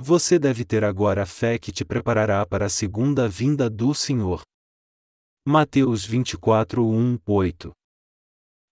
Você 0.00 0.38
deve 0.38 0.64
ter 0.64 0.84
agora 0.84 1.24
a 1.24 1.26
fé 1.26 1.58
que 1.58 1.72
te 1.72 1.84
preparará 1.84 2.46
para 2.46 2.66
a 2.66 2.68
segunda 2.68 3.28
vinda 3.28 3.68
do 3.68 3.92
Senhor. 3.92 4.42
Mateus 5.44 6.04
24, 6.04 6.86
1, 6.86 7.18
8 7.26 7.72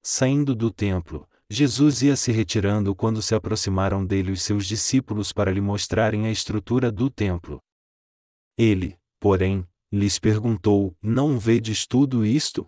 Saindo 0.05 0.55
do 0.55 0.71
templo, 0.71 1.29
Jesus 1.51 2.03
ia 2.03 2.15
se 2.15 2.31
retirando 2.31 2.95
quando 2.95 3.21
se 3.21 3.35
aproximaram 3.35 4.07
dele 4.07 4.31
os 4.31 4.43
seus 4.43 4.67
discípulos 4.67 5.33
para 5.33 5.51
lhe 5.51 5.61
mostrarem 5.61 6.27
a 6.27 6.31
estrutura 6.31 6.93
do 6.93 7.11
templo. 7.11 7.59
Ele, 8.57 8.97
porém, 9.19 9.67
lhes 9.93 10.21
perguntou: 10.21 10.97
Não 11.03 11.41
vedes 11.41 11.89
tudo 11.89 12.25
isto? 12.25 12.67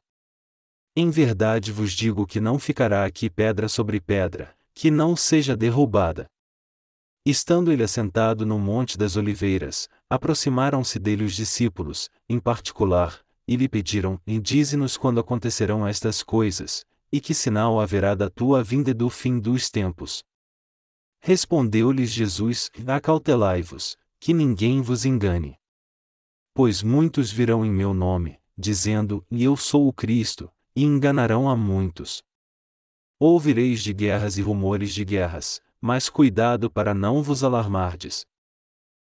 Em 0.97 1.11
verdade 1.11 1.71
vos 1.71 1.93
digo 1.93 2.27
que 2.27 2.41
não 2.41 2.59
ficará 2.59 3.05
aqui 3.05 3.31
pedra 3.31 3.69
sobre 3.69 4.01
pedra, 4.01 4.53
que 4.75 4.91
não 4.91 5.15
seja 5.15 5.57
derrubada. 5.57 6.29
Estando 7.31 7.71
ele 7.71 7.83
assentado 7.83 8.47
no 8.47 8.59
Monte 8.59 8.97
das 8.97 9.15
Oliveiras, 9.15 9.87
aproximaram-se 10.09 10.99
dele 10.99 11.25
os 11.25 11.35
discípulos, 11.35 12.09
em 12.27 12.41
particular, 12.41 13.21
e 13.47 13.55
lhe 13.55 13.69
pediram: 13.69 14.19
Dize-nos 14.27 14.97
quando 14.97 15.21
acontecerão 15.21 15.87
estas 15.87 16.23
coisas, 16.23 16.87
e 17.13 17.21
que 17.21 17.35
sinal 17.35 17.79
haverá 17.79 18.15
da 18.15 18.31
tua 18.31 18.65
vinda 18.65 18.93
e 18.93 18.95
do 18.95 19.11
fim 19.11 19.39
dos 19.39 19.69
tempos. 19.69 20.25
Respondeu-lhes 21.21 22.11
Jesus: 22.11 22.71
Acautelai-vos, 22.87 23.99
que 24.19 24.33
ninguém 24.33 24.81
vos 24.81 25.05
engane. 25.05 25.59
Pois 26.55 26.83
muitos 26.83 27.31
virão 27.31 27.63
em 27.63 27.71
meu 27.71 27.93
nome, 27.93 28.39
dizendo: 28.57 29.23
Eu 29.31 29.55
sou 29.55 29.87
o 29.87 29.93
Cristo, 29.93 30.51
e 30.75 30.83
enganarão 30.83 31.47
a 31.47 31.55
muitos. 31.55 32.23
Ouvireis 33.21 33.83
de 33.83 33.93
guerras 33.93 34.39
e 34.39 34.41
rumores 34.41 34.95
de 34.95 35.05
guerras, 35.05 35.61
mas 35.81 36.09
cuidado 36.09 36.71
para 36.71 36.95
não 36.95 37.23
vos 37.23 37.45
alarmardes. 37.45 38.27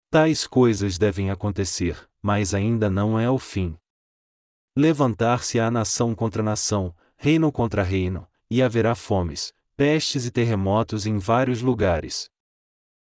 Tais 0.10 0.48
coisas 0.48 0.98
devem 0.98 1.30
acontecer, 1.30 2.10
mas 2.22 2.54
ainda 2.54 2.90
não 2.90 3.20
é 3.20 3.30
o 3.30 3.38
fim. 3.38 3.78
Levantar-se-á 4.76 5.70
nação 5.70 6.16
contra 6.16 6.42
nação, 6.42 6.96
reino 7.18 7.52
contra 7.52 7.84
reino, 7.84 8.28
e 8.50 8.62
haverá 8.62 8.96
fomes, 8.96 9.54
pestes 9.76 10.26
e 10.26 10.32
terremotos 10.32 11.06
em 11.06 11.18
vários 11.18 11.62
lugares. 11.62 12.30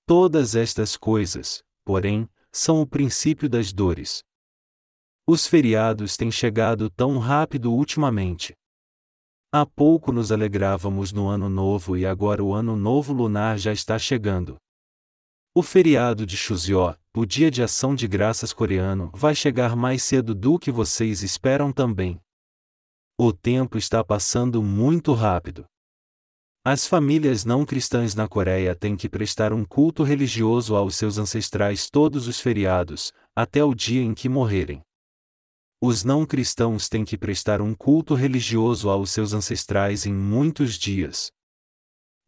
Todas 0.06 0.54
estas 0.54 0.96
coisas, 0.96 1.62
porém, 1.84 2.28
são 2.52 2.80
o 2.80 2.86
princípio 2.86 3.48
das 3.48 3.72
dores. 3.72 4.22
Os 5.26 5.46
feriados 5.46 6.16
têm 6.16 6.30
chegado 6.30 6.88
tão 6.88 7.18
rápido 7.18 7.72
ultimamente. 7.72 8.54
Há 9.58 9.64
pouco 9.64 10.12
nos 10.12 10.30
alegrávamos 10.30 11.14
no 11.14 11.28
Ano 11.28 11.48
Novo 11.48 11.96
e 11.96 12.04
agora 12.04 12.44
o 12.44 12.52
Ano 12.52 12.76
Novo 12.76 13.14
Lunar 13.14 13.56
já 13.56 13.72
está 13.72 13.98
chegando. 13.98 14.58
O 15.54 15.62
feriado 15.62 16.26
de 16.26 16.36
Chuseok, 16.36 16.98
o 17.16 17.24
Dia 17.24 17.50
de 17.50 17.62
Ação 17.62 17.94
de 17.94 18.06
Graças 18.06 18.52
coreano, 18.52 19.10
vai 19.14 19.34
chegar 19.34 19.74
mais 19.74 20.02
cedo 20.02 20.34
do 20.34 20.58
que 20.58 20.70
vocês 20.70 21.22
esperam 21.22 21.72
também. 21.72 22.20
O 23.18 23.32
tempo 23.32 23.78
está 23.78 24.04
passando 24.04 24.62
muito 24.62 25.14
rápido. 25.14 25.64
As 26.62 26.86
famílias 26.86 27.46
não 27.46 27.64
cristãs 27.64 28.14
na 28.14 28.28
Coreia 28.28 28.74
têm 28.74 28.94
que 28.94 29.08
prestar 29.08 29.54
um 29.54 29.64
culto 29.64 30.02
religioso 30.02 30.76
aos 30.76 30.96
seus 30.96 31.16
ancestrais 31.16 31.88
todos 31.88 32.28
os 32.28 32.38
feriados, 32.38 33.10
até 33.34 33.64
o 33.64 33.74
dia 33.74 34.02
em 34.02 34.12
que 34.12 34.28
morrerem. 34.28 34.82
Os 35.80 36.04
não 36.04 36.24
cristãos 36.24 36.88
têm 36.88 37.04
que 37.04 37.18
prestar 37.18 37.60
um 37.60 37.74
culto 37.74 38.14
religioso 38.14 38.88
aos 38.88 39.10
seus 39.10 39.34
ancestrais 39.34 40.06
em 40.06 40.12
muitos 40.12 40.74
dias. 40.74 41.30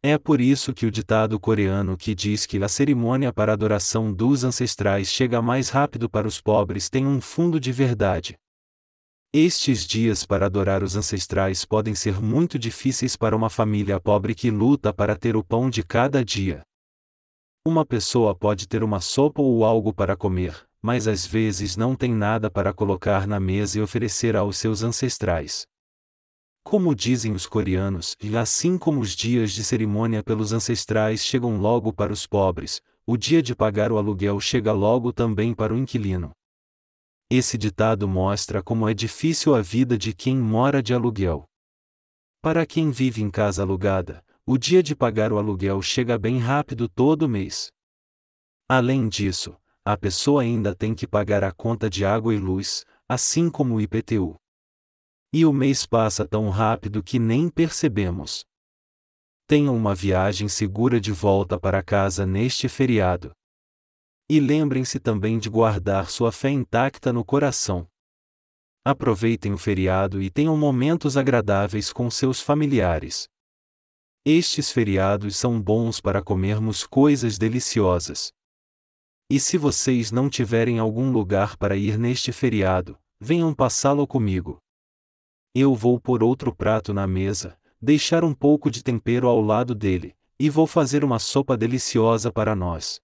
É 0.03 0.19
por 0.19 0.39
isso 0.39 0.71
que 0.71 0.85
o 0.85 0.91
ditado 0.91 1.39
coreano 1.39 1.97
que 1.97 2.13
diz 2.13 2.45
que 2.45 2.63
a 2.63 2.67
cerimônia 2.67 3.33
para 3.33 3.51
adoração 3.51 4.13
dos 4.13 4.43
ancestrais 4.43 5.07
chega 5.11 5.41
mais 5.41 5.69
rápido 5.69 6.07
para 6.07 6.27
os 6.27 6.39
pobres 6.39 6.89
tem 6.89 7.07
um 7.07 7.19
fundo 7.19 7.59
de 7.59 7.71
verdade. 7.71 8.37
Estes 9.33 9.85
dias 9.85 10.25
para 10.25 10.45
adorar 10.45 10.83
os 10.83 10.95
ancestrais 10.95 11.65
podem 11.65 11.95
ser 11.95 12.21
muito 12.21 12.57
difíceis 12.57 13.17
para 13.17 13.35
uma 13.35 13.49
família 13.49 13.99
pobre 13.99 14.35
que 14.35 14.51
luta 14.51 14.93
para 14.93 15.15
ter 15.15 15.35
o 15.35 15.43
pão 15.43 15.71
de 15.71 15.83
cada 15.83 16.23
dia. 16.23 16.61
Uma 17.65 17.83
pessoa 17.83 18.35
pode 18.35 18.67
ter 18.67 18.83
uma 18.83 19.01
sopa 19.01 19.41
ou 19.41 19.65
algo 19.65 19.93
para 19.93 20.15
comer, 20.15 20.68
mas 20.81 21.07
às 21.07 21.25
vezes 21.25 21.75
não 21.75 21.95
tem 21.95 22.13
nada 22.13 22.49
para 22.49 22.73
colocar 22.73 23.27
na 23.27 23.39
mesa 23.39 23.79
e 23.79 23.81
oferecer 23.81 24.35
aos 24.35 24.57
seus 24.57 24.83
ancestrais. 24.83 25.65
Como 26.63 26.93
dizem 26.93 27.31
os 27.31 27.45
coreanos, 27.45 28.15
e 28.21 28.37
assim 28.37 28.77
como 28.77 29.01
os 29.01 29.15
dias 29.15 29.51
de 29.51 29.63
cerimônia 29.63 30.23
pelos 30.23 30.53
ancestrais 30.53 31.23
chegam 31.25 31.57
logo 31.57 31.91
para 31.91 32.13
os 32.13 32.27
pobres, 32.27 32.81
o 33.05 33.17
dia 33.17 33.41
de 33.41 33.55
pagar 33.55 33.91
o 33.91 33.97
aluguel 33.97 34.39
chega 34.39 34.71
logo 34.71 35.11
também 35.11 35.53
para 35.53 35.73
o 35.73 35.77
inquilino. 35.77 36.31
Esse 37.29 37.57
ditado 37.57 38.07
mostra 38.07 38.61
como 38.61 38.87
é 38.87 38.93
difícil 38.93 39.55
a 39.55 39.61
vida 39.61 39.97
de 39.97 40.13
quem 40.13 40.37
mora 40.37 40.81
de 40.81 40.93
aluguel. 40.93 41.45
Para 42.41 42.65
quem 42.65 42.91
vive 42.91 43.21
em 43.21 43.29
casa 43.29 43.63
alugada, 43.63 44.23
o 44.45 44.57
dia 44.57 44.81
de 44.81 44.95
pagar 44.95 45.31
o 45.31 45.37
aluguel 45.37 45.81
chega 45.81 46.17
bem 46.17 46.39
rápido 46.39 46.87
todo 46.87 47.29
mês. 47.29 47.71
Além 48.67 49.07
disso, 49.09 49.55
a 49.91 49.97
pessoa 49.97 50.43
ainda 50.43 50.75
tem 50.75 50.93
que 50.93 51.07
pagar 51.07 51.43
a 51.43 51.51
conta 51.51 51.89
de 51.89 52.05
água 52.05 52.31
e 52.31 52.37
luz, 52.37 52.85
assim 53.07 53.49
como 53.49 53.73
o 53.73 53.81
IPTU. 53.81 54.35
E 55.33 55.43
o 55.47 55.51
mês 55.51 55.83
passa 55.83 56.27
tão 56.27 56.47
rápido 56.49 57.01
que 57.01 57.17
nem 57.17 57.49
percebemos. 57.49 58.45
Tenham 59.47 59.75
uma 59.75 59.95
viagem 59.95 60.47
segura 60.47 61.01
de 61.01 61.11
volta 61.11 61.59
para 61.59 61.81
casa 61.81 62.23
neste 62.23 62.69
feriado. 62.69 63.31
E 64.29 64.39
lembrem-se 64.39 64.99
também 64.99 65.39
de 65.39 65.49
guardar 65.49 66.11
sua 66.11 66.31
fé 66.31 66.51
intacta 66.51 67.11
no 67.11 67.25
coração. 67.25 67.87
Aproveitem 68.85 69.53
o 69.53 69.57
feriado 69.57 70.21
e 70.21 70.29
tenham 70.29 70.55
momentos 70.55 71.17
agradáveis 71.17 71.91
com 71.91 72.11
seus 72.11 72.39
familiares. 72.39 73.27
Estes 74.23 74.71
feriados 74.71 75.35
são 75.35 75.59
bons 75.59 75.99
para 75.99 76.21
comermos 76.21 76.85
coisas 76.85 77.39
deliciosas. 77.39 78.31
E 79.31 79.39
se 79.39 79.57
vocês 79.57 80.11
não 80.11 80.27
tiverem 80.27 80.79
algum 80.79 81.11
lugar 81.11 81.55
para 81.55 81.77
ir 81.77 81.99
neste 81.99 82.31
feriado, 82.31 82.97
venham 83.19 83.53
passá-lo 83.53 84.07
comigo. 84.07 84.57
Eu 85.53 85.75
vou 85.75 85.99
pôr 85.99 86.23
outro 86.23 86.55
prato 86.55 86.93
na 86.93 87.05
mesa, 87.05 87.55
deixar 87.79 88.23
um 88.23 88.33
pouco 88.33 88.71
de 88.71 88.83
tempero 88.83 89.27
ao 89.27 89.39
lado 89.39 89.75
dele, 89.75 90.15
e 90.39 90.49
vou 90.49 90.65
fazer 90.65 91.03
uma 91.03 91.19
sopa 91.19 91.55
deliciosa 91.55 92.31
para 92.31 92.55
nós. 92.55 92.99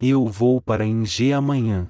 Eu 0.00 0.26
vou 0.26 0.60
para 0.60 0.86
Ingê 0.86 1.32
amanhã. 1.32 1.88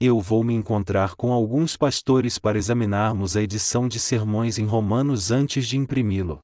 Eu 0.00 0.20
vou 0.20 0.42
me 0.42 0.54
encontrar 0.54 1.16
com 1.16 1.32
alguns 1.32 1.76
pastores 1.76 2.38
para 2.38 2.56
examinarmos 2.56 3.36
a 3.36 3.42
edição 3.42 3.88
de 3.88 3.98
sermões 3.98 4.58
em 4.58 4.64
Romanos 4.64 5.30
antes 5.30 5.66
de 5.66 5.76
imprimi-lo. 5.76 6.38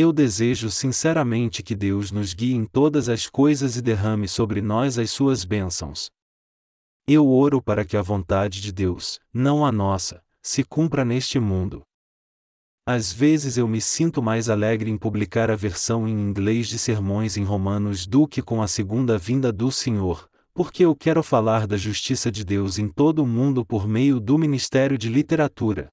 Eu 0.00 0.12
desejo 0.12 0.70
sinceramente 0.70 1.60
que 1.60 1.74
Deus 1.74 2.12
nos 2.12 2.32
guie 2.32 2.54
em 2.54 2.64
todas 2.64 3.08
as 3.08 3.26
coisas 3.26 3.76
e 3.76 3.82
derrame 3.82 4.28
sobre 4.28 4.62
nós 4.62 4.96
as 4.96 5.10
suas 5.10 5.44
bênçãos. 5.44 6.08
Eu 7.04 7.28
oro 7.28 7.60
para 7.60 7.84
que 7.84 7.96
a 7.96 8.00
vontade 8.00 8.60
de 8.60 8.70
Deus, 8.70 9.18
não 9.34 9.66
a 9.66 9.72
nossa, 9.72 10.22
se 10.40 10.62
cumpra 10.62 11.04
neste 11.04 11.40
mundo. 11.40 11.82
Às 12.86 13.12
vezes 13.12 13.58
eu 13.58 13.66
me 13.66 13.80
sinto 13.80 14.22
mais 14.22 14.48
alegre 14.48 14.88
em 14.88 14.96
publicar 14.96 15.50
a 15.50 15.56
versão 15.56 16.06
em 16.06 16.12
inglês 16.12 16.68
de 16.68 16.78
sermões 16.78 17.36
em 17.36 17.42
Romanos 17.42 18.06
do 18.06 18.28
que 18.28 18.40
com 18.40 18.62
a 18.62 18.68
segunda 18.68 19.18
vinda 19.18 19.52
do 19.52 19.72
Senhor, 19.72 20.30
porque 20.54 20.84
eu 20.84 20.94
quero 20.94 21.24
falar 21.24 21.66
da 21.66 21.76
justiça 21.76 22.30
de 22.30 22.44
Deus 22.44 22.78
em 22.78 22.86
todo 22.86 23.24
o 23.24 23.26
mundo 23.26 23.66
por 23.66 23.88
meio 23.88 24.20
do 24.20 24.38
Ministério 24.38 24.96
de 24.96 25.08
Literatura. 25.08 25.88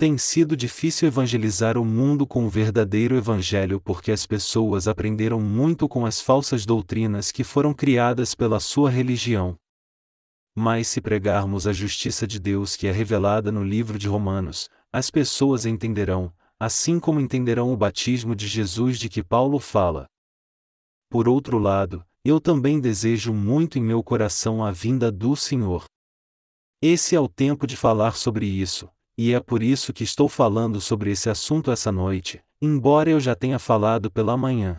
Tem 0.00 0.16
sido 0.16 0.56
difícil 0.56 1.08
evangelizar 1.08 1.76
o 1.76 1.84
mundo 1.84 2.26
com 2.26 2.46
o 2.46 2.48
verdadeiro 2.48 3.18
Evangelho 3.18 3.78
porque 3.78 4.10
as 4.10 4.26
pessoas 4.26 4.88
aprenderam 4.88 5.38
muito 5.38 5.86
com 5.86 6.06
as 6.06 6.22
falsas 6.22 6.64
doutrinas 6.64 7.30
que 7.30 7.44
foram 7.44 7.74
criadas 7.74 8.34
pela 8.34 8.60
sua 8.60 8.88
religião. 8.88 9.58
Mas 10.56 10.88
se 10.88 11.02
pregarmos 11.02 11.66
a 11.66 11.74
justiça 11.74 12.26
de 12.26 12.40
Deus 12.40 12.76
que 12.76 12.86
é 12.86 12.90
revelada 12.90 13.52
no 13.52 13.62
livro 13.62 13.98
de 13.98 14.08
Romanos, 14.08 14.70
as 14.90 15.10
pessoas 15.10 15.66
entenderão, 15.66 16.32
assim 16.58 16.98
como 16.98 17.20
entenderão 17.20 17.70
o 17.70 17.76
batismo 17.76 18.34
de 18.34 18.48
Jesus 18.48 18.98
de 18.98 19.10
que 19.10 19.22
Paulo 19.22 19.58
fala. 19.58 20.06
Por 21.10 21.28
outro 21.28 21.58
lado, 21.58 22.02
eu 22.24 22.40
também 22.40 22.80
desejo 22.80 23.34
muito 23.34 23.78
em 23.78 23.82
meu 23.82 24.02
coração 24.02 24.64
a 24.64 24.72
vinda 24.72 25.12
do 25.12 25.36
Senhor. 25.36 25.84
Esse 26.80 27.14
é 27.14 27.20
o 27.20 27.28
tempo 27.28 27.66
de 27.66 27.76
falar 27.76 28.16
sobre 28.16 28.46
isso, 28.46 28.88
e 29.22 29.34
é 29.34 29.38
por 29.38 29.62
isso 29.62 29.92
que 29.92 30.02
estou 30.02 30.30
falando 30.30 30.80
sobre 30.80 31.10
esse 31.10 31.28
assunto 31.28 31.70
essa 31.70 31.92
noite, 31.92 32.40
embora 32.58 33.10
eu 33.10 33.20
já 33.20 33.34
tenha 33.34 33.58
falado 33.58 34.10
pela 34.10 34.34
manhã. 34.34 34.78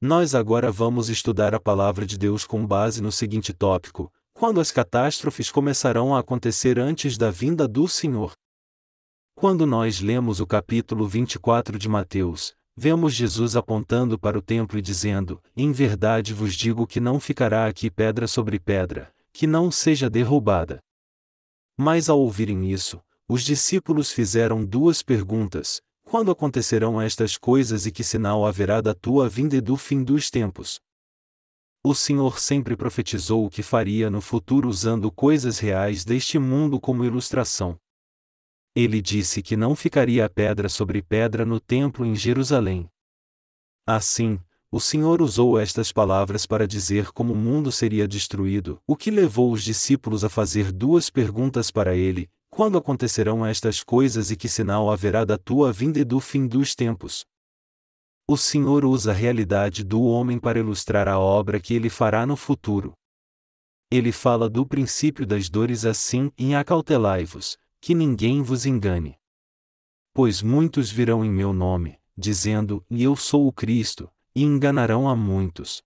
Nós 0.00 0.34
agora 0.34 0.72
vamos 0.72 1.10
estudar 1.10 1.54
a 1.54 1.60
palavra 1.60 2.06
de 2.06 2.16
Deus 2.16 2.46
com 2.46 2.66
base 2.66 3.02
no 3.02 3.12
seguinte 3.12 3.52
tópico: 3.52 4.10
quando 4.32 4.62
as 4.62 4.70
catástrofes 4.70 5.50
começarão 5.50 6.16
a 6.16 6.20
acontecer 6.20 6.78
antes 6.78 7.18
da 7.18 7.30
vinda 7.30 7.68
do 7.68 7.86
Senhor. 7.86 8.32
Quando 9.34 9.66
nós 9.66 10.00
lemos 10.00 10.40
o 10.40 10.46
capítulo 10.46 11.06
24 11.06 11.78
de 11.78 11.86
Mateus, 11.86 12.54
vemos 12.74 13.12
Jesus 13.12 13.56
apontando 13.56 14.18
para 14.18 14.38
o 14.38 14.42
templo 14.42 14.78
e 14.78 14.80
dizendo: 14.80 15.38
Em 15.54 15.70
verdade 15.70 16.32
vos 16.32 16.54
digo 16.54 16.86
que 16.86 16.98
não 16.98 17.20
ficará 17.20 17.66
aqui 17.66 17.90
pedra 17.90 18.26
sobre 18.26 18.58
pedra, 18.58 19.12
que 19.34 19.46
não 19.46 19.70
seja 19.70 20.08
derrubada. 20.08 20.78
Mas 21.76 22.08
ao 22.08 22.18
ouvirem 22.18 22.70
isso, 22.70 23.02
os 23.28 23.42
discípulos 23.42 24.12
fizeram 24.12 24.64
duas 24.64 25.02
perguntas: 25.02 25.80
Quando 26.04 26.30
acontecerão 26.30 27.00
estas 27.00 27.36
coisas 27.36 27.86
e 27.86 27.92
que 27.92 28.04
sinal 28.04 28.46
haverá 28.46 28.80
da 28.80 28.94
tua 28.94 29.28
vinda 29.28 29.56
e 29.56 29.60
do 29.60 29.76
fim 29.76 30.02
dos 30.02 30.30
tempos? 30.30 30.80
O 31.82 31.94
Senhor 31.94 32.38
sempre 32.38 32.76
profetizou 32.76 33.44
o 33.44 33.50
que 33.50 33.62
faria 33.62 34.08
no 34.10 34.20
futuro 34.20 34.68
usando 34.68 35.10
coisas 35.10 35.58
reais 35.58 36.04
deste 36.04 36.38
mundo 36.38 36.80
como 36.80 37.04
ilustração. 37.04 37.78
Ele 38.74 39.00
disse 39.00 39.42
que 39.42 39.56
não 39.56 39.76
ficaria 39.76 40.28
pedra 40.28 40.68
sobre 40.68 41.02
pedra 41.02 41.44
no 41.44 41.60
templo 41.60 42.04
em 42.04 42.14
Jerusalém. 42.16 42.88
Assim, 43.86 44.40
o 44.70 44.80
Senhor 44.80 45.22
usou 45.22 45.58
estas 45.58 45.92
palavras 45.92 46.46
para 46.46 46.66
dizer 46.66 47.12
como 47.12 47.34
o 47.34 47.36
mundo 47.36 47.70
seria 47.70 48.08
destruído, 48.08 48.80
o 48.86 48.96
que 48.96 49.10
levou 49.10 49.52
os 49.52 49.62
discípulos 49.62 50.24
a 50.24 50.28
fazer 50.28 50.72
duas 50.72 51.10
perguntas 51.10 51.70
para 51.70 51.94
ele: 51.94 52.28
quando 52.54 52.78
acontecerão 52.78 53.44
estas 53.44 53.82
coisas 53.82 54.30
e 54.30 54.36
que 54.36 54.48
sinal 54.48 54.88
haverá 54.88 55.24
da 55.24 55.36
tua 55.36 55.72
vinda 55.72 55.98
e 55.98 56.04
do 56.04 56.20
fim 56.20 56.46
dos 56.46 56.72
tempos? 56.76 57.26
O 58.28 58.36
Senhor 58.36 58.84
usa 58.84 59.10
a 59.10 59.14
realidade 59.14 59.82
do 59.82 60.04
homem 60.04 60.38
para 60.38 60.60
ilustrar 60.60 61.08
a 61.08 61.18
obra 61.18 61.58
que 61.58 61.74
ele 61.74 61.90
fará 61.90 62.24
no 62.24 62.36
futuro. 62.36 62.92
Ele 63.90 64.12
fala 64.12 64.48
do 64.48 64.64
princípio 64.64 65.26
das 65.26 65.50
dores 65.50 65.84
assim: 65.84 66.30
em 66.38 66.54
acautelai-vos, 66.54 67.58
que 67.80 67.92
ninguém 67.92 68.40
vos 68.40 68.64
engane. 68.64 69.18
Pois 70.14 70.40
muitos 70.40 70.92
virão 70.92 71.24
em 71.24 71.30
meu 71.30 71.52
nome, 71.52 71.98
dizendo: 72.16 72.86
E 72.88 73.02
eu 73.02 73.16
sou 73.16 73.48
o 73.48 73.52
Cristo, 73.52 74.08
e 74.32 74.44
enganarão 74.44 75.08
a 75.08 75.16
muitos. 75.16 75.82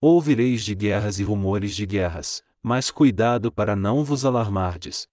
Ouvireis 0.00 0.64
de 0.64 0.74
guerras 0.74 1.18
e 1.18 1.22
rumores 1.22 1.76
de 1.76 1.84
guerras, 1.84 2.42
mas 2.62 2.90
cuidado 2.90 3.52
para 3.52 3.76
não 3.76 4.02
vos 4.02 4.24
alarmardes. 4.24 5.06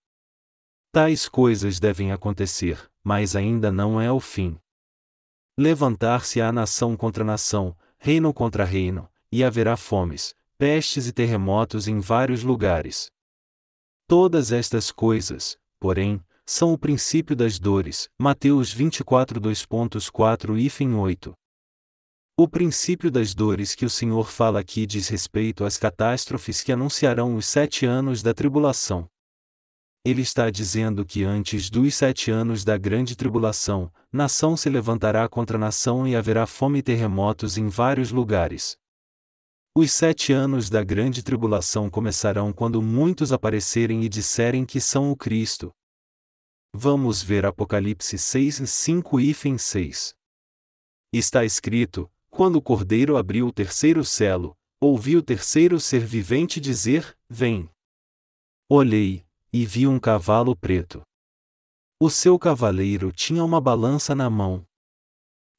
Tais 0.95 1.28
coisas 1.28 1.80
devem 1.80 2.12
acontecer, 2.12 2.88
mas 3.04 3.36
ainda 3.36 3.72
não 3.72 4.00
é 4.00 4.12
o 4.12 4.19
fim. 4.19 4.60
Levantar-se-á 5.57 6.51
nação 6.51 6.95
contra 6.95 7.24
nação, 7.24 7.75
reino 7.98 8.31
contra 8.31 8.63
reino, 8.63 9.10
e 9.31 9.44
haverá 9.44 9.75
fomes, 9.75 10.36
pestes 10.56 11.07
e 11.07 11.12
terremotos 11.12 11.88
em 11.88 12.00
vários 12.00 12.44
lugares. 12.44 13.07
Todas 14.07 14.51
estas 14.51 14.92
coisas, 14.92 15.57
porém, 15.80 16.24
são 16.45 16.72
o 16.72 16.78
princípio 16.78 17.36
das 17.36 17.57
dores. 17.57 18.07
Mateus 18.19 18.72
24 18.72 19.42
2.4 19.42 20.60
e 20.60 20.96
8. 20.96 21.34
O 22.38 22.48
princípio 22.48 23.10
das 23.10 23.34
dores 23.34 23.74
que 23.74 23.86
o 23.86 23.89
Senhor 23.89 24.30
fala 24.30 24.60
aqui 24.60 24.86
diz 24.86 25.07
respeito 25.07 25.66
às 25.66 25.75
catástrofes 25.75 26.62
que 26.62 26.72
anunciarão 26.72 27.36
os 27.36 27.48
sete 27.48 27.84
anos 27.84 28.22
da 28.22 28.31
tribulação. 28.31 29.10
Ele 30.05 30.21
está 30.21 30.50
dizendo 30.50 31.05
que 31.05 31.23
antes 31.23 31.69
dos 31.69 31.95
sete 31.95 32.29
anos 32.29 32.65
da 32.65 32.77
grande 32.77 33.15
tribulação, 33.15 33.89
nação 34.11 34.57
se 34.57 34.69
levantará 34.69 35.29
contra 35.29 35.57
nação 35.57 36.05
e 36.05 36.13
haverá 36.13 36.45
fome 36.45 36.79
e 36.79 36.83
terremotos 36.83 37.57
em 37.57 37.69
vários 37.69 38.11
lugares. 38.11 38.77
Os 39.73 39.94
sete 39.94 40.33
anos 40.33 40.69
da 40.69 40.83
grande 40.83 41.23
tribulação 41.23 41.89
começarão 41.89 42.51
quando 42.51 42.81
muitos 42.81 43.31
aparecerem 43.31 44.03
e 44.03 44.09
disserem 44.09 44.65
que 44.65 44.81
são 44.81 45.09
o 45.09 45.15
Cristo. 45.15 45.73
Vamos 46.75 47.23
ver 47.23 47.45
Apocalipse 47.45 48.17
6, 48.17 48.69
5 48.69 49.19
e 49.21 49.33
6. 49.57 50.15
Está 51.13 51.45
escrito: 51.45 52.11
Quando 52.29 52.57
o 52.57 52.61
cordeiro 52.61 53.15
abriu 53.15 53.47
o 53.47 53.53
terceiro 53.53 54.03
selo, 54.03 54.57
ouvi 54.81 55.15
o 55.15 55.23
terceiro 55.23 55.79
ser 55.79 56.05
vivente 56.05 56.59
dizer: 56.59 57.17
Vem. 57.29 57.69
Olhei, 58.69 59.25
e 59.53 59.67
vi 59.67 59.85
um 59.85 60.00
cavalo 60.00 60.55
preto. 60.55 61.03
O 62.00 62.09
seu 62.09 62.39
cavaleiro 62.39 63.11
tinha 63.11 63.44
uma 63.44 63.61
balança 63.61 64.15
na 64.15 64.27
mão. 64.27 64.65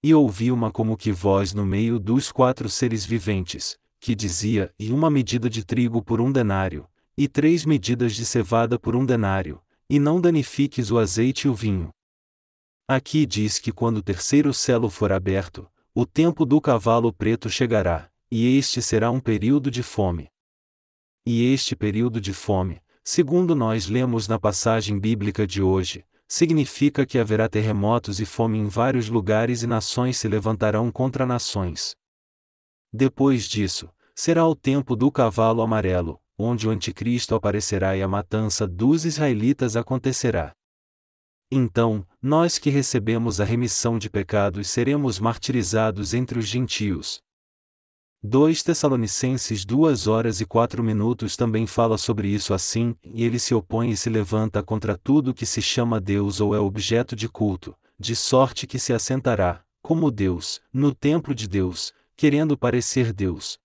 E 0.03 0.13
ouvi 0.13 0.51
uma 0.51 0.73
como 0.73 0.97
que 0.97 1.13
voz 1.13 1.55
no 1.55 1.65
meio 1.65 2.01
dos 2.01 2.33
quatro 2.33 2.69
seres 2.69 3.07
viventes, 3.07 3.79
que 4.01 4.17
dizia: 4.17 4.75
E 4.77 4.91
uma 4.91 5.09
medida 5.09 5.49
de 5.49 5.65
trigo 5.65 6.03
por 6.03 6.21
um 6.21 6.33
denário, 6.33 6.91
e 7.17 7.29
três 7.29 7.65
medidas 7.65 8.17
de 8.17 8.27
cevada 8.27 8.81
por 8.81 8.97
um 8.97 9.07
denário, 9.07 9.63
e 9.89 10.01
não 10.01 10.21
danifiques 10.21 10.91
o 10.91 10.99
azeite 10.99 11.47
e 11.47 11.49
o 11.49 11.55
vinho. 11.55 11.91
Aqui 12.89 13.25
diz 13.25 13.61
que 13.61 13.73
quando 13.73 13.99
o 13.99 14.03
terceiro 14.03 14.53
selo 14.53 14.91
for 14.91 15.13
aberto, 15.13 15.71
o 15.95 16.05
tempo 16.05 16.45
do 16.45 16.61
cavalo 16.61 17.13
preto 17.13 17.49
chegará, 17.49 18.11
e 18.29 18.59
este 18.59 18.83
será 18.83 19.13
um 19.13 19.21
período 19.21 19.71
de 19.71 19.85
fome. 19.85 20.29
E 21.25 21.45
este 21.45 21.75
período 21.77 22.21
de 22.21 22.35
fome, 22.35 22.83
segundo 23.05 23.55
nós 23.55 23.87
lemos 23.87 24.27
na 24.27 24.39
passagem 24.39 24.99
bíblica 24.99 25.47
de 25.47 25.63
hoje, 25.63 26.05
significa 26.27 27.05
que 27.05 27.19
haverá 27.19 27.49
terremotos 27.49 28.19
e 28.19 28.25
fome 28.25 28.59
em 28.59 28.67
vários 28.67 29.09
lugares 29.09 29.63
e 29.63 29.67
nações 29.67 30.17
se 30.17 30.27
levantarão 30.27 30.91
contra 30.91 31.27
nações. 31.27 31.95
Depois 32.93 33.45
disso, 33.45 33.91
será 34.15 34.47
o 34.47 34.57
tempo 34.57 34.97
do 34.97 35.13
cavalo 35.13 35.61
amarelo, 35.61 36.19
onde 36.39 36.67
o 36.67 36.71
anticristo 36.71 37.35
aparecerá 37.35 37.97
e 37.97 38.03
a 38.03 38.09
matança 38.09 38.67
dos 38.67 39.05
israelitas 39.05 39.77
acontecerá. 39.77 40.53
Então, 41.51 42.07
nós 42.21 42.59
que 42.59 42.71
recebemos 42.71 43.41
a 43.41 43.45
remissão 43.45 43.99
de 43.99 44.09
pecados 44.09 44.69
seremos 44.69 45.21
martirizados 45.21 46.15
entre 46.15 46.39
os 46.39 46.47
gentios. 46.47 47.21
2 48.27 48.63
Tessalonicenses 48.63 49.67
2 49.67 50.07
horas 50.07 50.41
e 50.41 50.47
4 50.47 50.83
minutos 50.83 51.37
também 51.37 51.67
fala 51.67 51.99
sobre 51.99 52.27
isso 52.27 52.55
assim, 52.55 52.97
e 53.05 53.23
ele 53.23 53.39
se 53.39 53.55
opõe 53.55 53.91
e 53.91 53.97
se 53.99 54.09
levanta 54.09 54.63
contra 54.63 54.97
tudo 54.97 55.35
que 55.35 55.45
se 55.45 55.61
chama 55.61 56.01
Deus 56.01 56.41
ou 56.41 56.55
é 56.55 56.59
objeto 56.59 57.15
de 57.15 57.29
culto, 57.29 57.77
de 58.01 58.17
sorte 58.17 58.67
que 58.67 58.79
se 58.79 58.95
assentará, 58.95 59.63
como 59.83 60.11
Deus, 60.11 60.59
no 60.73 60.95
templo 60.95 61.35
de 61.35 61.47
Deus, 61.47 61.93
querendo 62.17 62.57
parecer 62.57 63.13
Deus. 63.13 63.59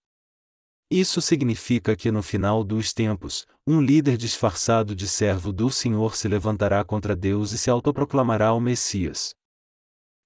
Isso 0.91 1.21
significa 1.21 1.95
que 1.95 2.11
no 2.11 2.21
final 2.21 2.61
dos 2.61 2.91
tempos, 2.91 3.47
um 3.65 3.79
líder 3.79 4.17
disfarçado 4.17 4.93
de 4.93 5.07
servo 5.07 5.53
do 5.53 5.71
Senhor 5.71 6.17
se 6.17 6.27
levantará 6.27 6.83
contra 6.83 7.15
Deus 7.15 7.53
e 7.53 7.57
se 7.57 7.69
autoproclamará 7.69 8.51
o 8.51 8.59
Messias. 8.59 9.38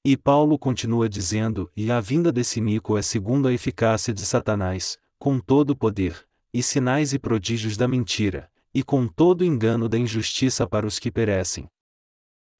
E 0.05 0.17
Paulo 0.17 0.59
continua 0.59 1.07
dizendo: 1.07 1.71
E 1.75 1.91
a 1.91 1.99
vinda 1.99 2.31
desse 2.31 2.59
Nico 2.59 2.97
é 2.97 3.01
segundo 3.01 3.47
a 3.47 3.53
eficácia 3.53 4.13
de 4.13 4.25
Satanás, 4.25 4.97
com 5.17 5.39
todo 5.39 5.69
o 5.71 5.75
poder, 5.75 6.27
e 6.53 6.61
sinais 6.61 7.13
e 7.13 7.19
prodígios 7.19 7.77
da 7.77 7.87
mentira, 7.87 8.49
e 8.73 8.83
com 8.83 9.07
todo 9.07 9.41
o 9.41 9.45
engano 9.45 9.87
da 9.87 9.97
injustiça 9.97 10.67
para 10.67 10.85
os 10.85 10.99
que 10.99 11.11
perecem 11.11 11.69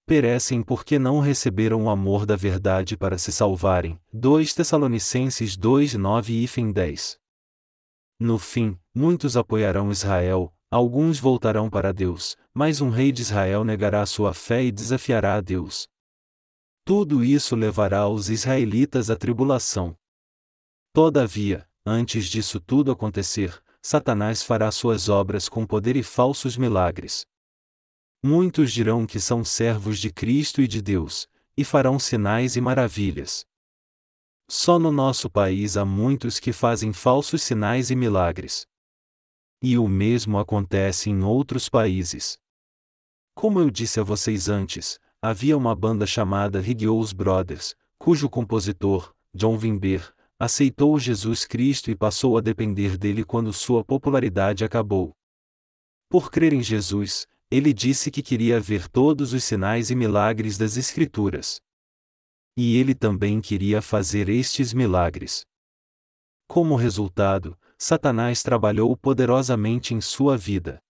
perecem 0.05 0.61
porque 0.61 0.99
não 0.99 1.19
receberam 1.19 1.83
o 1.83 1.89
amor 1.89 2.25
da 2.25 2.35
verdade 2.35 2.97
para 2.97 3.17
se 3.17 3.31
salvarem. 3.31 3.99
2 4.11 4.53
Tessalonicenses 4.53 5.55
2, 5.55 5.95
9 5.95 6.43
e 6.43 6.73
10. 6.73 7.17
No 8.19 8.37
fim, 8.37 8.77
muitos 8.93 9.35
apoiarão 9.37 9.91
Israel, 9.91 10.53
alguns 10.69 11.19
voltarão 11.19 11.69
para 11.69 11.93
Deus, 11.93 12.37
mas 12.53 12.81
um 12.81 12.89
rei 12.89 13.11
de 13.11 13.21
Israel 13.21 13.63
negará 13.63 14.05
sua 14.05 14.33
fé 14.33 14.63
e 14.63 14.71
desafiará 14.71 15.35
a 15.35 15.41
Deus. 15.41 15.87
Tudo 16.85 17.23
isso 17.23 17.55
levará 17.55 18.07
os 18.09 18.29
israelitas 18.29 19.09
à 19.09 19.15
tribulação. 19.15 19.97
Todavia, 20.91 21.67
antes 21.85 22.25
disso 22.25 22.59
tudo 22.59 22.91
acontecer, 22.91 23.63
Satanás 23.81 24.43
fará 24.43 24.69
suas 24.69 25.07
obras 25.07 25.47
com 25.47 25.65
poder 25.65 25.95
e 25.95 26.03
falsos 26.03 26.57
milagres. 26.57 27.25
Muitos 28.21 28.71
dirão 28.71 29.05
que 29.05 29.19
são 29.19 29.43
servos 29.45 29.97
de 29.99 30.11
Cristo 30.11 30.61
e 30.61 30.67
de 30.67 30.81
Deus, 30.81 31.27
e 31.55 31.63
farão 31.63 31.97
sinais 31.97 32.55
e 32.55 32.61
maravilhas. 32.61 33.45
Só 34.49 34.77
no 34.77 34.91
nosso 34.91 35.29
país 35.29 35.77
há 35.77 35.85
muitos 35.85 36.39
que 36.39 36.51
fazem 36.51 36.91
falsos 36.91 37.41
sinais 37.41 37.91
e 37.91 37.95
milagres. 37.95 38.67
E 39.61 39.77
o 39.77 39.87
mesmo 39.87 40.37
acontece 40.37 41.09
em 41.09 41.23
outros 41.23 41.69
países. 41.69 42.37
Como 43.33 43.59
eu 43.59 43.69
disse 43.69 43.99
a 43.99 44.03
vocês 44.03 44.49
antes, 44.49 44.99
havia 45.25 45.55
uma 45.55 45.73
banda 45.73 46.05
chamada 46.05 46.59
Rigios 46.59 47.13
Brothers, 47.13 47.73
cujo 47.97 48.29
compositor, 48.29 49.15
John 49.33 49.57
Wimber, 49.57 50.13
aceitou 50.37 50.99
Jesus 50.99 51.45
Cristo 51.45 51.89
e 51.89 51.95
passou 51.95 52.37
a 52.37 52.41
depender 52.41 52.97
dele 52.97 53.23
quando 53.23 53.53
sua 53.53 53.85
popularidade 53.85 54.65
acabou. 54.65 55.15
Por 56.09 56.29
crer 56.29 56.51
em 56.51 56.61
Jesus, 56.61 57.25
ele 57.49 57.71
disse 57.71 58.11
que 58.11 58.21
queria 58.21 58.59
ver 58.59 58.89
todos 58.89 59.31
os 59.31 59.45
sinais 59.45 59.89
e 59.89 59.95
milagres 59.95 60.57
das 60.57 60.75
Escrituras. 60.75 61.61
E 62.57 62.75
ele 62.75 62.93
também 62.93 63.39
queria 63.39 63.81
fazer 63.81 64.27
estes 64.27 64.73
milagres. 64.73 65.45
Como 66.49 66.75
resultado, 66.75 67.57
Satanás 67.77 68.43
trabalhou 68.43 68.93
poderosamente 68.97 69.93
em 69.93 70.01
sua 70.01 70.35
vida. 70.35 70.82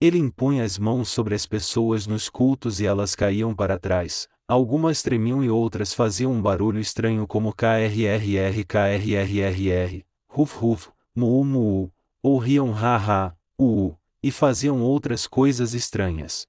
Ele 0.00 0.16
impunha 0.16 0.62
as 0.62 0.78
mãos 0.78 1.08
sobre 1.08 1.34
as 1.34 1.44
pessoas 1.44 2.06
nos 2.06 2.30
cultos 2.30 2.78
e 2.78 2.86
elas 2.86 3.16
caíam 3.16 3.52
para 3.52 3.80
trás, 3.80 4.28
algumas 4.46 5.02
tremiam 5.02 5.42
e 5.42 5.50
outras 5.50 5.92
faziam 5.92 6.32
um 6.32 6.40
barulho 6.40 6.78
estranho 6.78 7.26
como 7.26 7.52
krrr 7.52 8.64
krrrr, 8.64 10.04
ruf 10.28 10.56
ruf, 10.56 10.88
mu 11.16 11.44
mu, 11.44 11.92
ou 12.22 12.38
riam 12.38 12.72
ha 12.72 12.96
ha, 12.96 13.36
u, 13.58 13.92
e 14.22 14.30
faziam 14.30 14.80
outras 14.82 15.26
coisas 15.26 15.74
estranhas. 15.74 16.46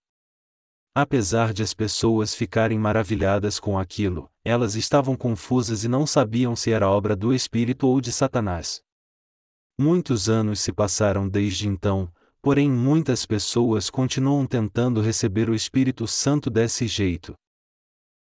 Apesar 0.93 1.51
de 1.51 1.63
as 1.63 1.73
pessoas 1.73 2.35
ficarem 2.35 2.77
maravilhadas 2.77 3.59
com 3.59 3.79
aquilo, 3.79 4.29
elas 4.45 4.75
estavam 4.75 5.15
confusas 5.15 5.83
e 5.83 5.87
não 5.87 6.05
sabiam 6.05 6.55
se 6.55 6.71
era 6.71 6.87
obra 6.87 7.15
do 7.15 7.33
Espírito 7.33 7.87
ou 7.87 7.99
de 7.99 8.11
Satanás. 8.11 8.83
Muitos 9.75 10.29
anos 10.29 10.59
se 10.59 10.71
passaram 10.71 11.27
desde 11.27 11.67
então, 11.67 12.11
porém 12.41 12.69
muitas 12.69 13.25
pessoas 13.25 13.89
continuam 13.89 14.45
tentando 14.45 15.01
receber 15.01 15.49
o 15.49 15.55
Espírito 15.55 16.07
Santo 16.07 16.49
desse 16.49 16.87
jeito. 16.87 17.33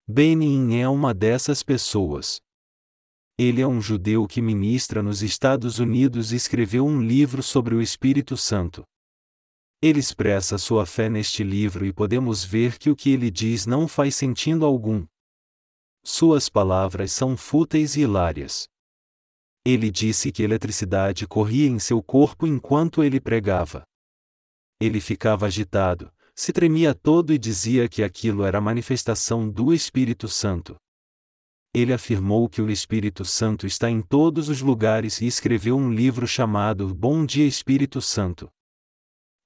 Benin 0.08 0.75
é 0.80 0.89
uma 0.89 1.13
dessas 1.13 1.62
pessoas. 1.62 2.39
Ele 3.38 3.62
é 3.62 3.68
um 3.68 3.80
judeu 3.80 4.28
que 4.28 4.42
ministra 4.42 5.01
nos 5.04 5.22
Estados 5.22 5.80
Unidos 5.80 6.32
e 6.34 6.36
escreveu 6.36 6.86
um 6.86 7.01
livro 7.01 7.42
sobre 7.44 7.75
o 7.75 7.82
Espírito 7.82 8.36
Santo. 8.36 8.84
Ele 9.82 10.00
expressa 10.00 10.58
sua 10.58 10.86
fé 10.86 11.10
neste 11.10 11.42
livro 11.42 11.86
e 11.86 11.94
podemos 11.94 12.44
ver 12.44 12.78
que 12.78 12.89
o 12.89 12.96
que 12.96 13.12
ele 13.12 13.32
diz 13.32 13.66
não 13.66 13.88
faz 13.88 14.16
sentido 14.16 14.66
algum. 14.66 15.06
Suas 16.04 16.50
palavras 16.50 17.13
são 17.13 17.38
fúteis 17.38 17.96
e 17.96 18.01
hilárias. 18.01 18.68
Ele 19.66 19.92
disse 19.92 20.32
que 20.32 20.44
eletricidade 20.44 21.28
corria 21.28 21.70
em 21.70 21.80
seu 21.80 22.01
corpo 22.01 22.48
enquanto 22.48 23.04
ele 23.04 23.22
pregava. 23.22 23.84
Ele 24.81 25.01
ficava 25.01 25.45
agitado, 25.45 26.12
se 26.33 26.53
tremia 26.53 26.95
todo 26.95 27.33
e 27.33 27.38
dizia 27.38 27.89
que 27.89 28.01
aquilo 28.01 28.45
era 28.45 28.62
manifestação 28.62 29.50
do 29.50 29.74
Espírito 29.74 30.29
Santo. 30.29 30.77
Ele 31.74 31.91
afirmou 31.91 32.48
que 32.48 32.62
o 32.62 32.71
Espírito 32.71 33.25
Santo 33.25 33.67
está 33.67 33.89
em 33.89 34.01
todos 34.01 34.48
os 34.48 34.62
lugares 34.62 35.19
e 35.19 35.27
escreveu 35.27 35.77
um 35.77 35.91
livro 35.91 36.25
chamado 36.25 36.95
Bom 36.95 37.25
Dia 37.25 37.45
Espírito 37.45 38.01
Santo. 38.01 38.50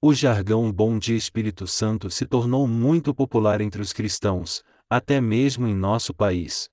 O 0.00 0.14
jargão 0.14 0.72
Bom 0.72 0.98
Dia 0.98 1.16
Espírito 1.16 1.66
Santo 1.66 2.08
se 2.10 2.24
tornou 2.24 2.68
muito 2.68 3.12
popular 3.12 3.60
entre 3.60 3.82
os 3.82 3.92
cristãos, 3.92 4.62
até 4.88 5.20
mesmo 5.20 5.66
em 5.66 5.74
nosso 5.74 6.14
país. 6.14 6.70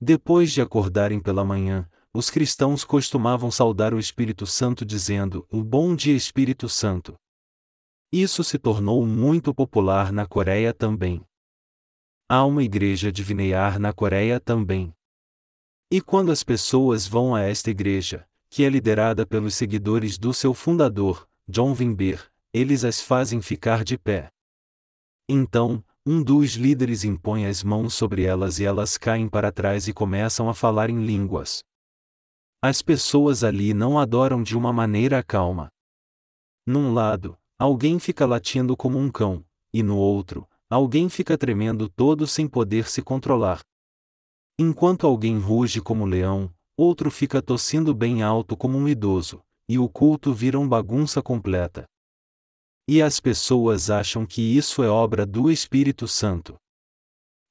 Depois 0.00 0.52
de 0.52 0.62
acordarem 0.62 1.20
pela 1.20 1.44
manhã, 1.44 1.86
os 2.14 2.30
cristãos 2.30 2.82
costumavam 2.82 3.50
saudar 3.50 3.92
o 3.92 3.98
Espírito 3.98 4.46
Santo 4.46 4.84
dizendo: 4.86 5.46
Um 5.52 5.62
bom 5.62 5.94
dia, 5.94 6.16
Espírito 6.16 6.66
Santo. 6.68 7.14
Isso 8.12 8.42
se 8.42 8.58
tornou 8.58 9.04
muito 9.06 9.54
popular 9.54 10.10
na 10.12 10.26
Coreia 10.26 10.72
também. 10.72 11.22
Há 12.26 12.44
uma 12.46 12.62
igreja 12.62 13.12
de 13.12 13.22
Vineyar 13.22 13.78
na 13.78 13.92
Coreia 13.92 14.40
também. 14.40 14.94
E 15.90 16.00
quando 16.00 16.32
as 16.32 16.42
pessoas 16.42 17.06
vão 17.06 17.34
a 17.34 17.42
esta 17.42 17.70
igreja, 17.70 18.26
que 18.48 18.64
é 18.64 18.68
liderada 18.68 19.26
pelos 19.26 19.54
seguidores 19.54 20.16
do 20.16 20.32
seu 20.32 20.54
fundador, 20.54 21.28
John 21.46 21.74
Wimber, 21.78 22.30
eles 22.52 22.82
as 22.82 23.00
fazem 23.00 23.42
ficar 23.42 23.84
de 23.84 23.98
pé. 23.98 24.30
Então, 25.28 25.84
um 26.04 26.22
dos 26.22 26.54
líderes 26.54 27.04
impõe 27.04 27.44
as 27.44 27.62
mãos 27.62 27.92
sobre 27.92 28.24
elas 28.24 28.58
e 28.58 28.64
elas 28.64 28.96
caem 28.96 29.28
para 29.28 29.52
trás 29.52 29.86
e 29.86 29.92
começam 29.92 30.48
a 30.48 30.54
falar 30.54 30.88
em 30.88 31.04
línguas. 31.04 31.62
As 32.62 32.80
pessoas 32.80 33.44
ali 33.44 33.74
não 33.74 33.98
adoram 33.98 34.42
de 34.42 34.56
uma 34.56 34.72
maneira 34.72 35.22
calma. 35.22 35.68
Num 36.66 36.94
lado, 36.94 37.38
alguém 37.58 37.98
fica 37.98 38.24
latindo 38.24 38.76
como 38.76 38.98
um 38.98 39.10
cão, 39.10 39.44
e 39.72 39.82
no 39.82 39.96
outro, 39.96 40.48
alguém 40.70 41.08
fica 41.08 41.36
tremendo 41.36 41.88
todo 41.88 42.26
sem 42.26 42.46
poder 42.46 42.88
se 42.88 43.02
controlar. 43.02 43.60
Enquanto 44.58 45.06
alguém 45.06 45.38
ruge 45.38 45.80
como 45.80 46.04
um 46.04 46.06
leão, 46.06 46.52
outro 46.76 47.10
fica 47.10 47.42
tossindo 47.42 47.94
bem 47.94 48.22
alto 48.22 48.56
como 48.56 48.78
um 48.78 48.88
idoso 48.88 49.42
e 49.68 49.78
o 49.78 49.88
culto 49.88 50.32
vira 50.32 50.58
uma 50.58 50.68
bagunça 50.68 51.22
completa. 51.22 51.84
E 52.88 53.02
as 53.02 53.20
pessoas 53.20 53.90
acham 53.90 54.24
que 54.24 54.40
isso 54.40 54.82
é 54.82 54.88
obra 54.88 55.26
do 55.26 55.50
Espírito 55.50 56.08
Santo. 56.08 56.56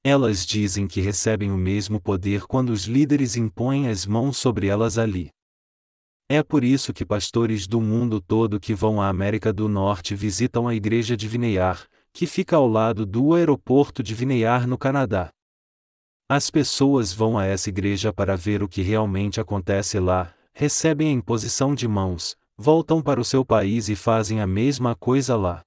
Elas 0.03 0.43
dizem 0.43 0.87
que 0.87 0.99
recebem 0.99 1.51
o 1.51 1.57
mesmo 1.57 2.01
poder 2.01 2.47
quando 2.47 2.71
os 2.71 2.85
líderes 2.85 3.35
impõem 3.35 3.87
as 3.87 4.05
mãos 4.05 4.37
sobre 4.37 4.65
elas 4.65 4.97
ali. 4.97 5.29
É 6.29 6.43
por 6.43 6.61
isso 6.63 6.93
que 6.93 7.05
pastores 7.05 7.65
do 7.65 7.79
mundo 7.79 8.19
todo 8.19 8.59
que 8.59 8.73
vão 8.73 9.01
à 9.01 9.07
América 9.07 9.53
do 9.53 9.69
Norte 9.69 10.13
visitam 10.13 10.67
a 10.67 10.75
igreja 10.75 11.15
de 11.15 11.25
Vineyard, 11.25 11.87
que 12.11 12.25
fica 12.27 12.57
ao 12.57 12.67
lado 12.67 13.05
do 13.05 13.33
aeroporto 13.33 14.03
de 14.03 14.13
Vineyard 14.13 14.67
no 14.67 14.77
Canadá. 14.77 15.29
As 16.29 16.49
pessoas 16.49 17.13
vão 17.13 17.37
a 17.37 17.45
essa 17.45 17.69
igreja 17.69 18.11
para 18.11 18.35
ver 18.35 18.61
o 18.61 18.67
que 18.67 18.81
realmente 18.81 19.39
acontece 19.39 19.97
lá, 19.99 20.35
recebem 20.53 21.07
a 21.07 21.13
imposição 21.13 21.73
de 21.73 21.87
mãos, 21.87 22.35
voltam 22.57 23.01
para 23.01 23.21
o 23.21 23.23
seu 23.23 23.45
país 23.45 23.87
e 23.87 23.95
fazem 23.95 24.41
a 24.41 24.47
mesma 24.47 24.95
coisa 24.95 25.37
lá. 25.37 25.61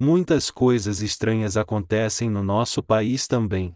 Muitas 0.00 0.50
coisas 0.50 1.00
estranhas 1.00 1.56
acontecem 1.56 2.28
no 2.28 2.42
nosso 2.42 2.82
país 2.82 3.28
também. 3.28 3.72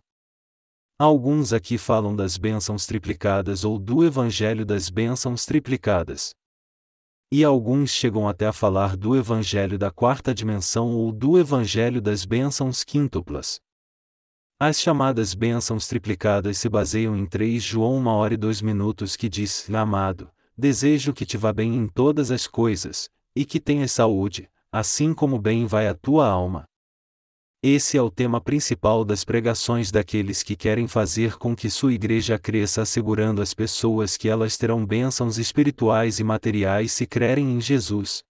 Alguns 0.99 1.53
aqui 1.53 1.77
falam 1.77 2.17
das 2.17 2.39
bênçãos 2.39 2.87
triplicadas 2.87 3.65
ou 3.65 3.79
do 3.79 4.03
Evangelho 4.03 4.65
das 4.65 4.89
bênçãos 4.89 5.45
triplicadas. 5.45 6.35
E 7.31 7.45
alguns 7.45 7.91
chegam 7.91 8.27
até 8.27 8.47
a 8.47 8.53
falar 8.53 8.97
do 8.97 9.15
Evangelho 9.15 9.79
da 9.79 9.91
quarta 9.91 10.35
dimensão 10.35 10.95
ou 10.95 11.13
do 11.13 11.39
Evangelho 11.39 12.01
das 12.01 12.25
bênçãos 12.25 12.83
quíntuplas. 12.83 13.61
As 14.59 14.81
chamadas 14.81 15.35
bênçãos 15.35 15.87
triplicadas 15.87 16.57
se 16.57 16.67
baseiam 16.67 17.15
em 17.15 17.27
3 17.27 17.63
João 17.63 17.99
1 17.99 18.07
hora 18.07 18.33
e 18.33 18.39
2 18.39 18.63
minutos 18.63 19.17
que 19.17 19.29
diz: 19.29 19.69
Amado, 19.69 20.31
desejo 20.57 21.13
que 21.13 21.27
te 21.27 21.37
vá 21.37 21.53
bem 21.53 21.75
em 21.75 21.87
todas 21.87 22.31
as 22.31 22.47
coisas, 22.47 23.11
e 23.35 23.45
que 23.45 23.61
tenhas 23.61 23.93
saúde, 23.93 24.49
assim 24.73 25.13
como 25.13 25.39
bem 25.39 25.67
vai 25.67 25.89
a 25.89 25.95
tua 25.95 26.27
alma. 26.27 26.67
Esse 27.63 27.97
é 27.97 28.03
o 28.03 28.11
tema 28.11 28.41
principal 28.41 29.05
das 29.05 29.25
pregações 29.25 29.91
daqueles 29.91 30.43
que 30.43 30.55
querem 30.55 30.87
fazer 30.87 31.37
com 31.37 31.57
que 31.57 31.71
sua 31.71 31.93
igreja 31.93 32.39
cresça 32.39 32.83
assegurando 32.83 33.41
às 33.41 33.55
pessoas 33.55 34.17
que 34.17 34.29
elas 34.29 34.57
terão 34.57 34.85
bênçãos 34.85 35.39
espirituais 35.39 36.21
e 36.21 36.25
materiais 36.25 36.93
se 36.93 37.07
crerem 37.07 37.57
em 37.57 37.61
Jesus. 37.61 38.23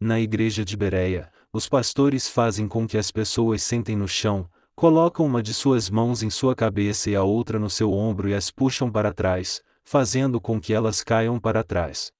Na 0.00 0.20
igreja 0.20 0.64
de 0.64 0.76
Bereia, 0.76 1.30
os 1.52 1.68
pastores 1.68 2.28
fazem 2.28 2.68
com 2.68 2.86
que 2.86 2.96
as 2.96 3.10
pessoas 3.10 3.62
sentem 3.62 3.96
no 3.96 4.06
chão, 4.06 4.48
colocam 4.76 5.26
uma 5.26 5.42
de 5.42 5.52
suas 5.52 5.90
mãos 5.90 6.22
em 6.22 6.30
sua 6.30 6.54
cabeça 6.54 7.10
e 7.10 7.16
a 7.16 7.22
outra 7.22 7.58
no 7.58 7.68
seu 7.68 7.92
ombro 7.92 8.28
e 8.28 8.34
as 8.34 8.50
puxam 8.50 8.90
para 8.90 9.12
trás, 9.12 9.60
fazendo 9.82 10.40
com 10.40 10.60
que 10.60 10.72
elas 10.72 11.02
caiam 11.02 11.38
para 11.38 11.64
trás. 11.64 12.12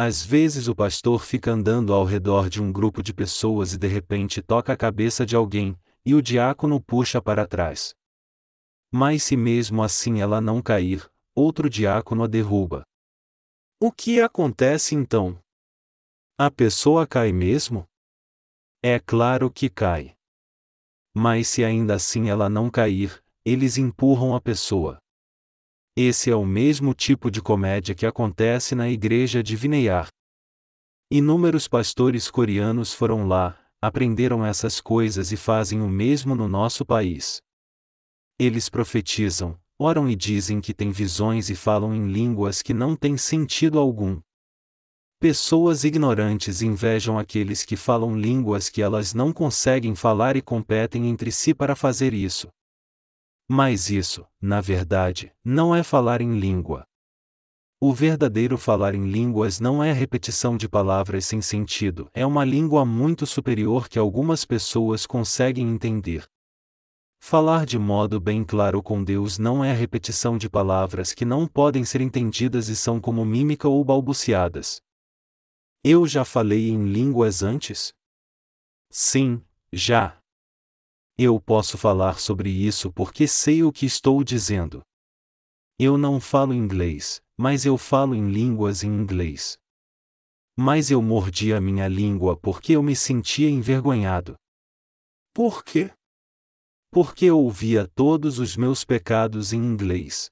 Às 0.00 0.24
vezes 0.24 0.68
o 0.68 0.76
pastor 0.76 1.24
fica 1.24 1.50
andando 1.50 1.92
ao 1.92 2.04
redor 2.04 2.48
de 2.48 2.62
um 2.62 2.70
grupo 2.70 3.02
de 3.02 3.12
pessoas 3.12 3.72
e 3.72 3.78
de 3.78 3.88
repente 3.88 4.40
toca 4.40 4.72
a 4.72 4.76
cabeça 4.76 5.26
de 5.26 5.34
alguém, 5.34 5.76
e 6.06 6.14
o 6.14 6.22
diácono 6.22 6.80
puxa 6.80 7.20
para 7.20 7.44
trás. 7.44 7.96
Mas 8.92 9.24
se 9.24 9.36
mesmo 9.36 9.82
assim 9.82 10.20
ela 10.20 10.40
não 10.40 10.62
cair, 10.62 11.10
outro 11.34 11.68
diácono 11.68 12.22
a 12.22 12.28
derruba. 12.28 12.84
O 13.80 13.90
que 13.90 14.20
acontece 14.20 14.94
então? 14.94 15.36
A 16.38 16.48
pessoa 16.48 17.04
cai 17.04 17.32
mesmo? 17.32 17.84
É 18.80 19.00
claro 19.00 19.50
que 19.50 19.68
cai. 19.68 20.14
Mas 21.12 21.48
se 21.48 21.64
ainda 21.64 21.96
assim 21.96 22.30
ela 22.30 22.48
não 22.48 22.70
cair, 22.70 23.20
eles 23.44 23.76
empurram 23.76 24.36
a 24.36 24.40
pessoa. 24.40 25.00
Esse 26.00 26.30
é 26.30 26.36
o 26.36 26.46
mesmo 26.46 26.94
tipo 26.94 27.28
de 27.28 27.42
comédia 27.42 27.92
que 27.92 28.06
acontece 28.06 28.72
na 28.76 28.88
igreja 28.88 29.42
de 29.42 29.56
Vineyar. 29.56 30.06
Inúmeros 31.10 31.66
pastores 31.66 32.30
coreanos 32.30 32.94
foram 32.94 33.26
lá, 33.26 33.58
aprenderam 33.82 34.46
essas 34.46 34.80
coisas 34.80 35.32
e 35.32 35.36
fazem 35.36 35.82
o 35.82 35.88
mesmo 35.88 36.36
no 36.36 36.46
nosso 36.46 36.86
país. 36.86 37.42
Eles 38.38 38.68
profetizam, 38.68 39.58
oram 39.76 40.08
e 40.08 40.14
dizem 40.14 40.60
que 40.60 40.72
têm 40.72 40.92
visões 40.92 41.50
e 41.50 41.56
falam 41.56 41.92
em 41.92 42.06
línguas 42.12 42.62
que 42.62 42.72
não 42.72 42.94
têm 42.94 43.16
sentido 43.16 43.76
algum. 43.76 44.20
Pessoas 45.18 45.82
ignorantes 45.82 46.62
invejam 46.62 47.18
aqueles 47.18 47.64
que 47.64 47.74
falam 47.74 48.16
línguas 48.16 48.68
que 48.68 48.80
elas 48.80 49.14
não 49.14 49.32
conseguem 49.32 49.96
falar 49.96 50.36
e 50.36 50.42
competem 50.42 51.08
entre 51.08 51.32
si 51.32 51.52
para 51.52 51.74
fazer 51.74 52.14
isso. 52.14 52.46
Mas 53.48 53.88
isso, 53.88 54.26
na 54.38 54.60
verdade, 54.60 55.32
não 55.42 55.74
é 55.74 55.82
falar 55.82 56.20
em 56.20 56.38
língua. 56.38 56.86
O 57.80 57.94
verdadeiro 57.94 58.58
falar 58.58 58.94
em 58.94 59.08
línguas 59.08 59.58
não 59.58 59.82
é 59.82 59.92
repetição 59.92 60.56
de 60.56 60.68
palavras 60.68 61.24
sem 61.24 61.40
sentido, 61.40 62.10
é 62.12 62.26
uma 62.26 62.44
língua 62.44 62.84
muito 62.84 63.24
superior 63.24 63.88
que 63.88 63.98
algumas 63.98 64.44
pessoas 64.44 65.06
conseguem 65.06 65.66
entender. 65.68 66.28
Falar 67.20 67.64
de 67.64 67.78
modo 67.78 68.20
bem 68.20 68.44
claro 68.44 68.82
com 68.82 69.02
Deus 69.02 69.38
não 69.38 69.64
é 69.64 69.72
repetição 69.72 70.36
de 70.36 70.50
palavras 70.50 71.12
que 71.12 71.24
não 71.24 71.46
podem 71.46 71.84
ser 71.84 72.00
entendidas 72.00 72.68
e 72.68 72.76
são 72.76 73.00
como 73.00 73.24
mímica 73.24 73.68
ou 73.68 73.84
balbuciadas. 73.84 74.82
Eu 75.84 76.06
já 76.06 76.24
falei 76.24 76.70
em 76.70 76.84
línguas 76.92 77.42
antes? 77.42 77.94
Sim, 78.90 79.40
já. 79.72 80.17
Eu 81.20 81.40
posso 81.40 81.76
falar 81.76 82.20
sobre 82.20 82.48
isso 82.48 82.92
porque 82.92 83.26
sei 83.26 83.64
o 83.64 83.72
que 83.72 83.84
estou 83.84 84.22
dizendo. 84.22 84.82
Eu 85.76 85.98
não 85.98 86.20
falo 86.20 86.54
inglês, 86.54 87.20
mas 87.36 87.66
eu 87.66 87.76
falo 87.76 88.14
em 88.14 88.30
línguas 88.30 88.84
em 88.84 88.88
inglês. 88.88 89.58
Mas 90.56 90.92
eu 90.92 91.02
mordi 91.02 91.52
a 91.52 91.60
minha 91.60 91.88
língua 91.88 92.36
porque 92.36 92.74
eu 92.74 92.84
me 92.84 92.94
sentia 92.94 93.50
envergonhado. 93.50 94.36
Por 95.34 95.64
quê? 95.64 95.90
Porque 96.88 97.24
eu 97.24 97.40
ouvia 97.40 97.88
todos 97.96 98.38
os 98.38 98.56
meus 98.56 98.84
pecados 98.84 99.52
em 99.52 99.58
inglês. 99.58 100.30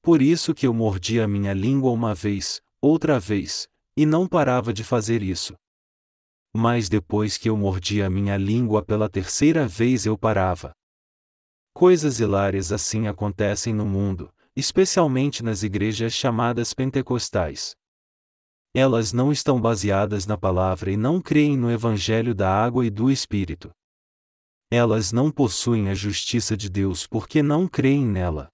Por 0.00 0.22
isso 0.22 0.54
que 0.54 0.66
eu 0.66 0.72
mordi 0.72 1.20
a 1.20 1.28
minha 1.28 1.52
língua 1.52 1.90
uma 1.90 2.14
vez, 2.14 2.62
outra 2.80 3.20
vez, 3.20 3.68
e 3.94 4.06
não 4.06 4.26
parava 4.26 4.72
de 4.72 4.82
fazer 4.82 5.22
isso. 5.22 5.54
Mas 6.54 6.88
depois 6.88 7.38
que 7.38 7.48
eu 7.48 7.56
mordi 7.56 8.02
a 8.02 8.10
minha 8.10 8.36
língua 8.36 8.84
pela 8.84 9.08
terceira 9.08 9.66
vez 9.66 10.04
eu 10.04 10.18
parava. 10.18 10.72
Coisas 11.74 12.20
hilárias 12.20 12.70
assim 12.70 13.06
acontecem 13.08 13.72
no 13.72 13.86
mundo, 13.86 14.32
especialmente 14.54 15.42
nas 15.42 15.62
igrejas 15.62 16.12
chamadas 16.12 16.74
pentecostais. 16.74 17.74
Elas 18.74 19.12
não 19.12 19.32
estão 19.32 19.60
baseadas 19.60 20.26
na 20.26 20.36
palavra 20.36 20.90
e 20.90 20.96
não 20.96 21.20
creem 21.20 21.56
no 21.56 21.70
evangelho 21.70 22.34
da 22.34 22.50
água 22.50 22.86
e 22.86 22.90
do 22.90 23.10
Espírito. 23.10 23.70
Elas 24.70 25.12
não 25.12 25.30
possuem 25.30 25.90
a 25.90 25.94
justiça 25.94 26.56
de 26.56 26.70
Deus 26.70 27.06
porque 27.06 27.42
não 27.42 27.68
creem 27.68 28.06
nela. 28.06 28.48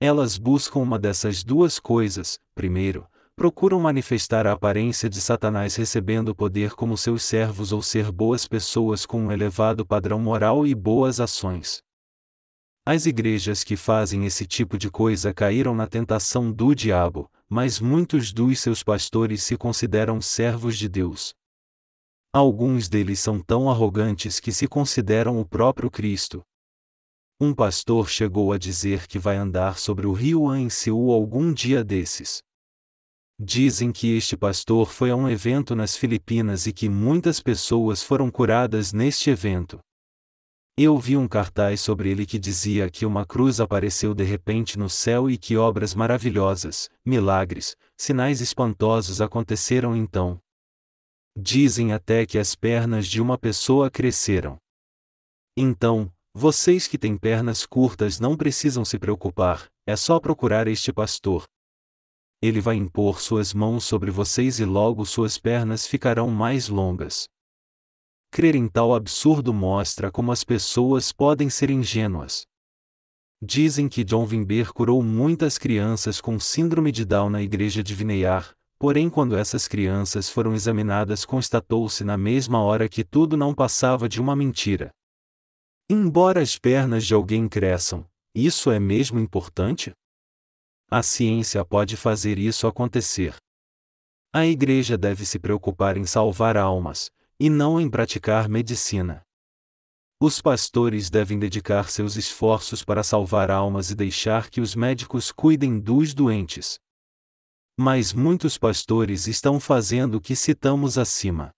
Elas 0.00 0.38
buscam 0.38 0.80
uma 0.80 0.98
dessas 0.98 1.42
duas 1.42 1.80
coisas, 1.80 2.38
primeiro, 2.54 3.08
procuram 3.36 3.78
manifestar 3.78 4.46
a 4.46 4.52
aparência 4.52 5.10
de 5.10 5.20
Satanás 5.20 5.76
recebendo 5.76 6.34
poder 6.34 6.72
como 6.72 6.96
seus 6.96 7.22
servos 7.22 7.70
ou 7.70 7.82
ser 7.82 8.10
boas 8.10 8.48
pessoas 8.48 9.04
com 9.04 9.26
um 9.26 9.30
elevado 9.30 9.84
padrão 9.84 10.18
moral 10.18 10.66
e 10.66 10.74
boas 10.74 11.20
ações. 11.20 11.82
As 12.86 13.04
igrejas 13.04 13.62
que 13.62 13.76
fazem 13.76 14.24
esse 14.24 14.46
tipo 14.46 14.78
de 14.78 14.90
coisa 14.90 15.34
caíram 15.34 15.74
na 15.74 15.86
tentação 15.86 16.50
do 16.50 16.74
diabo, 16.74 17.30
mas 17.46 17.78
muitos 17.78 18.32
dos 18.32 18.58
seus 18.58 18.82
pastores 18.82 19.42
se 19.42 19.54
consideram 19.54 20.18
servos 20.18 20.78
de 20.78 20.88
Deus. 20.88 21.34
Alguns 22.32 22.88
deles 22.88 23.20
são 23.20 23.38
tão 23.38 23.68
arrogantes 23.68 24.40
que 24.40 24.50
se 24.50 24.66
consideram 24.66 25.38
o 25.38 25.44
próprio 25.44 25.90
Cristo. 25.90 26.42
Um 27.38 27.52
pastor 27.52 28.08
chegou 28.08 28.50
a 28.50 28.56
dizer 28.56 29.06
que 29.06 29.18
vai 29.18 29.36
andar 29.36 29.78
sobre 29.78 30.06
o 30.06 30.12
rio 30.12 30.48
Anseul 30.48 31.12
algum 31.12 31.52
dia 31.52 31.84
desses. 31.84 32.45
Dizem 33.38 33.92
que 33.92 34.16
este 34.16 34.34
pastor 34.34 34.90
foi 34.90 35.10
a 35.10 35.16
um 35.16 35.28
evento 35.28 35.76
nas 35.76 35.94
Filipinas 35.94 36.66
e 36.66 36.72
que 36.72 36.88
muitas 36.88 37.38
pessoas 37.38 38.02
foram 38.02 38.30
curadas 38.30 38.94
neste 38.94 39.28
evento. 39.28 39.78
Eu 40.78 40.98
vi 40.98 41.18
um 41.18 41.28
cartaz 41.28 41.82
sobre 41.82 42.10
ele 42.10 42.24
que 42.24 42.38
dizia 42.38 42.88
que 42.90 43.04
uma 43.04 43.26
cruz 43.26 43.60
apareceu 43.60 44.14
de 44.14 44.24
repente 44.24 44.78
no 44.78 44.88
céu 44.88 45.28
e 45.30 45.36
que 45.36 45.54
obras 45.54 45.94
maravilhosas, 45.94 46.90
milagres, 47.04 47.76
sinais 47.94 48.40
espantosos 48.40 49.20
aconteceram 49.20 49.94
então. 49.94 50.38
Dizem 51.36 51.92
até 51.92 52.24
que 52.24 52.38
as 52.38 52.54
pernas 52.54 53.06
de 53.06 53.20
uma 53.20 53.36
pessoa 53.36 53.90
cresceram. 53.90 54.56
Então, 55.54 56.10
vocês 56.34 56.86
que 56.86 56.96
têm 56.96 57.18
pernas 57.18 57.66
curtas 57.66 58.18
não 58.18 58.34
precisam 58.34 58.84
se 58.84 58.98
preocupar, 58.98 59.66
é 59.86 59.94
só 59.94 60.18
procurar 60.20 60.68
este 60.68 60.92
pastor, 60.92 61.46
ele 62.40 62.60
vai 62.60 62.76
impor 62.76 63.20
suas 63.20 63.54
mãos 63.54 63.84
sobre 63.84 64.10
vocês 64.10 64.60
e 64.60 64.64
logo 64.64 65.04
suas 65.06 65.38
pernas 65.38 65.86
ficarão 65.86 66.28
mais 66.28 66.68
longas. 66.68 67.28
Crer 68.30 68.54
em 68.54 68.68
tal 68.68 68.94
absurdo 68.94 69.54
mostra 69.54 70.10
como 70.10 70.30
as 70.30 70.44
pessoas 70.44 71.12
podem 71.12 71.48
ser 71.48 71.70
ingênuas. 71.70 72.46
Dizem 73.42 73.88
que 73.88 74.04
John 74.04 74.26
Wimber 74.26 74.72
curou 74.72 75.02
muitas 75.02 75.58
crianças 75.58 76.20
com 76.20 76.38
síndrome 76.38 76.90
de 76.90 77.04
Down 77.04 77.30
na 77.30 77.42
igreja 77.42 77.82
de 77.82 77.94
Vineyard, 77.94 78.54
porém 78.78 79.08
quando 79.08 79.36
essas 79.36 79.66
crianças 79.66 80.28
foram 80.28 80.54
examinadas 80.54 81.24
constatou-se 81.24 82.04
na 82.04 82.16
mesma 82.16 82.62
hora 82.62 82.88
que 82.88 83.04
tudo 83.04 83.36
não 83.36 83.54
passava 83.54 84.08
de 84.08 84.20
uma 84.20 84.36
mentira. 84.36 84.90
Embora 85.88 86.42
as 86.42 86.58
pernas 86.58 87.06
de 87.06 87.14
alguém 87.14 87.48
cresçam, 87.48 88.06
isso 88.34 88.70
é 88.70 88.78
mesmo 88.78 89.18
importante? 89.18 89.92
A 90.88 91.02
ciência 91.02 91.64
pode 91.64 91.96
fazer 91.96 92.38
isso 92.38 92.66
acontecer. 92.66 93.36
A 94.32 94.46
igreja 94.46 94.96
deve 94.96 95.26
se 95.26 95.38
preocupar 95.38 95.96
em 95.96 96.06
salvar 96.06 96.56
almas, 96.56 97.10
e 97.40 97.50
não 97.50 97.80
em 97.80 97.90
praticar 97.90 98.48
medicina. 98.48 99.22
Os 100.20 100.40
pastores 100.40 101.10
devem 101.10 101.38
dedicar 101.38 101.90
seus 101.90 102.16
esforços 102.16 102.84
para 102.84 103.02
salvar 103.02 103.50
almas 103.50 103.90
e 103.90 103.94
deixar 103.94 104.48
que 104.48 104.60
os 104.60 104.74
médicos 104.74 105.32
cuidem 105.32 105.78
dos 105.78 106.14
doentes. 106.14 106.78
Mas 107.76 108.12
muitos 108.12 108.56
pastores 108.56 109.26
estão 109.26 109.60
fazendo 109.60 110.14
o 110.14 110.20
que 110.20 110.34
citamos 110.34 110.96
acima. 110.96 111.50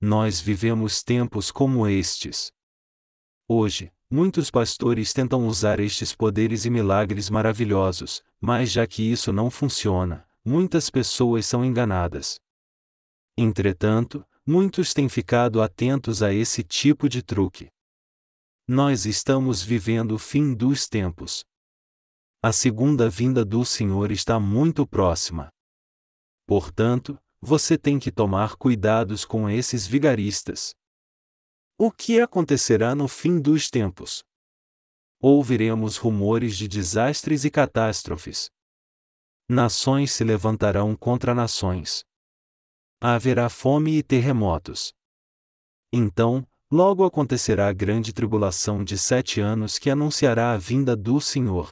Nós 0.00 0.40
vivemos 0.40 1.02
tempos 1.04 1.52
como 1.52 1.86
estes. 1.86 2.50
Hoje, 3.46 3.92
Muitos 4.14 4.50
pastores 4.50 5.14
tentam 5.14 5.46
usar 5.46 5.80
estes 5.80 6.14
poderes 6.14 6.66
e 6.66 6.70
milagres 6.70 7.30
maravilhosos, 7.30 8.22
mas 8.38 8.70
já 8.70 8.86
que 8.86 9.02
isso 9.02 9.32
não 9.32 9.50
funciona, 9.50 10.28
muitas 10.44 10.90
pessoas 10.90 11.46
são 11.46 11.64
enganadas. 11.64 12.38
Entretanto, 13.38 14.22
muitos 14.46 14.92
têm 14.92 15.08
ficado 15.08 15.62
atentos 15.62 16.22
a 16.22 16.30
esse 16.30 16.62
tipo 16.62 17.08
de 17.08 17.22
truque. 17.22 17.70
Nós 18.68 19.06
estamos 19.06 19.62
vivendo 19.62 20.12
o 20.12 20.18
fim 20.18 20.52
dos 20.52 20.86
tempos. 20.86 21.42
A 22.42 22.52
segunda 22.52 23.08
vinda 23.08 23.42
do 23.46 23.64
Senhor 23.64 24.12
está 24.12 24.38
muito 24.38 24.86
próxima. 24.86 25.48
Portanto, 26.46 27.18
você 27.40 27.78
tem 27.78 27.98
que 27.98 28.12
tomar 28.12 28.56
cuidados 28.56 29.24
com 29.24 29.48
esses 29.48 29.86
vigaristas. 29.86 30.74
O 31.84 31.90
que 31.90 32.20
acontecerá 32.20 32.94
no 32.94 33.08
fim 33.08 33.40
dos 33.40 33.68
tempos? 33.68 34.22
Ouviremos 35.20 35.96
rumores 35.96 36.56
de 36.56 36.68
desastres 36.68 37.44
e 37.44 37.50
catástrofes. 37.50 38.48
Nações 39.48 40.12
se 40.12 40.22
levantarão 40.22 40.94
contra 40.94 41.34
nações. 41.34 42.04
Haverá 43.00 43.48
fome 43.48 43.98
e 43.98 44.02
terremotos. 44.04 44.92
Então, 45.92 46.46
logo 46.70 47.04
acontecerá 47.04 47.66
a 47.66 47.72
grande 47.72 48.12
tribulação 48.12 48.84
de 48.84 48.96
sete 48.96 49.40
anos 49.40 49.76
que 49.76 49.90
anunciará 49.90 50.52
a 50.52 50.56
vinda 50.56 50.94
do 50.94 51.20
Senhor. 51.20 51.68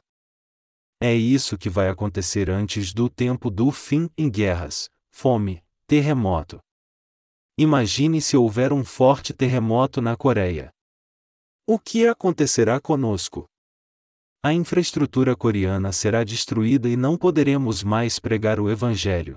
É 0.99 1.15
isso 1.15 1.57
que 1.57 1.69
vai 1.69 1.87
acontecer 1.87 2.49
antes 2.49 2.91
do 2.91 3.09
tempo 3.09 3.49
do 3.49 3.71
fim 3.71 4.09
em 4.17 4.29
guerras, 4.29 4.89
fome, 5.09 5.63
terremoto. 5.87 6.59
Imagine 7.57 8.21
se 8.21 8.37
houver 8.37 8.71
um 8.71 8.83
forte 8.83 9.33
terremoto 9.33 10.01
na 10.01 10.15
Coreia. 10.15 10.71
O 11.67 11.77
que 11.77 12.07
acontecerá 12.07 12.79
conosco? 12.79 13.45
A 14.43 14.53
infraestrutura 14.53 15.35
coreana 15.35 15.91
será 15.91 16.23
destruída 16.23 16.89
e 16.89 16.97
não 16.97 17.15
poderemos 17.15 17.83
mais 17.83 18.17
pregar 18.17 18.59
o 18.59 18.71
Evangelho. 18.71 19.35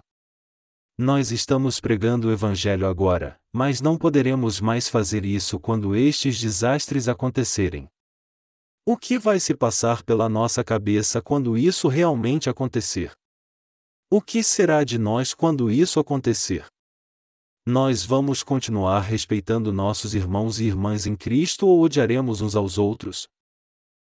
Nós 0.97 1.31
estamos 1.31 1.81
pregando 1.81 2.29
o 2.29 2.33
Evangelho 2.33 2.87
agora, 2.87 3.37
mas 3.53 3.81
não 3.81 3.99
poderemos 3.99 4.61
mais 4.61 4.89
fazer 4.89 5.25
isso 5.25 5.59
quando 5.59 5.95
estes 5.95 6.41
desastres 6.41 7.09
acontecerem. 7.09 7.89
O 8.87 8.97
que 8.97 9.19
vai 9.19 9.41
se 9.41 9.55
passar 9.55 10.03
pela 10.03 10.29
nossa 10.29 10.63
cabeça 10.63 11.21
quando 11.21 11.59
isso 11.59 11.89
realmente 11.89 12.49
acontecer? 12.49 13.13
O 14.11 14.23
que 14.23 14.43
será 14.43 14.85
de 14.85 14.99
nós 14.99 15.35
quando 15.35 15.71
isso 15.71 15.99
acontecer? 15.99 16.67
Nós 17.67 18.05
vamos 18.05 18.43
continuar 18.43 19.01
respeitando 19.01 19.73
nossos 19.73 20.15
irmãos 20.15 20.61
e 20.61 20.65
irmãs 20.65 21.07
em 21.07 21.17
Cristo 21.17 21.67
ou 21.67 21.81
odiaremos 21.81 22.43
uns 22.43 22.55
aos 22.55 22.77
outros? 22.77 23.27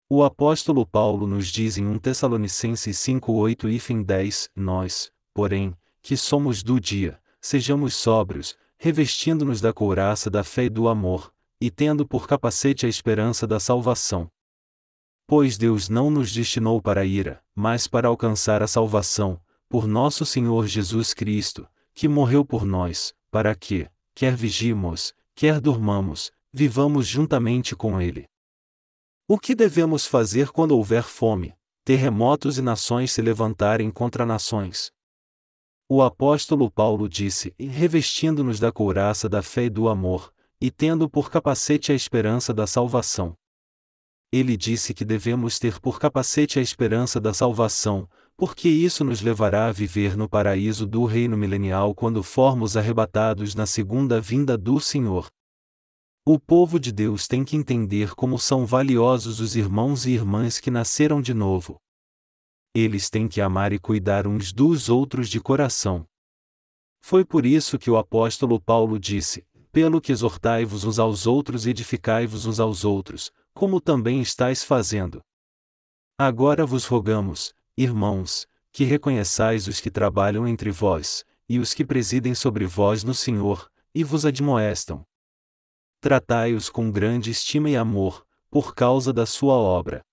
O 0.07 0.23
apóstolo 0.23 0.85
Paulo 0.85 1.27
nos 1.27 1.47
diz 1.49 1.79
em 1.79 1.87
1 1.87 1.99
Tessalonicenses 1.99 2.99
5:8 2.99 3.71
e 3.71 3.79
fim 3.79 4.03
10, 4.03 4.51
nós, 4.55 5.11
porém, 5.33 5.75
que 6.03 6.15
somos 6.15 6.63
do 6.63 6.79
dia, 6.79 7.19
sejamos 7.41 7.95
sóbrios, 7.95 8.55
revestindo-nos 8.77 9.63
da 9.63 9.73
couraça 9.73 10.29
da 10.29 10.45
fé 10.45 10.65
e 10.65 10.71
do 10.71 10.87
amor, 10.87 11.33
e 11.59 11.71
tendo 11.71 12.07
por 12.07 12.29
capacete 12.29 12.85
a 12.85 12.89
esperança 12.89 13.47
da 13.47 13.59
salvação. 13.59 14.31
Pois 15.27 15.57
Deus 15.57 15.89
não 15.89 16.11
nos 16.11 16.31
destinou 16.33 16.83
para 16.83 17.01
a 17.01 17.05
ira, 17.07 17.43
mas 17.55 17.89
para 17.89 18.09
alcançar 18.09 18.63
a 18.63 18.67
salvação, 18.67 19.41
por 19.71 19.87
nosso 19.87 20.27
Senhor 20.27 20.67
Jesus 20.67 21.15
Cristo, 21.15 21.67
que 21.95 22.07
morreu 22.07 22.45
por 22.45 22.65
nós, 22.65 23.15
para 23.31 23.55
que, 23.55 23.89
quer 24.15 24.35
vigimos, 24.35 25.15
quer 25.35 25.61
dormamos, 25.61 26.31
vivamos 26.53 27.07
juntamente 27.07 27.77
com 27.77 28.01
Ele. 28.01 28.27
O 29.27 29.39
que 29.39 29.55
devemos 29.55 30.07
fazer 30.07 30.51
quando 30.51 30.73
houver 30.73 31.03
fome, 31.03 31.55
terremotos 31.85 32.59
e 32.59 32.63
nações 32.63 33.13
se 33.13 33.21
levantarem 33.21 33.91
contra 33.91 34.25
nações? 34.25 34.91
O 35.89 36.03
apóstolo 36.03 36.71
Paulo 36.71 37.09
disse: 37.09 37.55
revestindo-nos 37.59 38.59
da 38.59 38.71
couraça 38.73 39.29
da 39.29 39.43
fé 39.43 39.65
e 39.65 39.71
do 39.71 39.89
amor, 39.89 40.33
e 40.61 40.71
tendo 40.71 41.09
por 41.09 41.31
capacete 41.31 41.93
a 41.93 41.95
esperança 41.95 42.53
da 42.53 42.67
salvação. 42.67 43.37
Ele 44.31 44.57
disse 44.57 44.93
que 44.93 45.05
devemos 45.05 45.59
ter 45.59 45.81
por 45.81 45.99
capacete 45.99 46.59
a 46.59 46.63
esperança 46.63 47.19
da 47.19 47.33
salvação, 47.33 48.09
porque 48.39 48.69
isso 48.69 49.03
nos 49.03 49.21
levará 49.21 49.67
a 49.67 49.73
viver 49.73 50.17
no 50.17 50.29
paraíso 50.29 50.87
do 50.87 51.05
reino 51.05 51.37
milenial 51.37 51.93
quando 51.93 52.23
formos 52.23 52.77
arrebatados 52.77 53.53
na 53.57 53.67
segunda 53.67 54.21
vinda 54.21 54.57
do 54.57 54.79
Senhor. 54.79 55.27
O 56.25 56.39
povo 56.39 56.79
de 56.79 56.93
Deus 56.93 57.27
tem 57.27 57.45
que 57.45 57.57
entender 57.57 58.15
como 58.15 58.39
são 58.39 58.65
valiosos 58.65 59.41
os 59.41 59.57
irmãos 59.57 60.07
e 60.07 60.13
irmãs 60.13 60.61
que 60.61 60.71
nasceram 60.71 61.21
de 61.21 61.35
novo. 61.35 61.81
Eles 62.73 63.11
têm 63.11 63.27
que 63.27 63.41
amar 63.41 63.73
e 63.73 63.79
cuidar 63.79 64.25
uns 64.25 64.53
dos 64.53 64.89
outros 64.89 65.29
de 65.29 65.41
coração. 65.41 66.07
Foi 67.01 67.25
por 67.25 67.45
isso 67.45 67.77
que 67.77 67.91
o 67.91 67.97
apóstolo 67.97 68.61
Paulo 68.61 69.01
disse: 69.01 69.45
Pelo 69.73 70.01
que 70.01 70.13
exortai-vos 70.13 70.85
uns 70.85 71.01
aos 71.01 71.27
outros 71.27 71.67
e 71.67 71.71
edificai-vos 71.71 72.47
uns 72.47 72.61
aos 72.61 72.85
outros, 72.85 73.33
como 73.53 73.81
também 73.81 74.21
estáis 74.21 74.63
fazendo. 74.63 75.21
Agora 76.17 76.65
vos 76.65 76.85
rogamos, 76.85 77.55
irmãos, 77.83 78.45
que 78.73 78.83
reconheçais 78.83 79.69
os 79.69 79.81
que 79.81 79.89
trabalham 79.91 80.49
entre 80.49 80.71
vós, 80.71 81.25
e 81.49 81.61
os 81.61 81.73
que 81.73 81.85
presidem 81.85 82.35
sobre 82.35 82.67
vós 82.67 83.05
no 83.05 83.15
Senhor, 83.15 83.71
e 83.95 84.03
vos 84.03 84.27
admoestam. 84.27 85.07
Tratai-os 86.01 86.69
com 86.69 86.91
grande 86.91 87.31
estima 87.31 87.71
e 87.71 87.77
amor, 87.77 88.27
por 88.51 88.75
causa 88.75 89.13
da 89.13 89.25
sua 89.25 89.55
obra. 89.55 90.05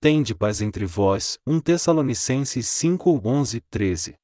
Tende 0.00 0.34
paz 0.34 0.62
entre 0.62 0.86
vós. 0.86 1.38
1 1.46 1.60
Tessalonicenses 1.60 2.66
5, 2.66 3.20
11, 3.22 3.60
13. 3.68 4.14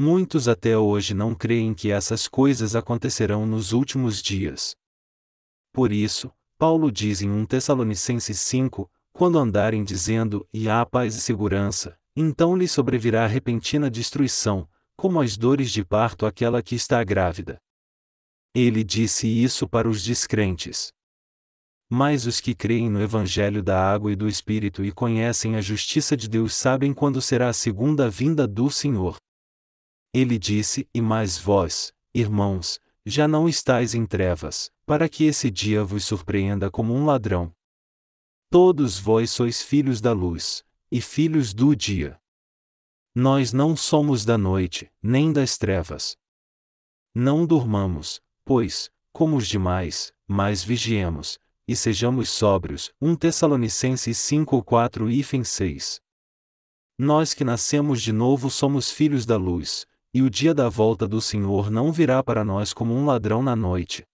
Muitos 0.00 0.48
até 0.48 0.78
hoje 0.78 1.12
não 1.12 1.34
creem 1.34 1.74
que 1.74 1.90
essas 1.90 2.26
coisas 2.26 2.74
acontecerão 2.74 3.44
nos 3.44 3.72
últimos 3.72 4.22
dias. 4.22 4.74
Por 5.72 5.92
isso, 5.92 6.32
Paulo 6.56 6.90
diz 6.90 7.20
em 7.20 7.30
1 7.30 7.44
Tessalonicenses 7.44 8.40
5, 8.40 8.90
quando 9.20 9.38
andarem 9.38 9.84
dizendo, 9.84 10.48
e 10.50 10.66
há 10.66 10.86
paz 10.86 11.14
e 11.14 11.20
segurança, 11.20 11.94
então 12.16 12.56
lhe 12.56 12.66
sobrevirá 12.66 13.26
repentina 13.26 13.90
destruição, 13.90 14.66
como 14.96 15.20
as 15.20 15.36
dores 15.36 15.70
de 15.70 15.84
parto 15.84 16.24
àquela 16.24 16.62
que 16.62 16.74
está 16.74 17.04
grávida. 17.04 17.58
Ele 18.54 18.82
disse 18.82 19.28
isso 19.28 19.68
para 19.68 19.86
os 19.86 20.02
descrentes. 20.02 20.90
Mas 21.92 22.24
os 22.24 22.40
que 22.40 22.54
creem 22.54 22.88
no 22.88 22.98
Evangelho 22.98 23.62
da 23.62 23.92
água 23.92 24.10
e 24.10 24.16
do 24.16 24.26
Espírito 24.26 24.82
e 24.82 24.90
conhecem 24.90 25.54
a 25.54 25.60
justiça 25.60 26.16
de 26.16 26.26
Deus 26.26 26.54
sabem 26.54 26.94
quando 26.94 27.20
será 27.20 27.50
a 27.50 27.52
segunda 27.52 28.08
vinda 28.08 28.48
do 28.48 28.70
Senhor. 28.70 29.18
Ele 30.14 30.38
disse: 30.38 30.88
E 30.94 31.02
mais 31.02 31.36
vós, 31.36 31.92
irmãos, 32.14 32.80
já 33.04 33.28
não 33.28 33.46
estáis 33.46 33.94
em 33.94 34.06
trevas, 34.06 34.70
para 34.86 35.10
que 35.10 35.24
esse 35.24 35.50
dia 35.50 35.84
vos 35.84 36.06
surpreenda 36.06 36.70
como 36.70 36.94
um 36.94 37.04
ladrão. 37.04 37.52
Todos 38.52 38.98
vós 38.98 39.30
sois 39.30 39.62
filhos 39.62 40.00
da 40.00 40.12
luz, 40.12 40.64
e 40.90 41.00
filhos 41.00 41.54
do 41.54 41.76
dia. 41.76 42.20
Nós 43.14 43.52
não 43.52 43.76
somos 43.76 44.24
da 44.24 44.36
noite, 44.36 44.90
nem 45.00 45.32
das 45.32 45.56
trevas. 45.56 46.16
Não 47.14 47.46
durmamos, 47.46 48.20
pois, 48.44 48.90
como 49.12 49.36
os 49.36 49.46
demais, 49.46 50.12
mas 50.26 50.64
vigiemos, 50.64 51.38
e 51.68 51.76
sejamos 51.76 52.28
sóbrios. 52.28 52.92
1 53.00 53.14
Tessalonicenses 53.14 54.18
5 54.18 54.64
4 54.64 55.08
e 55.08 55.44
6. 55.44 56.00
Nós 56.98 57.32
que 57.32 57.44
nascemos 57.44 58.02
de 58.02 58.12
novo 58.12 58.50
somos 58.50 58.90
filhos 58.90 59.24
da 59.24 59.36
luz, 59.36 59.86
e 60.12 60.22
o 60.22 60.28
dia 60.28 60.52
da 60.52 60.68
volta 60.68 61.06
do 61.06 61.20
Senhor 61.20 61.70
não 61.70 61.92
virá 61.92 62.20
para 62.20 62.44
nós 62.44 62.72
como 62.72 62.94
um 62.94 63.06
ladrão 63.06 63.44
na 63.44 63.54
noite. 63.54 64.04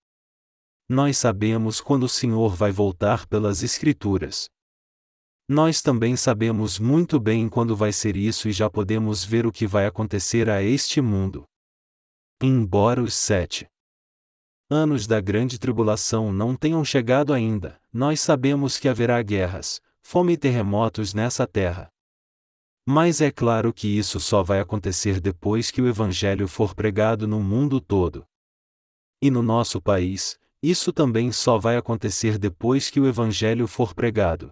Nós 0.88 1.18
sabemos 1.18 1.81
quando 1.81 2.05
o 2.05 2.09
Senhor 2.09 2.55
vai 2.55 2.70
voltar 2.70 3.27
pelas 3.27 3.64
Escrituras. 3.64 4.49
Nós 5.49 5.83
também 5.83 6.16
sabemos 6.16 6.79
muito 6.79 7.18
bem 7.18 7.49
quando 7.49 7.75
vai 7.75 7.92
ser 7.92 8.16
isso 8.16 8.49
e 8.49 8.53
já 8.53 8.70
podemos 8.70 9.25
ver 9.25 9.46
o 9.46 9.53
que 9.53 9.66
vai 9.66 9.87
acontecer 9.87 10.49
a 10.49 10.62
este 10.62 11.01
mundo. 11.01 11.44
Embora 12.40 13.03
os 13.03 13.14
sete 13.14 13.66
anos 14.70 15.07
da 15.07 15.20
grande 15.20 15.59
tribulação 15.59 16.33
não 16.33 16.55
tenham 16.55 16.85
chegado 16.85 17.33
ainda, 17.33 17.81
nós 17.92 18.20
sabemos 18.20 18.79
que 18.79 18.88
haverá 18.88 19.20
guerras, 19.22 19.81
fome 20.03 20.35
e 20.35 20.37
terremotos 20.37 21.14
nessa 21.14 21.46
terra. 21.49 21.88
Mas 22.88 23.20
é 23.20 23.33
claro 23.33 23.72
que 23.72 23.88
isso 23.88 24.20
só 24.20 24.40
vai 24.42 24.61
acontecer 24.61 25.20
depois 25.20 25.72
que 25.72 25.83
o 25.83 25.88
Evangelho 25.88 26.46
for 26.46 26.77
pregado 26.77 27.27
no 27.27 27.40
mundo 27.40 27.81
todo. 27.81 28.25
E 29.20 29.31
no 29.31 29.42
nosso 29.42 29.81
país, 29.81 30.38
isso 30.71 30.93
também 30.93 31.31
só 31.31 31.59
vai 31.59 31.77
acontecer 31.77 32.39
depois 32.39 32.91
que 32.91 32.99
o 32.99 33.07
Evangelho 33.07 33.69
for 33.69 33.95
pregado. 33.95 34.51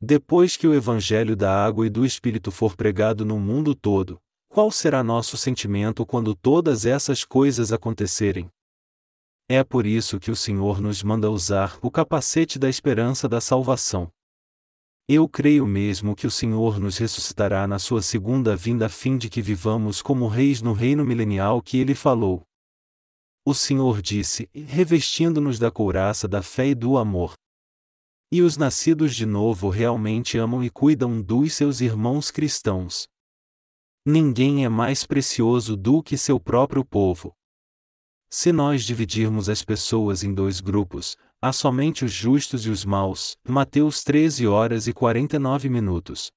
Depois 0.00 0.56
que 0.56 0.66
o 0.66 0.74
Evangelho 0.74 1.36
da 1.36 1.64
água 1.64 1.86
e 1.86 1.90
do 1.90 2.04
Espírito 2.04 2.50
for 2.50 2.74
pregado 2.74 3.24
no 3.24 3.38
mundo 3.38 3.74
todo, 3.74 4.18
qual 4.48 4.70
será 4.70 5.04
nosso 5.04 5.36
sentimento 5.36 6.04
quando 6.04 6.34
todas 6.34 6.84
essas 6.84 7.24
coisas 7.24 7.72
acontecerem? 7.72 8.48
É 9.48 9.62
por 9.62 9.86
isso 9.86 10.18
que 10.18 10.30
o 10.30 10.36
Senhor 10.36 10.80
nos 10.80 11.02
manda 11.02 11.30
usar 11.30 11.78
o 11.80 11.90
capacete 11.90 12.58
da 12.58 12.68
esperança 12.68 13.28
da 13.28 13.40
salvação. 13.40 14.10
Eu 15.06 15.28
creio 15.28 15.66
mesmo 15.66 16.16
que 16.16 16.26
o 16.26 16.30
Senhor 16.30 16.80
nos 16.80 16.96
ressuscitará 16.96 17.68
na 17.68 17.78
sua 17.78 18.00
segunda 18.00 18.56
vinda 18.56 18.86
a 18.86 18.88
fim 18.88 19.18
de 19.18 19.28
que 19.28 19.42
vivamos 19.42 20.00
como 20.00 20.26
reis 20.26 20.62
no 20.62 20.72
reino 20.72 21.04
milenial 21.04 21.60
que 21.60 21.78
ele 21.78 21.94
falou. 21.94 22.42
O 23.46 23.52
Senhor 23.52 24.00
disse, 24.00 24.48
revestindo-nos 24.54 25.58
da 25.58 25.70
couraça 25.70 26.26
da 26.26 26.40
fé 26.40 26.68
e 26.68 26.74
do 26.74 26.96
amor. 26.96 27.34
E 28.32 28.40
os 28.40 28.56
nascidos 28.56 29.14
de 29.14 29.26
novo 29.26 29.68
realmente 29.68 30.38
amam 30.38 30.64
e 30.64 30.70
cuidam 30.70 31.20
dos 31.20 31.52
seus 31.52 31.82
irmãos 31.82 32.30
cristãos. 32.30 33.06
Ninguém 34.06 34.64
é 34.64 34.68
mais 34.70 35.04
precioso 35.04 35.76
do 35.76 36.02
que 36.02 36.16
seu 36.16 36.40
próprio 36.40 36.82
povo. 36.82 37.34
Se 38.30 38.50
nós 38.50 38.82
dividirmos 38.82 39.50
as 39.50 39.62
pessoas 39.62 40.24
em 40.24 40.32
dois 40.32 40.60
grupos, 40.60 41.14
há 41.40 41.52
somente 41.52 42.02
os 42.02 42.12
justos 42.12 42.64
e 42.64 42.70
os 42.70 42.82
maus. 42.82 43.36
Mateus 43.46 44.02
13 44.02 44.46
horas 44.46 44.86
e 44.86 44.94
49 44.94 45.68
minutos. 45.68 46.32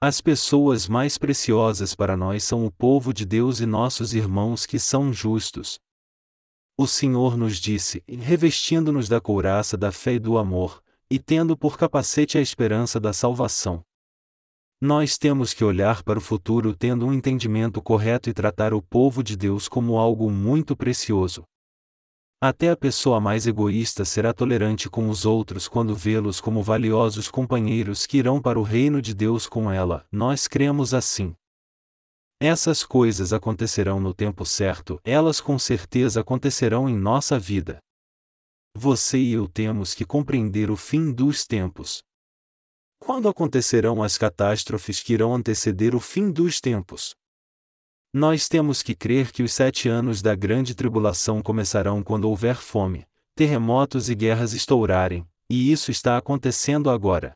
As 0.00 0.20
pessoas 0.20 0.86
mais 0.86 1.18
preciosas 1.18 1.92
para 1.94 2.16
nós 2.16 2.44
são 2.44 2.64
o 2.64 2.70
povo 2.70 3.12
de 3.12 3.24
Deus 3.24 3.58
e 3.58 3.66
nossos 3.66 4.14
irmãos 4.14 4.64
que 4.64 4.78
são 4.78 5.12
justos. 5.12 5.80
O 6.76 6.88
Senhor 6.88 7.36
nos 7.36 7.58
disse, 7.58 8.02
revestindo-nos 8.08 9.08
da 9.08 9.20
couraça 9.20 9.76
da 9.76 9.92
fé 9.92 10.14
e 10.14 10.18
do 10.18 10.36
amor, 10.36 10.82
e 11.08 11.20
tendo 11.20 11.56
por 11.56 11.78
capacete 11.78 12.36
a 12.36 12.40
esperança 12.40 12.98
da 12.98 13.12
salvação. 13.12 13.84
Nós 14.80 15.16
temos 15.16 15.54
que 15.54 15.62
olhar 15.62 16.02
para 16.02 16.18
o 16.18 16.20
futuro 16.20 16.74
tendo 16.74 17.06
um 17.06 17.12
entendimento 17.12 17.80
correto 17.80 18.28
e 18.28 18.34
tratar 18.34 18.74
o 18.74 18.82
povo 18.82 19.22
de 19.22 19.36
Deus 19.36 19.68
como 19.68 19.96
algo 19.96 20.28
muito 20.28 20.76
precioso. 20.76 21.44
Até 22.40 22.70
a 22.70 22.76
pessoa 22.76 23.20
mais 23.20 23.46
egoísta 23.46 24.04
será 24.04 24.34
tolerante 24.34 24.90
com 24.90 25.08
os 25.08 25.24
outros 25.24 25.68
quando 25.68 25.94
vê-los 25.94 26.40
como 26.40 26.60
valiosos 26.60 27.30
companheiros 27.30 28.04
que 28.04 28.18
irão 28.18 28.42
para 28.42 28.58
o 28.58 28.64
reino 28.64 29.00
de 29.00 29.14
Deus 29.14 29.46
com 29.46 29.70
ela. 29.70 30.04
Nós 30.10 30.48
cremos 30.48 30.92
assim. 30.92 31.36
Essas 32.46 32.84
coisas 32.84 33.32
acontecerão 33.32 33.98
no 33.98 34.12
tempo 34.12 34.44
certo, 34.44 35.00
elas 35.02 35.40
com 35.40 35.58
certeza 35.58 36.20
acontecerão 36.20 36.86
em 36.86 36.94
nossa 36.94 37.38
vida. 37.38 37.78
Você 38.76 39.16
e 39.16 39.32
eu 39.32 39.48
temos 39.48 39.94
que 39.94 40.04
compreender 40.04 40.70
o 40.70 40.76
fim 40.76 41.10
dos 41.10 41.46
tempos. 41.46 42.02
Quando 42.98 43.30
acontecerão 43.30 44.02
as 44.02 44.18
catástrofes 44.18 45.02
que 45.02 45.14
irão 45.14 45.34
anteceder 45.34 45.94
o 45.94 46.00
fim 46.00 46.30
dos 46.30 46.60
tempos? 46.60 47.14
Nós 48.12 48.46
temos 48.46 48.82
que 48.82 48.94
crer 48.94 49.32
que 49.32 49.42
os 49.42 49.54
sete 49.54 49.88
anos 49.88 50.20
da 50.20 50.34
grande 50.34 50.74
tribulação 50.74 51.40
começarão 51.40 52.02
quando 52.02 52.28
houver 52.28 52.56
fome, 52.56 53.06
terremotos 53.34 54.10
e 54.10 54.14
guerras 54.14 54.52
estourarem, 54.52 55.26
e 55.48 55.72
isso 55.72 55.90
está 55.90 56.18
acontecendo 56.18 56.90
agora. 56.90 57.32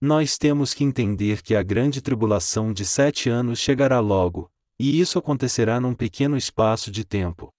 Nós 0.00 0.38
temos 0.38 0.72
que 0.72 0.84
entender 0.84 1.42
que 1.42 1.56
a 1.56 1.62
grande 1.62 2.00
tribulação 2.00 2.72
de 2.72 2.84
sete 2.84 3.28
anos 3.28 3.58
chegará 3.58 3.98
logo, 3.98 4.48
e 4.78 5.00
isso 5.00 5.18
acontecerá 5.18 5.80
num 5.80 5.92
pequeno 5.92 6.36
espaço 6.36 6.88
de 6.88 7.04
tempo. 7.04 7.52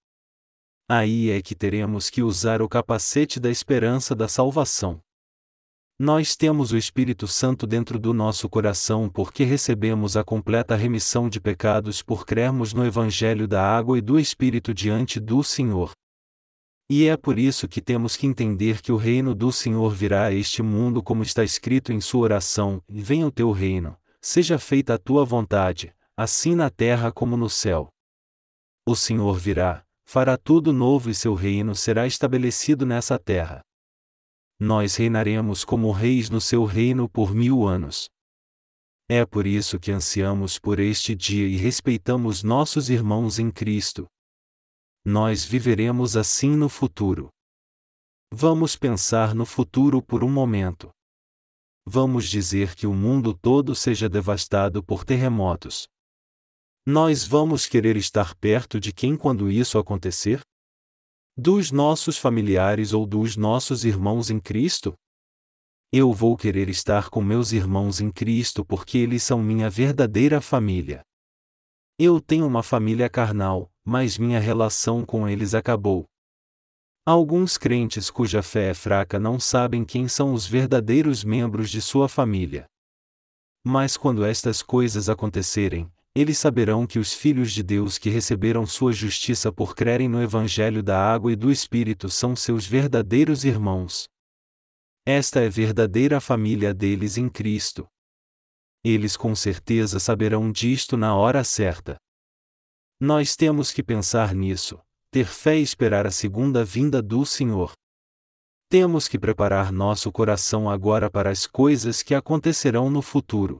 Aí 0.88 1.30
é 1.30 1.42
que 1.42 1.54
teremos 1.54 2.08
que 2.08 2.22
usar 2.22 2.62
o 2.62 2.68
capacete 2.68 3.38
da 3.38 3.50
esperança 3.50 4.14
da 4.14 4.26
salvação. 4.26 5.02
Nós 5.98 6.34
temos 6.34 6.72
o 6.72 6.78
Espírito 6.78 7.28
Santo 7.28 7.66
dentro 7.66 7.98
do 7.98 8.14
nosso 8.14 8.48
coração 8.48 9.06
porque 9.06 9.44
recebemos 9.44 10.16
a 10.16 10.24
completa 10.24 10.74
remissão 10.74 11.28
de 11.28 11.38
pecados 11.38 12.00
por 12.00 12.24
crermos 12.24 12.72
no 12.72 12.86
Evangelho 12.86 13.46
da 13.46 13.62
água 13.62 13.98
e 13.98 14.00
do 14.00 14.18
Espírito 14.18 14.72
diante 14.72 15.20
do 15.20 15.44
Senhor. 15.44 15.92
E 16.92 17.06
é 17.06 17.16
por 17.16 17.38
isso 17.38 17.68
que 17.68 17.80
temos 17.80 18.16
que 18.16 18.26
entender 18.26 18.82
que 18.82 18.90
o 18.90 18.96
reino 18.96 19.32
do 19.32 19.52
Senhor 19.52 19.94
virá 19.94 20.24
a 20.24 20.32
este 20.32 20.60
mundo 20.60 21.00
como 21.00 21.22
está 21.22 21.44
escrito 21.44 21.92
em 21.92 22.00
sua 22.00 22.22
oração: 22.22 22.82
Venha 22.88 23.28
o 23.28 23.30
teu 23.30 23.52
reino, 23.52 23.96
seja 24.20 24.58
feita 24.58 24.94
a 24.94 24.98
tua 24.98 25.24
vontade, 25.24 25.94
assim 26.16 26.56
na 26.56 26.68
terra 26.68 27.12
como 27.12 27.36
no 27.36 27.48
céu. 27.48 27.88
O 28.84 28.96
Senhor 28.96 29.38
virá, 29.38 29.86
fará 30.04 30.36
tudo 30.36 30.72
novo 30.72 31.08
e 31.08 31.14
seu 31.14 31.32
reino 31.32 31.76
será 31.76 32.08
estabelecido 32.08 32.84
nessa 32.84 33.16
terra. 33.20 33.62
Nós 34.58 34.96
reinaremos 34.96 35.64
como 35.64 35.92
reis 35.92 36.28
no 36.28 36.40
seu 36.40 36.64
reino 36.64 37.08
por 37.08 37.32
mil 37.32 37.68
anos. 37.68 38.08
É 39.08 39.24
por 39.24 39.46
isso 39.46 39.78
que 39.78 39.92
ansiamos 39.92 40.58
por 40.58 40.80
este 40.80 41.14
dia 41.14 41.46
e 41.46 41.56
respeitamos 41.56 42.42
nossos 42.42 42.90
irmãos 42.90 43.38
em 43.38 43.48
Cristo. 43.48 44.08
Nós 45.12 45.44
viveremos 45.44 46.16
assim 46.16 46.50
no 46.50 46.68
futuro. 46.68 47.30
Vamos 48.32 48.76
pensar 48.76 49.34
no 49.34 49.44
futuro 49.44 50.00
por 50.00 50.22
um 50.22 50.30
momento. 50.30 50.88
Vamos 51.84 52.28
dizer 52.28 52.76
que 52.76 52.86
o 52.86 52.94
mundo 52.94 53.34
todo 53.34 53.74
seja 53.74 54.08
devastado 54.08 54.84
por 54.84 55.04
terremotos. 55.04 55.88
Nós 56.86 57.26
vamos 57.26 57.66
querer 57.66 57.96
estar 57.96 58.36
perto 58.36 58.78
de 58.78 58.92
quem 58.92 59.16
quando 59.16 59.50
isso 59.50 59.80
acontecer? 59.80 60.42
Dos 61.36 61.72
nossos 61.72 62.16
familiares 62.16 62.92
ou 62.92 63.04
dos 63.04 63.36
nossos 63.36 63.84
irmãos 63.84 64.30
em 64.30 64.38
Cristo? 64.38 64.94
Eu 65.92 66.12
vou 66.12 66.36
querer 66.36 66.68
estar 66.68 67.10
com 67.10 67.20
meus 67.20 67.50
irmãos 67.50 68.00
em 68.00 68.12
Cristo 68.12 68.64
porque 68.64 68.98
eles 68.98 69.24
são 69.24 69.42
minha 69.42 69.68
verdadeira 69.68 70.40
família. 70.40 71.02
Eu 71.98 72.20
tenho 72.20 72.46
uma 72.46 72.62
família 72.62 73.10
carnal, 73.10 73.70
mas 73.90 74.16
minha 74.16 74.38
relação 74.38 75.04
com 75.04 75.28
eles 75.28 75.52
acabou. 75.52 76.06
Alguns 77.04 77.58
crentes 77.58 78.08
cuja 78.08 78.40
fé 78.40 78.70
é 78.70 78.74
fraca 78.74 79.18
não 79.18 79.40
sabem 79.40 79.84
quem 79.84 80.06
são 80.06 80.32
os 80.32 80.46
verdadeiros 80.46 81.24
membros 81.24 81.68
de 81.68 81.82
sua 81.82 82.08
família. 82.08 82.66
Mas 83.64 83.96
quando 83.96 84.24
estas 84.24 84.62
coisas 84.62 85.08
acontecerem, 85.08 85.90
eles 86.14 86.38
saberão 86.38 86.86
que 86.86 87.00
os 87.00 87.12
filhos 87.12 87.50
de 87.50 87.64
Deus 87.64 87.98
que 87.98 88.08
receberam 88.08 88.64
sua 88.64 88.92
justiça 88.92 89.50
por 89.50 89.74
crerem 89.74 90.08
no 90.08 90.22
Evangelho 90.22 90.84
da 90.84 90.96
água 90.96 91.32
e 91.32 91.34
do 91.34 91.50
Espírito 91.50 92.08
são 92.08 92.36
seus 92.36 92.64
verdadeiros 92.64 93.44
irmãos. 93.44 94.04
Esta 95.04 95.40
é 95.40 95.48
verdadeira 95.48 96.20
família 96.20 96.72
deles 96.72 97.18
em 97.18 97.28
Cristo. 97.28 97.88
Eles 98.84 99.16
com 99.16 99.34
certeza 99.34 99.98
saberão 99.98 100.52
disto 100.52 100.96
na 100.96 101.16
hora 101.16 101.42
certa. 101.42 101.98
Nós 103.02 103.34
temos 103.34 103.72
que 103.72 103.82
pensar 103.82 104.34
nisso, 104.34 104.78
ter 105.10 105.24
fé 105.24 105.58
e 105.58 105.62
esperar 105.62 106.06
a 106.06 106.10
segunda 106.10 106.62
vinda 106.62 107.00
do 107.00 107.24
Senhor. 107.24 107.72
Temos 108.68 109.08
que 109.08 109.18
preparar 109.18 109.72
nosso 109.72 110.12
coração 110.12 110.68
agora 110.68 111.10
para 111.10 111.30
as 111.30 111.46
coisas 111.46 112.02
que 112.02 112.14
acontecerão 112.14 112.90
no 112.90 113.00
futuro. 113.00 113.58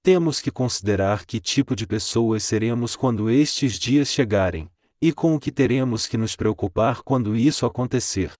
Temos 0.00 0.40
que 0.40 0.52
considerar 0.52 1.26
que 1.26 1.40
tipo 1.40 1.74
de 1.74 1.88
pessoas 1.88 2.44
seremos 2.44 2.94
quando 2.94 3.28
estes 3.28 3.80
dias 3.80 4.06
chegarem, 4.12 4.70
e 5.02 5.12
com 5.12 5.34
o 5.34 5.40
que 5.40 5.50
teremos 5.50 6.06
que 6.06 6.16
nos 6.16 6.36
preocupar 6.36 7.02
quando 7.02 7.34
isso 7.34 7.66
acontecer. 7.66 8.32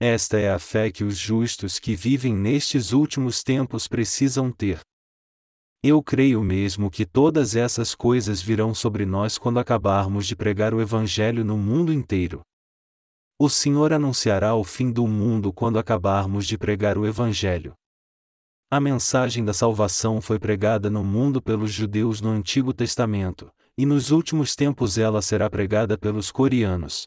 Esta 0.00 0.40
é 0.40 0.50
a 0.50 0.58
fé 0.58 0.90
que 0.90 1.04
os 1.04 1.16
justos 1.16 1.78
que 1.78 1.94
vivem 1.94 2.34
nestes 2.34 2.90
últimos 2.90 3.44
tempos 3.44 3.86
precisam 3.86 4.50
ter. 4.50 4.80
Eu 5.86 6.02
creio 6.02 6.42
mesmo 6.42 6.90
que 6.90 7.04
todas 7.04 7.54
essas 7.54 7.94
coisas 7.94 8.40
virão 8.40 8.74
sobre 8.74 9.04
nós 9.04 9.36
quando 9.36 9.58
acabarmos 9.58 10.26
de 10.26 10.34
pregar 10.34 10.72
o 10.72 10.80
Evangelho 10.80 11.44
no 11.44 11.58
mundo 11.58 11.92
inteiro. 11.92 12.40
O 13.38 13.50
Senhor 13.50 13.92
anunciará 13.92 14.54
o 14.54 14.64
fim 14.64 14.90
do 14.90 15.06
mundo 15.06 15.52
quando 15.52 15.78
acabarmos 15.78 16.46
de 16.46 16.56
pregar 16.56 16.96
o 16.96 17.06
Evangelho. 17.06 17.74
A 18.70 18.80
mensagem 18.80 19.44
da 19.44 19.52
salvação 19.52 20.22
foi 20.22 20.38
pregada 20.38 20.88
no 20.88 21.04
mundo 21.04 21.42
pelos 21.42 21.70
judeus 21.70 22.18
no 22.18 22.30
Antigo 22.30 22.72
Testamento, 22.72 23.52
e 23.76 23.84
nos 23.84 24.10
últimos 24.10 24.56
tempos 24.56 24.96
ela 24.96 25.20
será 25.20 25.50
pregada 25.50 25.98
pelos 25.98 26.32
coreanos. 26.32 27.06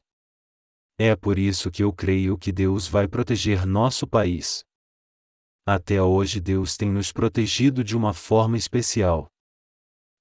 É 0.99 1.15
por 1.15 1.39
isso 1.39 1.71
que 1.71 1.81
eu 1.81 1.91
creio 1.91 2.37
que 2.37 2.51
Deus 2.51 2.87
vai 2.87 3.07
proteger 3.07 3.65
nosso 3.65 4.05
país. 4.05 4.66
Até 5.69 6.01
hoje 6.01 6.39
Deus 6.39 6.77
tem 6.77 6.89
nos 6.89 7.11
protegido 7.11 7.83
de 7.83 7.97
uma 7.97 8.13
forma 8.13 8.55
especial. 8.55 9.27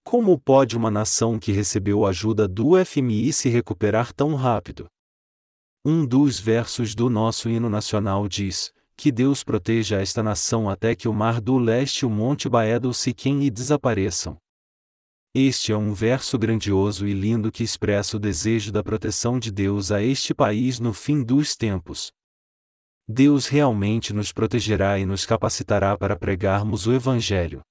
Como 0.05 0.37
pode 0.37 0.77
uma 0.77 0.91
nação 0.91 1.39
que 1.39 1.53
recebeu 1.53 2.05
ajuda 2.05 2.49
do 2.49 2.73
FMI 2.85 3.33
se 3.33 3.49
recuperar 3.49 4.13
tão 4.13 4.35
rápido? 4.35 4.89
Um 5.85 6.05
dos 6.05 6.41
versos 6.41 6.97
do 6.97 7.09
nosso 7.09 7.49
hino 7.49 7.71
nacional 7.71 8.27
diz: 8.27 8.73
Que 8.97 9.13
Deus 9.13 9.45
proteja 9.45 10.01
esta 10.01 10.21
nação 10.21 10.69
até 10.69 10.97
que 10.97 11.07
o 11.07 11.13
mar 11.13 11.41
do 11.41 11.59
leste 11.59 12.01
e 12.01 12.07
o 12.07 12.11
monte 12.11 12.49
Baedo 12.49 12.93
sequem 12.93 13.45
e 13.45 13.49
desapareçam. 13.49 14.37
Este 15.33 15.71
é 15.71 15.77
um 15.77 15.95
verso 15.95 16.37
grandioso 16.37 17.07
e 17.07 17.13
lindo 17.13 17.53
que 17.53 17.63
expressa 17.63 18.17
o 18.17 18.21
desejo 18.21 18.73
da 18.73 18.83
proteção 18.83 19.39
de 19.39 19.53
Deus 19.53 19.93
a 19.93 20.03
este 20.03 20.35
país 20.35 20.81
no 20.81 20.93
fim 20.93 21.23
dos 21.23 21.55
tempos. 21.55 22.11
Deus 23.09 23.47
realmente 23.47 24.13
nos 24.13 24.33
protegerá 24.33 24.99
e 24.99 25.07
nos 25.07 25.25
capacitará 25.25 25.97
para 25.97 26.17
pregarmos 26.17 26.89
o 26.89 26.93
Evangelho. 26.93 27.63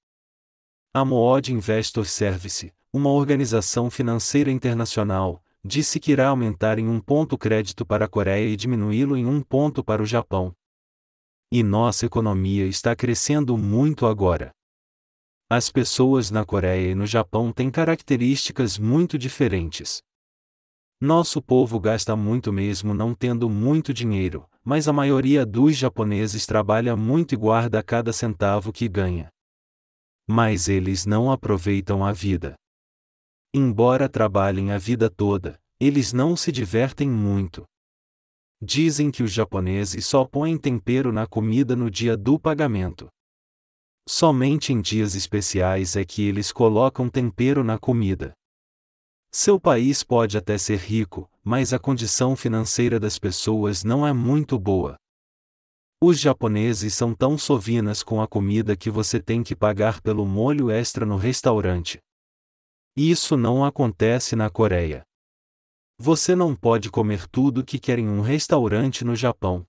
A 0.94 1.04
Mood 1.04 1.52
Investor 1.52 2.06
Service, 2.06 2.72
uma 2.90 3.10
organização 3.10 3.90
financeira 3.90 4.50
internacional, 4.50 5.42
disse 5.62 6.00
que 6.00 6.12
irá 6.12 6.28
aumentar 6.28 6.78
em 6.78 6.88
um 6.88 6.98
ponto 6.98 7.34
o 7.34 7.38
crédito 7.38 7.84
para 7.84 8.06
a 8.06 8.08
Coreia 8.08 8.48
e 8.48 8.56
diminuí-lo 8.56 9.14
em 9.14 9.26
um 9.26 9.42
ponto 9.42 9.84
para 9.84 10.02
o 10.02 10.06
Japão. 10.06 10.54
E 11.52 11.62
nossa 11.62 12.06
economia 12.06 12.64
está 12.64 12.96
crescendo 12.96 13.58
muito 13.58 14.06
agora. 14.06 14.52
As 15.50 15.70
pessoas 15.70 16.30
na 16.30 16.46
Coreia 16.46 16.92
e 16.92 16.94
no 16.94 17.06
Japão 17.06 17.52
têm 17.52 17.70
características 17.70 18.78
muito 18.78 19.18
diferentes. 19.18 20.02
Nosso 21.00 21.42
povo 21.42 21.78
gasta 21.78 22.16
muito 22.16 22.50
mesmo 22.50 22.94
não 22.94 23.14
tendo 23.14 23.50
muito 23.50 23.92
dinheiro, 23.92 24.48
mas 24.64 24.88
a 24.88 24.92
maioria 24.94 25.44
dos 25.44 25.76
japoneses 25.76 26.46
trabalha 26.46 26.96
muito 26.96 27.34
e 27.34 27.36
guarda 27.36 27.82
cada 27.82 28.14
centavo 28.14 28.72
que 28.72 28.88
ganha. 28.88 29.28
Mas 30.26 30.68
eles 30.68 31.04
não 31.04 31.30
aproveitam 31.30 32.02
a 32.02 32.12
vida. 32.12 32.54
Embora 33.54 34.08
trabalhem 34.08 34.72
a 34.72 34.78
vida 34.78 35.10
toda, 35.10 35.58
eles 35.78 36.14
não 36.14 36.34
se 36.34 36.50
divertem 36.50 37.10
muito. 37.10 37.64
Dizem 38.60 39.10
que 39.10 39.22
os 39.22 39.30
japoneses 39.30 40.06
só 40.06 40.24
põem 40.24 40.56
tempero 40.56 41.12
na 41.12 41.26
comida 41.26 41.76
no 41.76 41.90
dia 41.90 42.16
do 42.16 42.38
pagamento. 42.38 43.06
Somente 44.08 44.72
em 44.72 44.80
dias 44.80 45.14
especiais 45.14 45.94
é 45.94 46.06
que 46.06 46.22
eles 46.22 46.50
colocam 46.50 47.08
tempero 47.10 47.62
na 47.62 47.78
comida. 47.78 48.32
Seu 49.30 49.60
país 49.60 50.02
pode 50.02 50.38
até 50.38 50.56
ser 50.56 50.78
rico, 50.78 51.30
mas 51.44 51.72
a 51.72 51.78
condição 51.78 52.34
financeira 52.34 52.98
das 52.98 53.18
pessoas 53.18 53.84
não 53.84 54.06
é 54.06 54.12
muito 54.12 54.58
boa. 54.58 54.96
Os 56.00 56.20
japoneses 56.20 56.94
são 56.94 57.14
tão 57.14 57.38
sovinas 57.38 58.02
com 58.02 58.20
a 58.20 58.28
comida 58.28 58.76
que 58.76 58.90
você 58.90 59.20
tem 59.20 59.42
que 59.42 59.56
pagar 59.56 60.00
pelo 60.00 60.26
molho 60.26 60.70
extra 60.70 61.06
no 61.06 61.16
restaurante. 61.16 61.98
Isso 62.94 63.36
não 63.36 63.64
acontece 63.64 64.36
na 64.36 64.50
Coreia. 64.50 65.02
Você 65.98 66.34
não 66.34 66.54
pode 66.54 66.90
comer 66.90 67.26
tudo 67.28 67.64
que 67.64 67.78
quer 67.78 67.98
em 67.98 68.08
um 68.08 68.20
restaurante 68.20 69.04
no 69.04 69.16
Japão. 69.16 69.66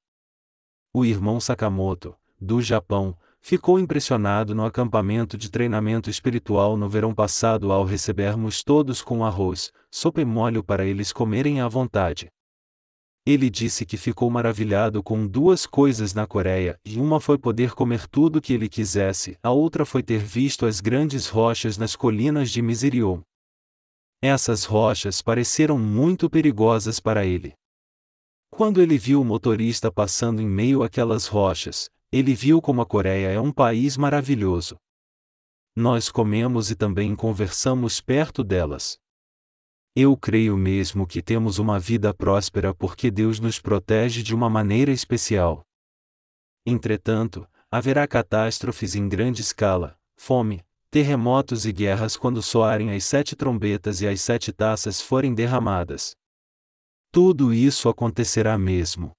O 0.94 1.06
irmão 1.06 1.40
Sakamoto, 1.40 2.18
do 2.40 2.62
Japão, 2.62 3.18
ficou 3.48 3.80
impressionado 3.80 4.54
no 4.54 4.66
acampamento 4.66 5.38
de 5.38 5.50
treinamento 5.50 6.10
espiritual 6.10 6.76
no 6.76 6.90
verão 6.90 7.16
passado 7.16 7.72
ao 7.72 7.86
recebermos 7.86 8.62
todos 8.62 9.02
com 9.02 9.24
arroz, 9.24 9.72
sopa 9.90 10.20
e 10.20 10.26
molho 10.26 10.62
para 10.62 10.86
eles 10.86 11.14
comerem 11.14 11.62
à 11.62 11.68
vontade. 11.70 12.28
Ele 13.26 13.50
disse 13.50 13.86
que 13.86 13.96
ficou 13.96 14.30
maravilhado 14.30 15.02
com 15.02 15.26
duas 15.26 15.66
coisas 15.66 16.14
na 16.14 16.28
Coreia, 16.28 16.78
e 16.84 17.00
uma 17.00 17.22
foi 17.22 17.38
poder 17.38 17.72
comer 17.72 18.06
tudo 18.08 18.42
que 18.42 18.52
ele 18.52 18.68
quisesse, 18.68 19.38
a 19.42 19.50
outra 19.50 19.86
foi 19.86 20.04
ter 20.04 20.20
visto 20.20 20.66
as 20.66 20.82
grandes 20.82 21.30
rochas 21.30 21.78
nas 21.78 21.96
colinas 21.96 22.52
de 22.52 22.62
Miserion. 22.62 23.22
Essas 24.22 24.66
rochas 24.66 25.22
pareceram 25.22 25.80
muito 25.80 26.30
perigosas 26.30 27.00
para 27.00 27.26
ele. 27.26 27.54
Quando 28.50 28.82
ele 28.82 28.98
viu 28.98 29.22
o 29.22 29.26
motorista 29.26 29.90
passando 29.90 30.42
em 30.42 30.48
meio 30.48 30.84
àquelas 30.84 31.28
rochas, 31.28 31.90
ele 32.18 32.34
viu 32.34 32.62
como 32.62 32.82
a 32.82 32.86
Coreia 32.86 33.28
é 33.28 33.40
um 33.40 33.52
país 33.52 33.96
maravilhoso. 33.96 34.76
Nós 35.76 36.10
comemos 36.10 36.72
e 36.72 36.76
também 36.76 37.16
conversamos 37.16 38.02
perto 38.02 38.44
delas. 38.44 38.98
Eu 39.96 40.18
creio 40.18 40.58
mesmo 40.58 41.06
que 41.06 41.22
temos 41.22 41.60
uma 41.60 41.80
vida 41.80 42.14
próspera 42.14 42.74
porque 42.74 43.12
Deus 43.12 43.40
nos 43.40 43.60
protege 43.60 44.24
de 44.24 44.34
uma 44.34 44.50
maneira 44.50 44.92
especial. 44.92 45.64
Entretanto, 46.66 47.48
haverá 47.70 48.08
catástrofes 48.08 48.96
em 48.96 49.08
grande 49.08 49.42
escala, 49.42 49.96
fome, 50.16 50.64
terremotos 50.90 51.66
e 51.66 51.72
guerras 51.72 52.18
quando 52.18 52.42
soarem 52.42 52.92
as 52.96 53.04
sete 53.04 53.36
trombetas 53.36 54.02
e 54.02 54.08
as 54.08 54.22
sete 54.22 54.52
taças 54.52 55.02
forem 55.02 55.36
derramadas. 55.36 56.16
Tudo 57.12 57.54
isso 57.54 57.88
acontecerá 57.88 58.58
mesmo. 58.58 59.12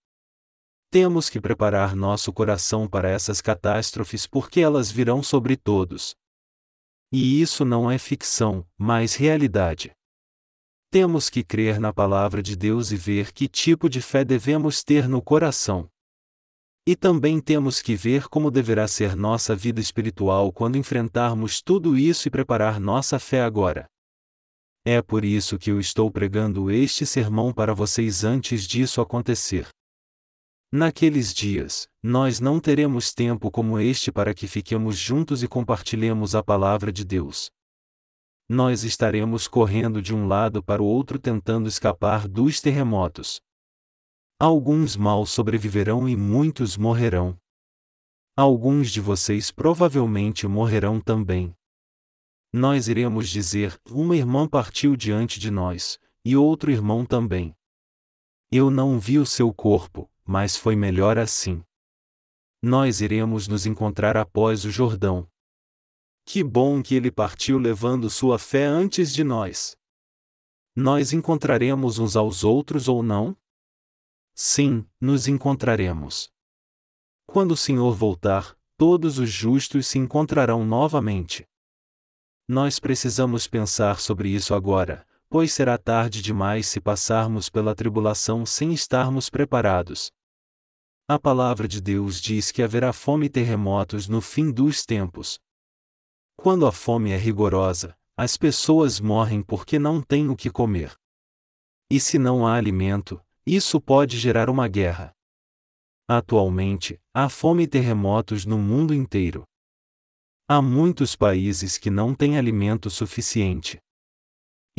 Temos 0.90 1.28
que 1.28 1.38
preparar 1.38 1.94
nosso 1.94 2.32
coração 2.32 2.88
para 2.88 3.10
essas 3.10 3.42
catástrofes 3.42 4.26
porque 4.26 4.60
elas 4.60 4.90
virão 4.90 5.22
sobre 5.22 5.54
todos. 5.54 6.14
E 7.12 7.42
isso 7.42 7.62
não 7.62 7.90
é 7.90 7.98
ficção, 7.98 8.66
mas 8.76 9.14
realidade. 9.14 9.92
Temos 10.90 11.28
que 11.28 11.44
crer 11.44 11.78
na 11.78 11.92
palavra 11.92 12.42
de 12.42 12.56
Deus 12.56 12.90
e 12.90 12.96
ver 12.96 13.32
que 13.32 13.46
tipo 13.46 13.86
de 13.90 14.00
fé 14.00 14.24
devemos 14.24 14.82
ter 14.82 15.06
no 15.06 15.20
coração. 15.20 15.90
E 16.86 16.96
também 16.96 17.38
temos 17.38 17.82
que 17.82 17.94
ver 17.94 18.26
como 18.28 18.50
deverá 18.50 18.88
ser 18.88 19.14
nossa 19.14 19.54
vida 19.54 19.80
espiritual 19.80 20.50
quando 20.50 20.78
enfrentarmos 20.78 21.60
tudo 21.60 21.98
isso 21.98 22.28
e 22.28 22.30
preparar 22.30 22.80
nossa 22.80 23.18
fé 23.18 23.42
agora. 23.42 23.86
É 24.86 25.02
por 25.02 25.22
isso 25.22 25.58
que 25.58 25.70
eu 25.70 25.78
estou 25.78 26.10
pregando 26.10 26.70
este 26.70 27.04
sermão 27.04 27.52
para 27.52 27.74
vocês 27.74 28.24
antes 28.24 28.66
disso 28.66 29.02
acontecer. 29.02 29.68
Naqueles 30.70 31.32
dias, 31.32 31.88
nós 32.02 32.40
não 32.40 32.60
teremos 32.60 33.14
tempo 33.14 33.50
como 33.50 33.78
este 33.78 34.12
para 34.12 34.34
que 34.34 34.46
fiquemos 34.46 34.98
juntos 34.98 35.42
e 35.42 35.48
compartilhemos 35.48 36.34
a 36.34 36.42
palavra 36.42 36.92
de 36.92 37.06
Deus. 37.06 37.50
Nós 38.46 38.84
estaremos 38.84 39.48
correndo 39.48 40.02
de 40.02 40.14
um 40.14 40.26
lado 40.26 40.62
para 40.62 40.82
o 40.82 40.86
outro 40.86 41.18
tentando 41.18 41.68
escapar 41.68 42.28
dos 42.28 42.60
terremotos. 42.60 43.40
Alguns 44.38 44.94
mal 44.94 45.24
sobreviverão 45.24 46.06
e 46.06 46.14
muitos 46.14 46.76
morrerão. 46.76 47.38
Alguns 48.36 48.90
de 48.90 49.00
vocês 49.00 49.50
provavelmente 49.50 50.46
morrerão 50.46 51.00
também. 51.00 51.54
Nós 52.52 52.88
iremos 52.88 53.30
dizer: 53.30 53.80
uma 53.90 54.14
irmã 54.14 54.46
partiu 54.46 54.94
diante 54.96 55.40
de 55.40 55.50
nós, 55.50 55.98
e 56.22 56.36
outro 56.36 56.70
irmão 56.70 57.06
também. 57.06 57.56
Eu 58.52 58.70
não 58.70 58.98
vi 58.98 59.18
o 59.18 59.26
seu 59.26 59.52
corpo, 59.52 60.10
mas 60.28 60.58
foi 60.58 60.76
melhor 60.76 61.16
assim. 61.16 61.64
Nós 62.60 63.00
iremos 63.00 63.48
nos 63.48 63.64
encontrar 63.64 64.14
após 64.14 64.62
o 64.66 64.70
Jordão. 64.70 65.26
Que 66.26 66.44
bom 66.44 66.82
que 66.82 66.94
ele 66.94 67.10
partiu 67.10 67.56
levando 67.58 68.10
sua 68.10 68.38
fé 68.38 68.66
antes 68.66 69.14
de 69.14 69.24
nós. 69.24 69.74
Nós 70.76 71.14
encontraremos 71.14 71.98
uns 71.98 72.14
aos 72.14 72.44
outros 72.44 72.88
ou 72.88 73.02
não? 73.02 73.34
Sim, 74.34 74.86
nos 75.00 75.26
encontraremos. 75.28 76.30
Quando 77.26 77.52
o 77.52 77.56
Senhor 77.56 77.94
voltar, 77.94 78.54
todos 78.76 79.18
os 79.18 79.30
justos 79.30 79.86
se 79.86 79.98
encontrarão 79.98 80.62
novamente. 80.62 81.48
Nós 82.46 82.78
precisamos 82.78 83.46
pensar 83.46 83.98
sobre 83.98 84.28
isso 84.28 84.54
agora, 84.54 85.06
pois 85.30 85.54
será 85.54 85.78
tarde 85.78 86.20
demais 86.20 86.66
se 86.66 86.82
passarmos 86.82 87.48
pela 87.48 87.74
tribulação 87.74 88.44
sem 88.44 88.74
estarmos 88.74 89.30
preparados. 89.30 90.12
A 91.10 91.18
palavra 91.18 91.66
de 91.66 91.80
Deus 91.80 92.20
diz 92.20 92.52
que 92.52 92.62
haverá 92.62 92.92
fome 92.92 93.26
e 93.26 93.30
terremotos 93.30 94.08
no 94.08 94.20
fim 94.20 94.52
dos 94.52 94.84
tempos. 94.84 95.40
Quando 96.36 96.66
a 96.66 96.70
fome 96.70 97.12
é 97.12 97.16
rigorosa, 97.16 97.96
as 98.14 98.36
pessoas 98.36 99.00
morrem 99.00 99.42
porque 99.42 99.78
não 99.78 100.02
têm 100.02 100.28
o 100.28 100.36
que 100.36 100.50
comer. 100.50 100.94
E 101.90 101.98
se 101.98 102.18
não 102.18 102.46
há 102.46 102.56
alimento, 102.56 103.18
isso 103.46 103.80
pode 103.80 104.18
gerar 104.18 104.50
uma 104.50 104.68
guerra. 104.68 105.16
Atualmente, 106.06 107.00
há 107.14 107.30
fome 107.30 107.62
e 107.62 107.66
terremotos 107.66 108.44
no 108.44 108.58
mundo 108.58 108.92
inteiro. 108.92 109.44
Há 110.46 110.60
muitos 110.60 111.16
países 111.16 111.78
que 111.78 111.88
não 111.88 112.14
têm 112.14 112.36
alimento 112.36 112.90
suficiente. 112.90 113.80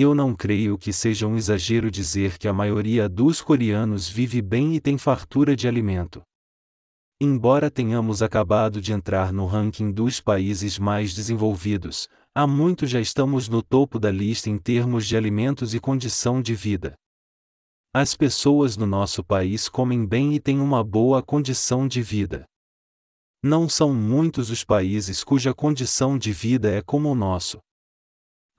Eu 0.01 0.15
não 0.15 0.33
creio 0.33 0.77
que 0.77 0.93
seja 0.93 1.27
um 1.27 1.35
exagero 1.35 1.91
dizer 1.91 2.38
que 2.38 2.47
a 2.47 2.53
maioria 2.53 3.09
dos 3.09 3.41
coreanos 3.41 4.07
vive 4.07 4.41
bem 4.41 4.73
e 4.73 4.79
tem 4.79 4.97
fartura 4.97 5.57
de 5.57 5.67
alimento. 5.67 6.21
Embora 7.19 7.69
tenhamos 7.69 8.21
acabado 8.21 8.79
de 8.79 8.93
entrar 8.93 9.33
no 9.33 9.45
ranking 9.45 9.91
dos 9.91 10.21
países 10.21 10.79
mais 10.79 11.13
desenvolvidos, 11.13 12.07
há 12.33 12.47
muito 12.47 12.88
já 12.88 13.01
estamos 13.01 13.49
no 13.49 13.62
topo 13.62 13.99
da 13.99 14.09
lista 14.09 14.49
em 14.49 14.57
termos 14.57 15.05
de 15.05 15.17
alimentos 15.17 15.73
e 15.73 15.81
condição 15.81 16.41
de 16.41 16.55
vida. 16.55 16.93
As 17.93 18.15
pessoas 18.15 18.77
no 18.77 18.85
nosso 18.85 19.21
país 19.21 19.67
comem 19.67 20.05
bem 20.05 20.33
e 20.33 20.39
têm 20.39 20.62
uma 20.62 20.81
boa 20.81 21.21
condição 21.21 21.85
de 21.89 22.01
vida. 22.01 22.45
Não 23.43 23.67
são 23.67 23.93
muitos 23.93 24.49
os 24.49 24.63
países 24.63 25.25
cuja 25.25 25.53
condição 25.53 26.17
de 26.17 26.31
vida 26.31 26.71
é 26.71 26.81
como 26.81 27.12
o 27.12 27.15
nosso. 27.15 27.59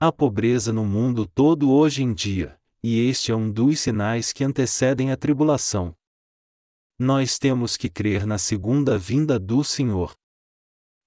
Há 0.03 0.11
pobreza 0.11 0.73
no 0.73 0.83
mundo 0.83 1.27
todo 1.27 1.71
hoje 1.71 2.01
em 2.01 2.11
dia, 2.11 2.59
e 2.81 3.07
este 3.07 3.31
é 3.31 3.35
um 3.35 3.51
dos 3.51 3.81
sinais 3.81 4.33
que 4.33 4.43
antecedem 4.43 5.11
a 5.11 5.15
tribulação. 5.15 5.95
Nós 6.97 7.37
temos 7.37 7.77
que 7.77 7.87
crer 7.87 8.25
na 8.25 8.39
segunda 8.39 8.97
vinda 8.97 9.37
do 9.37 9.63
Senhor. 9.63 10.15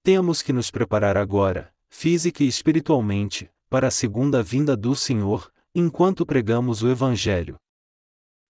Temos 0.01 0.41
que 0.41 0.53
nos 0.53 0.71
preparar 0.71 1.17
agora, 1.17 1.73
física 1.89 2.41
e 2.41 2.47
espiritualmente, 2.47 3.51
para 3.69 3.89
a 3.89 3.91
segunda 3.91 4.41
vinda 4.41 4.77
do 4.77 4.95
Senhor, 4.95 5.51
enquanto 5.75 6.25
pregamos 6.25 6.81
o 6.81 6.89
Evangelho. 6.89 7.57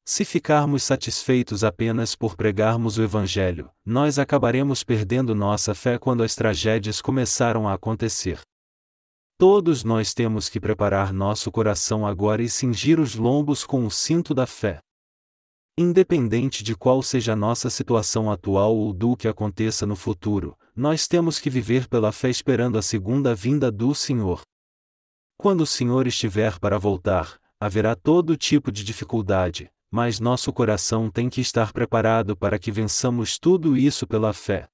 Se 0.06 0.24
ficarmos 0.24 0.84
satisfeitos 0.84 1.64
apenas 1.64 2.16
por 2.16 2.36
pregarmos 2.36 3.00
o 3.00 3.02
Evangelho, 3.02 3.72
nós 3.84 4.20
acabaremos 4.20 4.84
perdendo 4.84 5.34
nossa 5.34 5.74
fé 5.74 5.98
quando 5.98 6.22
as 6.22 6.36
tragédias 6.36 7.02
começaram 7.02 7.68
a 7.68 7.74
acontecer. 7.74 8.40
Todos 9.38 9.84
nós 9.84 10.14
temos 10.14 10.48
que 10.48 10.62
preparar 10.62 11.12
nosso 11.12 11.52
coração 11.52 12.08
agora 12.08 12.42
e 12.42 12.48
cingir 12.48 13.02
os 13.02 13.16
lombos 13.16 13.66
com 13.66 13.86
o 13.86 13.92
cinto 13.92 14.34
da 14.34 14.48
fé. 14.48 14.80
Independente 15.78 16.64
de 16.64 16.74
qual 16.74 17.04
seja 17.04 17.34
a 17.34 17.36
nossa 17.36 17.70
situação 17.70 18.32
atual 18.32 18.74
ou 18.78 18.94
do 18.94 19.18
que 19.18 19.28
aconteça 19.28 19.86
no 19.86 19.94
futuro, 19.94 20.58
nós 20.74 21.06
temos 21.06 21.38
que 21.38 21.50
viver 21.50 21.90
pela 21.90 22.14
fé 22.14 22.30
esperando 22.30 22.78
a 22.78 22.82
segunda 22.82 23.36
vinda 23.36 23.70
do 23.70 23.94
Senhor. 23.94 24.42
Quando 25.38 25.62
o 25.62 25.68
Senhor 25.68 26.08
estiver 26.08 26.58
para 26.58 26.80
voltar, 26.80 27.38
haverá 27.60 27.94
todo 27.94 28.38
tipo 28.38 28.72
de 28.72 28.86
dificuldade, 28.86 29.70
mas 29.92 30.18
nosso 30.18 30.54
coração 30.54 31.12
tem 31.12 31.30
que 31.30 31.42
estar 31.42 31.74
preparado 31.74 32.38
para 32.38 32.58
que 32.58 32.72
vençamos 32.72 33.38
tudo 33.38 33.76
isso 33.76 34.08
pela 34.08 34.32
fé. 34.32 34.70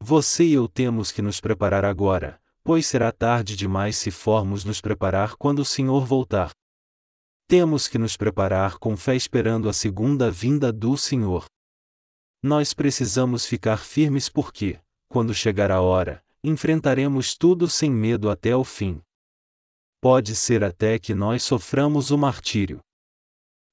Você 0.00 0.44
e 0.44 0.54
eu 0.54 0.66
temos 0.68 1.12
que 1.12 1.20
nos 1.20 1.38
preparar 1.38 1.84
agora, 1.84 2.40
pois 2.68 2.86
será 2.86 3.10
tarde 3.10 3.56
demais 3.56 3.96
se 3.96 4.10
formos 4.10 4.62
nos 4.62 4.78
preparar 4.78 5.36
quando 5.36 5.60
o 5.60 5.64
Senhor 5.64 6.04
voltar. 6.04 6.50
Temos 7.46 7.88
que 7.88 7.96
nos 7.96 8.14
preparar 8.14 8.76
com 8.76 8.94
fé 8.94 9.16
esperando 9.16 9.70
a 9.70 9.72
segunda 9.72 10.30
vinda 10.30 10.70
do 10.70 10.94
Senhor. 10.94 11.46
Nós 12.42 12.74
precisamos 12.74 13.46
ficar 13.46 13.78
firmes 13.78 14.28
porque, 14.28 14.78
quando 15.08 15.32
chegar 15.32 15.70
a 15.70 15.80
hora, 15.80 16.22
enfrentaremos 16.44 17.34
tudo 17.34 17.70
sem 17.70 17.90
medo 17.90 18.28
até 18.28 18.54
o 18.54 18.62
fim. 18.62 19.00
Pode 19.98 20.36
ser 20.36 20.62
até 20.62 20.98
que 20.98 21.14
nós 21.14 21.42
soframos 21.42 22.10
o 22.10 22.18
martírio 22.18 22.80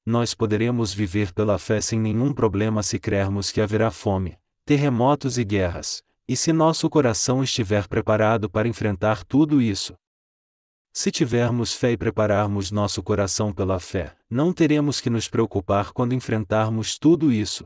nós 0.08 0.36
poderemos 0.36 0.94
viver 0.94 1.34
pela 1.34 1.58
fé 1.58 1.82
sem 1.82 2.00
nenhum 2.00 2.32
problema 2.32 2.84
se 2.84 3.00
crermos 3.00 3.52
que 3.52 3.60
haverá 3.60 3.90
fome, 3.90 4.38
terremotos 4.64 5.40
e 5.40 5.44
guerras, 5.44 6.04
e 6.28 6.36
se 6.36 6.52
nosso 6.52 6.90
coração 6.90 7.44
estiver 7.44 7.88
preparado 7.88 8.50
para 8.50 8.68
enfrentar 8.68 9.24
tudo 9.24 9.62
isso. 9.62 9.96
Se 10.94 11.12
tivermos 11.12 11.74
fé 11.74 11.92
e 11.92 11.98
prepararmos 11.98 12.72
nosso 12.72 13.04
coração 13.04 13.52
pela 13.52 13.80
fé, 13.80 14.16
não 14.30 14.54
teremos 14.54 15.02
que 15.02 15.10
nos 15.10 15.28
preocupar 15.28 15.92
quando 15.92 16.14
enfrentarmos 16.14 16.98
tudo 16.98 17.32
isso. 17.32 17.66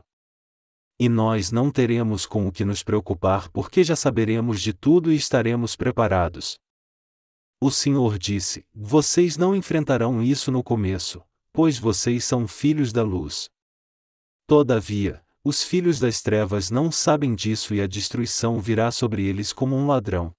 E 0.98 1.08
nós 1.08 1.50
não 1.50 1.70
teremos 1.70 2.26
com 2.26 2.46
o 2.46 2.52
que 2.52 2.64
nos 2.64 2.82
preocupar 2.82 3.48
porque 3.50 3.84
já 3.84 3.96
saberemos 3.96 4.60
de 4.60 4.72
tudo 4.72 5.12
e 5.12 5.16
estaremos 5.16 5.76
preparados. 5.76 6.58
O 7.62 7.70
Senhor 7.70 8.18
disse: 8.18 8.66
Vocês 8.74 9.36
não 9.36 9.54
enfrentarão 9.54 10.22
isso 10.22 10.50
no 10.50 10.62
começo, 10.62 11.22
pois 11.52 11.78
vocês 11.78 12.24
são 12.24 12.48
filhos 12.48 12.92
da 12.92 13.02
luz. 13.02 13.48
Todavia, 14.46 15.24
os 15.50 15.64
filhos 15.64 15.98
das 15.98 16.22
trevas 16.22 16.70
não 16.70 16.92
sabem 16.92 17.34
disso 17.34 17.74
e 17.74 17.80
a 17.80 17.86
destruição 17.88 18.60
virá 18.60 18.92
sobre 18.92 19.26
eles 19.26 19.52
como 19.52 19.74
um 19.74 19.84
ladrão. 19.84 20.32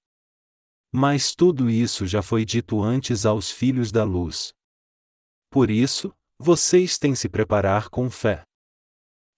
Mas 0.89 1.35
tudo 1.35 1.69
isso 1.69 2.07
já 2.07 2.21
foi 2.21 2.45
dito 2.45 2.81
antes 2.81 3.25
aos 3.25 3.51
filhos 3.51 3.91
da 3.91 4.05
luz. 4.05 4.53
Por 5.49 5.69
isso, 5.69 6.13
vocês 6.39 6.97
têm 6.97 7.13
se 7.13 7.27
preparar 7.27 7.89
com 7.89 8.09
fé. 8.09 8.43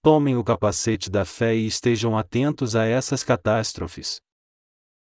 Tomem 0.04 0.38
o 0.38 0.44
capacete 0.44 1.10
da 1.10 1.26
fé 1.26 1.56
e 1.56 1.66
estejam 1.66 2.16
atentos 2.16 2.76
a 2.76 2.86
essas 2.86 3.24
catástrofes. 3.24 4.22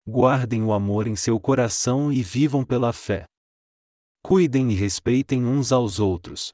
Guardem 0.07 0.63
o 0.63 0.71
amor 0.71 1.07
em 1.07 1.15
seu 1.17 1.37
coração 1.41 2.09
e 2.09 2.23
vivam 2.23 2.63
pela 2.63 2.93
fé. 2.93 3.25
Cuidem 4.23 4.71
e 4.71 4.75
respeitem 4.75 5.45
uns 5.45 5.73
aos 5.73 5.99
outros. 5.99 6.53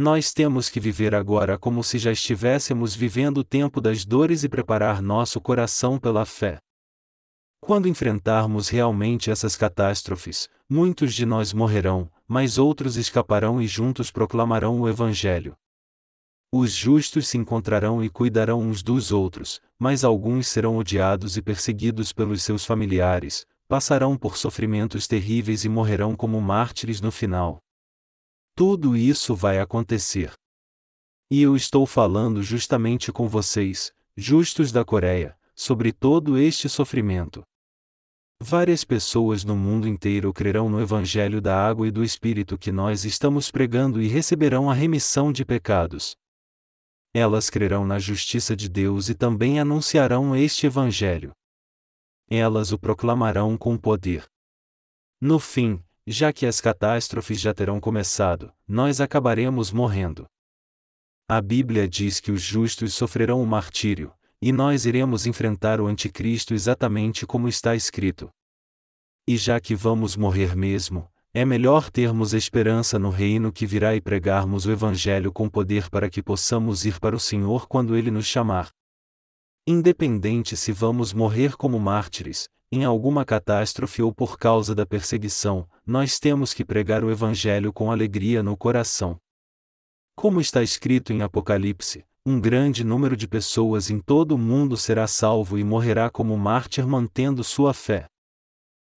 Nós 0.00 0.32
temos 0.32 0.68
que 0.68 0.78
viver 0.78 1.12
agora 1.12 1.58
como 1.58 1.82
se 1.82 1.98
já 1.98 2.12
estivéssemos 2.12 2.94
vivendo 2.94 3.38
o 3.38 3.44
tempo 3.44 3.80
das 3.80 4.04
dores 4.04 4.44
e 4.44 4.48
preparar 4.48 5.02
nosso 5.02 5.40
coração 5.40 5.98
pela 5.98 6.24
fé. 6.24 6.58
Quando 7.60 7.88
enfrentarmos 7.88 8.68
realmente 8.68 9.28
essas 9.28 9.56
catástrofes, 9.56 10.48
muitos 10.70 11.12
de 11.12 11.26
nós 11.26 11.52
morrerão, 11.52 12.08
mas 12.28 12.58
outros 12.58 12.96
escaparão 12.96 13.60
e 13.60 13.66
juntos 13.66 14.12
proclamarão 14.12 14.80
o 14.80 14.88
Evangelho. 14.88 15.56
Os 16.52 16.70
justos 16.70 17.26
se 17.26 17.36
encontrarão 17.36 18.00
e 18.00 18.08
cuidarão 18.08 18.60
uns 18.60 18.84
dos 18.84 19.10
outros, 19.10 19.60
mas 19.80 20.04
alguns 20.04 20.46
serão 20.46 20.76
odiados 20.76 21.36
e 21.36 21.42
perseguidos 21.42 22.12
pelos 22.12 22.44
seus 22.44 22.64
familiares, 22.64 23.44
passarão 23.66 24.16
por 24.16 24.36
sofrimentos 24.36 25.08
terríveis 25.08 25.64
e 25.64 25.68
morrerão 25.68 26.14
como 26.14 26.40
mártires 26.40 27.00
no 27.00 27.10
final. 27.10 27.58
Tudo 28.58 28.96
isso 28.96 29.36
vai 29.36 29.60
acontecer. 29.60 30.32
E 31.30 31.40
eu 31.40 31.54
estou 31.54 31.86
falando 31.86 32.42
justamente 32.42 33.12
com 33.12 33.28
vocês, 33.28 33.92
justos 34.16 34.72
da 34.72 34.84
Coreia, 34.84 35.38
sobre 35.54 35.92
todo 35.92 36.36
este 36.36 36.68
sofrimento. 36.68 37.44
Várias 38.42 38.82
pessoas 38.82 39.44
no 39.44 39.54
mundo 39.54 39.86
inteiro 39.86 40.32
crerão 40.32 40.68
no 40.68 40.80
Evangelho 40.80 41.40
da 41.40 41.56
água 41.56 41.86
e 41.86 41.92
do 41.92 42.02
Espírito 42.02 42.58
que 42.58 42.72
nós 42.72 43.04
estamos 43.04 43.48
pregando 43.48 44.02
e 44.02 44.08
receberão 44.08 44.68
a 44.68 44.74
remissão 44.74 45.30
de 45.30 45.44
pecados. 45.44 46.16
Elas 47.14 47.48
crerão 47.48 47.86
na 47.86 48.00
justiça 48.00 48.56
de 48.56 48.68
Deus 48.68 49.08
e 49.08 49.14
também 49.14 49.60
anunciarão 49.60 50.34
este 50.34 50.66
Evangelho. 50.66 51.30
Elas 52.28 52.72
o 52.72 52.78
proclamarão 52.78 53.56
com 53.56 53.78
poder. 53.78 54.26
No 55.20 55.38
fim, 55.38 55.80
já 56.10 56.32
que 56.32 56.46
as 56.46 56.60
catástrofes 56.60 57.40
já 57.40 57.52
terão 57.52 57.78
começado, 57.78 58.52
nós 58.66 59.00
acabaremos 59.00 59.70
morrendo. 59.70 60.26
A 61.28 61.40
Bíblia 61.40 61.86
diz 61.86 62.20
que 62.20 62.32
os 62.32 62.40
justos 62.40 62.94
sofrerão 62.94 63.42
o 63.42 63.46
martírio, 63.46 64.12
e 64.40 64.52
nós 64.52 64.86
iremos 64.86 65.26
enfrentar 65.26 65.80
o 65.80 65.86
Anticristo 65.86 66.54
exatamente 66.54 67.26
como 67.26 67.48
está 67.48 67.74
escrito. 67.74 68.30
E 69.26 69.36
já 69.36 69.60
que 69.60 69.74
vamos 69.74 70.16
morrer 70.16 70.56
mesmo, 70.56 71.06
é 71.34 71.44
melhor 71.44 71.90
termos 71.90 72.32
esperança 72.32 72.98
no 72.98 73.10
reino 73.10 73.52
que 73.52 73.66
virá 73.66 73.94
e 73.94 74.00
pregarmos 74.00 74.64
o 74.64 74.70
Evangelho 74.70 75.30
com 75.30 75.48
poder 75.48 75.90
para 75.90 76.08
que 76.08 76.22
possamos 76.22 76.86
ir 76.86 76.98
para 76.98 77.14
o 77.14 77.20
Senhor 77.20 77.68
quando 77.68 77.94
Ele 77.94 78.10
nos 78.10 78.26
chamar. 78.26 78.70
Independente 79.66 80.56
se 80.56 80.72
vamos 80.72 81.12
morrer 81.12 81.54
como 81.56 81.78
mártires, 81.78 82.48
em 82.70 82.84
alguma 82.84 83.24
catástrofe 83.24 84.02
ou 84.02 84.12
por 84.12 84.38
causa 84.38 84.74
da 84.74 84.84
perseguição, 84.84 85.66
nós 85.86 86.18
temos 86.18 86.52
que 86.52 86.64
pregar 86.64 87.02
o 87.02 87.10
Evangelho 87.10 87.72
com 87.72 87.90
alegria 87.90 88.42
no 88.42 88.56
coração. 88.56 89.18
Como 90.14 90.40
está 90.40 90.62
escrito 90.62 91.12
em 91.12 91.22
Apocalipse, 91.22 92.04
um 92.26 92.38
grande 92.38 92.84
número 92.84 93.16
de 93.16 93.26
pessoas 93.26 93.88
em 93.88 93.98
todo 93.98 94.32
o 94.32 94.38
mundo 94.38 94.76
será 94.76 95.06
salvo 95.06 95.56
e 95.56 95.64
morrerá 95.64 96.10
como 96.10 96.36
mártir 96.36 96.86
mantendo 96.86 97.42
sua 97.42 97.72
fé. 97.72 98.06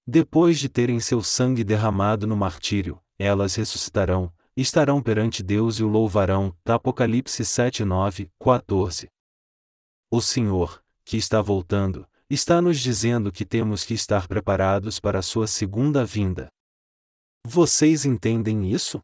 Depois 0.06 0.60
de 0.60 0.68
terem 0.68 1.00
seu 1.00 1.24
sangue 1.24 1.64
derramado 1.64 2.28
no 2.28 2.36
martírio, 2.36 3.00
elas 3.18 3.56
ressuscitarão, 3.56 4.34
estarão 4.58 5.02
perante 5.02 5.42
Deus 5.42 5.80
e 5.80 5.84
o 5.84 5.88
louvarão. 5.88 6.54
Apocalipse 6.66 7.46
7, 7.46 7.86
9, 7.86 8.30
14. 8.38 9.08
O 10.10 10.20
Senhor, 10.20 10.84
que 11.06 11.16
está 11.16 11.42
voltando, 11.42 12.06
está 12.34 12.62
nos 12.62 12.80
dizendo 12.80 13.32
que 13.32 13.46
temos 13.46 13.84
que 13.84 13.94
estar 13.94 14.28
preparados 14.28 15.00
para 15.00 15.20
a 15.20 15.22
sua 15.22 15.48
segunda 15.48 16.06
vinda. 16.06 16.48
Vocês 17.46 18.06
entendem 18.06 18.72
isso? 18.72 19.02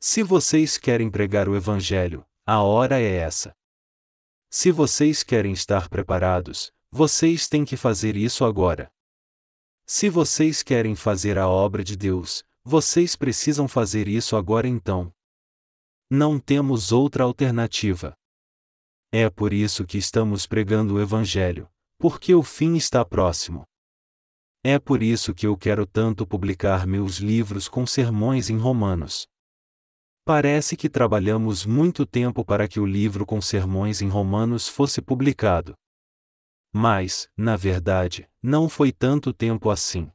Se 0.00 0.22
vocês 0.22 0.78
querem 0.78 1.10
pregar 1.10 1.48
o 1.48 1.54
Evangelho, 1.54 2.24
a 2.46 2.62
hora 2.62 2.98
é 2.98 3.16
essa. 3.16 3.52
Se 4.50 4.70
vocês 4.70 5.22
querem 5.22 5.52
estar 5.52 5.88
preparados, 5.88 6.72
vocês 6.90 7.48
têm 7.48 7.64
que 7.64 7.76
fazer 7.76 8.16
isso 8.16 8.44
agora. 8.44 8.90
Se 9.86 10.08
vocês 10.08 10.62
querem 10.62 10.94
fazer 10.94 11.38
a 11.38 11.48
obra 11.48 11.84
de 11.84 11.96
Deus, 11.96 12.42
vocês 12.64 13.14
precisam 13.14 13.68
fazer 13.68 14.08
isso 14.08 14.36
agora 14.36 14.66
então. 14.66 15.12
Não 16.10 16.40
temos 16.40 16.92
outra 16.92 17.24
alternativa. 17.24 18.14
É 19.12 19.28
por 19.28 19.52
isso 19.52 19.84
que 19.84 19.98
estamos 19.98 20.46
pregando 20.46 20.94
o 20.94 21.00
Evangelho, 21.00 21.68
porque 22.02 22.34
o 22.34 22.42
fim 22.42 22.74
está 22.74 23.04
próximo. 23.04 23.62
É 24.64 24.76
por 24.76 25.04
isso 25.04 25.32
que 25.32 25.46
eu 25.46 25.56
quero 25.56 25.86
tanto 25.86 26.26
publicar 26.26 26.84
meus 26.84 27.18
livros 27.18 27.68
com 27.68 27.86
sermões 27.86 28.50
em 28.50 28.56
Romanos. 28.56 29.28
Parece 30.24 30.76
que 30.76 30.88
trabalhamos 30.88 31.64
muito 31.64 32.04
tempo 32.04 32.44
para 32.44 32.66
que 32.66 32.80
o 32.80 32.84
livro 32.84 33.24
com 33.24 33.40
sermões 33.40 34.02
em 34.02 34.08
Romanos 34.08 34.66
fosse 34.66 35.00
publicado. 35.00 35.74
Mas, 36.74 37.28
na 37.36 37.54
verdade, 37.54 38.28
não 38.42 38.68
foi 38.68 38.90
tanto 38.90 39.32
tempo 39.32 39.70
assim. 39.70 40.10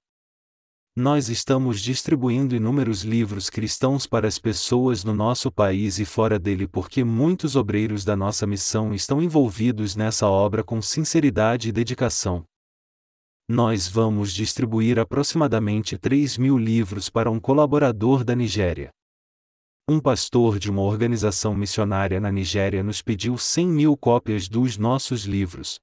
Nós 1.00 1.30
estamos 1.30 1.80
distribuindo 1.80 2.56
inúmeros 2.56 3.04
livros 3.04 3.52
cristãos 3.52 4.08
para 4.08 4.28
as 4.28 4.40
pessoas 4.40 5.04
no 5.04 5.14
nosso 5.14 5.52
país 5.52 6.00
e 6.00 6.06
fora 6.06 6.40
dele 6.40 6.68
porque 6.68 7.04
muitos 7.04 7.56
obreiros 7.56 8.04
da 8.04 8.16
nossa 8.16 8.48
missão 8.48 8.92
estão 8.96 9.22
envolvidos 9.22 9.96
nessa 9.96 10.28
obra 10.28 10.64
com 10.64 10.82
sinceridade 10.82 11.70
e 11.70 11.72
dedicação. 11.72 12.44
Nós 13.48 13.88
vamos 13.88 14.34
distribuir 14.34 14.98
aproximadamente 14.98 16.00
3 16.00 16.36
mil 16.40 16.58
livros 16.58 17.12
para 17.12 17.30
um 17.30 17.40
colaborador 17.40 18.24
da 18.24 18.34
Nigéria. 18.34 18.90
Um 19.88 20.00
pastor 20.00 20.58
de 20.58 20.72
uma 20.72 20.82
organização 20.82 21.54
missionária 21.54 22.20
na 22.20 22.32
Nigéria 22.32 22.82
nos 22.82 23.04
pediu 23.04 23.38
100 23.38 23.68
mil 23.68 23.96
cópias 23.96 24.50
dos 24.50 24.80
nossos 24.80 25.26
livros. 25.26 25.78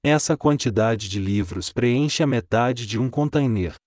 Essa 0.00 0.36
quantidade 0.36 1.08
de 1.08 1.18
livros 1.18 1.72
preenche 1.72 2.22
a 2.22 2.26
metade 2.28 2.86
de 2.86 3.00
um 3.00 3.10
container. 3.10 3.81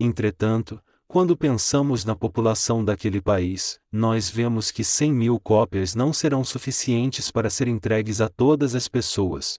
Entretanto, 0.00 0.80
quando 1.08 1.36
pensamos 1.36 2.04
na 2.04 2.14
população 2.14 2.84
daquele 2.84 3.20
país, 3.20 3.80
nós 3.90 4.28
vemos 4.28 4.70
que 4.70 4.84
100 4.84 5.12
mil 5.12 5.40
cópias 5.40 5.94
não 5.94 6.12
serão 6.12 6.44
suficientes 6.44 7.30
para 7.30 7.48
ser 7.48 7.66
entregues 7.66 8.20
a 8.20 8.28
todas 8.28 8.74
as 8.74 8.88
pessoas. 8.88 9.58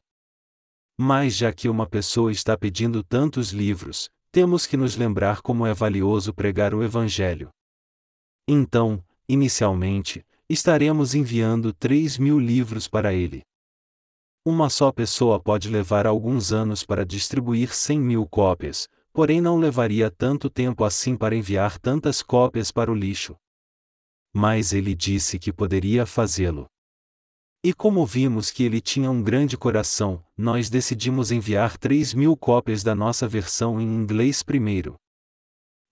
Mas 0.97 1.35
já 1.35 1.51
que 1.51 1.67
uma 1.67 1.87
pessoa 1.87 2.31
está 2.31 2.57
pedindo 2.57 3.03
tantos 3.03 3.51
livros, 3.51 4.09
temos 4.31 4.65
que 4.65 4.77
nos 4.77 4.95
lembrar 4.95 5.41
como 5.41 5.65
é 5.65 5.73
valioso 5.73 6.33
pregar 6.33 6.73
o 6.75 6.83
Evangelho. 6.83 7.49
Então, 8.47 9.03
inicialmente, 9.27 10.23
estaremos 10.47 11.15
enviando 11.15 11.73
3 11.73 12.17
mil 12.17 12.39
livros 12.39 12.87
para 12.87 13.13
ele. 13.13 13.41
Uma 14.45 14.69
só 14.69 14.91
pessoa 14.91 15.39
pode 15.39 15.67
levar 15.67 16.07
alguns 16.07 16.53
anos 16.53 16.85
para 16.85 17.05
distribuir 17.05 17.73
100 17.73 17.99
mil 17.99 18.27
cópias, 18.27 18.87
porém 19.19 19.41
não 19.41 19.57
levaria 19.57 20.09
tanto 20.09 20.49
tempo 20.49 20.85
assim 20.85 21.13
para 21.17 21.35
enviar 21.35 21.77
tantas 21.77 22.21
cópias 22.21 22.71
para 22.71 22.89
o 22.89 22.95
lixo. 22.95 23.35
Mas 24.33 24.71
ele 24.71 24.95
disse 24.95 25.37
que 25.37 25.51
poderia 25.51 26.05
fazê-lo. 26.05 26.67
E 27.61 27.73
como 27.73 28.05
vimos 28.05 28.49
que 28.49 28.63
ele 28.63 28.79
tinha 28.79 29.11
um 29.11 29.21
grande 29.21 29.57
coração, 29.57 30.23
nós 30.37 30.69
decidimos 30.69 31.31
enviar 31.31 31.77
3 31.77 32.13
mil 32.13 32.37
cópias 32.37 32.81
da 32.81 32.95
nossa 32.95 33.27
versão 33.27 33.81
em 33.81 33.83
inglês 33.83 34.41
primeiro. 34.41 34.95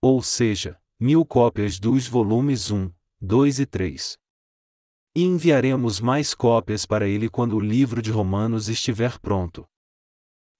Ou 0.02 0.24
seja, 0.24 0.80
mil 0.98 1.26
cópias 1.26 1.78
dos 1.78 2.08
volumes 2.08 2.72
1, 2.72 2.90
2 3.20 3.60
e 3.60 3.66
3. 3.66 4.18
E 5.14 5.24
enviaremos 5.24 6.00
mais 6.00 6.34
cópias 6.34 6.86
para 6.86 7.06
ele 7.06 7.28
quando 7.28 7.58
o 7.58 7.60
livro 7.60 8.02
de 8.02 8.10
Romanos 8.10 8.70
estiver 8.70 9.20
pronto. 9.20 9.68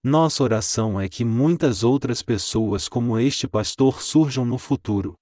Nossa 0.04 0.44
oração 0.44 1.02
é 1.02 1.10
que 1.10 1.26
muitas 1.26 1.84
outras 1.84 2.22
pessoas 2.22 2.88
como 2.88 3.20
este 3.20 3.48
pastor 3.48 4.02
surjam 4.02 4.46
no 4.46 4.58
futuro. 4.58 5.16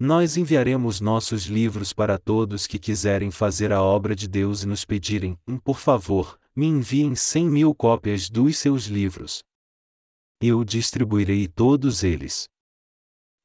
Nós 0.00 0.36
enviaremos 0.36 1.00
nossos 1.00 1.46
livros 1.46 1.92
para 1.92 2.18
todos 2.18 2.66
que 2.66 2.78
quiserem 2.78 3.30
fazer 3.30 3.72
a 3.72 3.82
obra 3.82 4.14
de 4.14 4.28
Deus 4.28 4.62
e 4.62 4.66
nos 4.66 4.84
pedirem, 4.84 5.36
por 5.64 5.78
favor, 5.78 6.38
me 6.54 6.66
enviem 6.66 7.14
100 7.14 7.48
mil 7.48 7.74
cópias 7.74 8.28
dos 8.28 8.58
seus 8.58 8.84
livros. 8.84 9.42
Eu 10.40 10.64
distribuirei 10.64 11.48
todos 11.48 12.04
eles. 12.04 12.48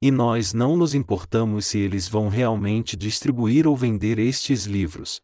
E 0.01 0.11
nós 0.11 0.53
não 0.53 0.75
nos 0.75 0.93
importamos 0.93 1.65
se 1.65 1.79
eles 1.79 2.07
vão 2.07 2.27
realmente 2.27 2.97
distribuir 2.97 3.65
ou 3.65 3.75
vender 3.75 4.19
estes 4.19 4.65
livros. 4.65 5.21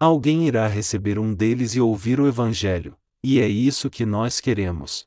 Alguém 0.00 0.46
irá 0.46 0.66
receber 0.66 1.18
um 1.18 1.34
deles 1.34 1.74
e 1.74 1.80
ouvir 1.80 2.20
o 2.20 2.26
Evangelho, 2.26 2.96
e 3.24 3.40
é 3.40 3.46
isso 3.46 3.88
que 3.88 4.04
nós 4.04 4.40
queremos. 4.40 5.04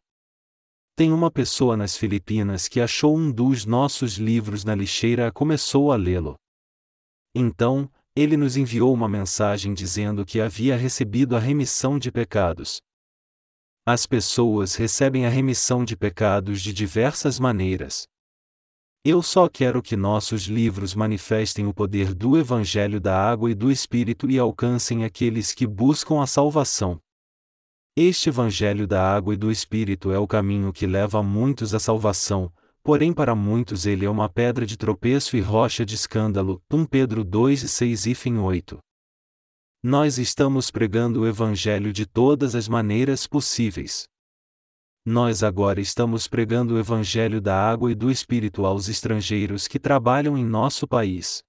Tem 0.95 1.11
uma 1.11 1.29
pessoa 1.29 1.75
nas 1.75 1.97
Filipinas 1.97 2.69
que 2.69 2.79
achou 2.79 3.17
um 3.17 3.29
dos 3.29 3.65
nossos 3.65 4.13
livros 4.13 4.63
na 4.63 4.73
lixeira 4.73 5.27
e 5.27 5.31
começou 5.31 5.91
a 5.91 5.97
lê-lo. 5.97 6.35
Então, 7.35 7.91
ele 8.15 8.37
nos 8.37 8.55
enviou 8.55 8.93
uma 8.93 9.09
mensagem 9.09 9.73
dizendo 9.73 10.25
que 10.25 10.39
havia 10.39 10.77
recebido 10.77 11.35
a 11.35 11.39
remissão 11.39 11.99
de 11.99 12.09
pecados. 12.09 12.79
As 13.85 14.07
pessoas 14.07 14.75
recebem 14.75 15.25
a 15.25 15.29
remissão 15.29 15.83
de 15.83 15.97
pecados 15.97 16.61
de 16.61 16.71
diversas 16.71 17.37
maneiras. 17.37 18.07
Eu 19.03 19.21
só 19.21 19.49
quero 19.49 19.83
que 19.83 19.97
nossos 19.97 20.43
livros 20.43 20.95
manifestem 20.95 21.67
o 21.67 21.73
poder 21.73 22.15
do 22.15 22.37
Evangelho 22.37 23.01
da 23.01 23.15
Água 23.15 23.51
e 23.51 23.53
do 23.53 23.69
Espírito 23.69 24.31
e 24.31 24.39
alcancem 24.39 25.03
aqueles 25.03 25.53
que 25.53 25.67
buscam 25.67 26.23
a 26.23 26.25
salvação. 26.25 26.99
Este 27.97 28.27
Evangelho 28.27 28.85
da 28.85 29.01
Água 29.01 29.35
e 29.35 29.37
do 29.37 29.49
Espírito 29.49 30.11
é 30.11 30.19
o 30.19 30.27
caminho 30.27 30.73
que 30.73 30.85
leva 30.85 31.23
muitos 31.23 31.73
à 31.73 31.79
salvação, 31.79 32.51
porém 32.83 33.13
para 33.13 33.33
muitos 33.33 33.85
ele 33.85 34.03
é 34.03 34.09
uma 34.09 34.27
pedra 34.27 34.65
de 34.65 34.75
tropeço 34.75 35.37
e 35.37 35.39
rocha 35.39 35.85
de 35.85 35.95
escândalo. 35.95 36.61
1 36.69 36.87
Pedro 36.87 37.23
2, 37.23 37.71
6 37.71 38.05
e 38.07 38.15
8. 38.33 38.79
Nós 39.81 40.17
estamos 40.17 40.69
pregando 40.69 41.21
o 41.21 41.27
Evangelho 41.27 41.93
de 41.93 42.05
todas 42.05 42.53
as 42.53 42.67
maneiras 42.67 43.27
possíveis. 43.27 44.09
Nós 45.05 45.41
agora 45.41 45.79
estamos 45.79 46.27
pregando 46.27 46.73
o 46.73 46.77
Evangelho 46.77 47.39
da 47.39 47.55
água 47.57 47.89
e 47.89 47.95
do 47.95 48.11
Espírito 48.11 48.65
aos 48.65 48.89
estrangeiros 48.89 49.69
que 49.69 49.79
trabalham 49.79 50.37
em 50.37 50.43
nosso 50.43 50.85
país. 50.85 51.41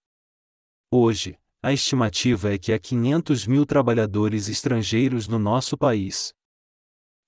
Hoje, 0.93 1.37
a 1.61 1.73
estimativa 1.73 2.55
é 2.55 2.59
que 2.59 2.73
há 2.73 2.79
500 2.79 3.49
mil 3.49 3.67
trabalhadores 3.67 4.49
estrangeiros 4.49 5.27
no 5.27 5.41
nosso 5.41 5.77
país. 5.77 6.36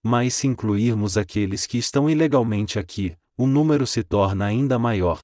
Mas 0.05 0.35
se 0.35 0.47
incluirmos 0.47 1.17
aqueles 1.17 1.67
que 1.67 1.79
estão 1.79 2.09
ilegalmente 2.09 2.79
aqui, 2.79 3.17
o 3.37 3.47
número 3.47 3.87
se 3.87 4.03
torna 4.03 4.47
ainda 4.47 4.79
maior. 4.79 5.21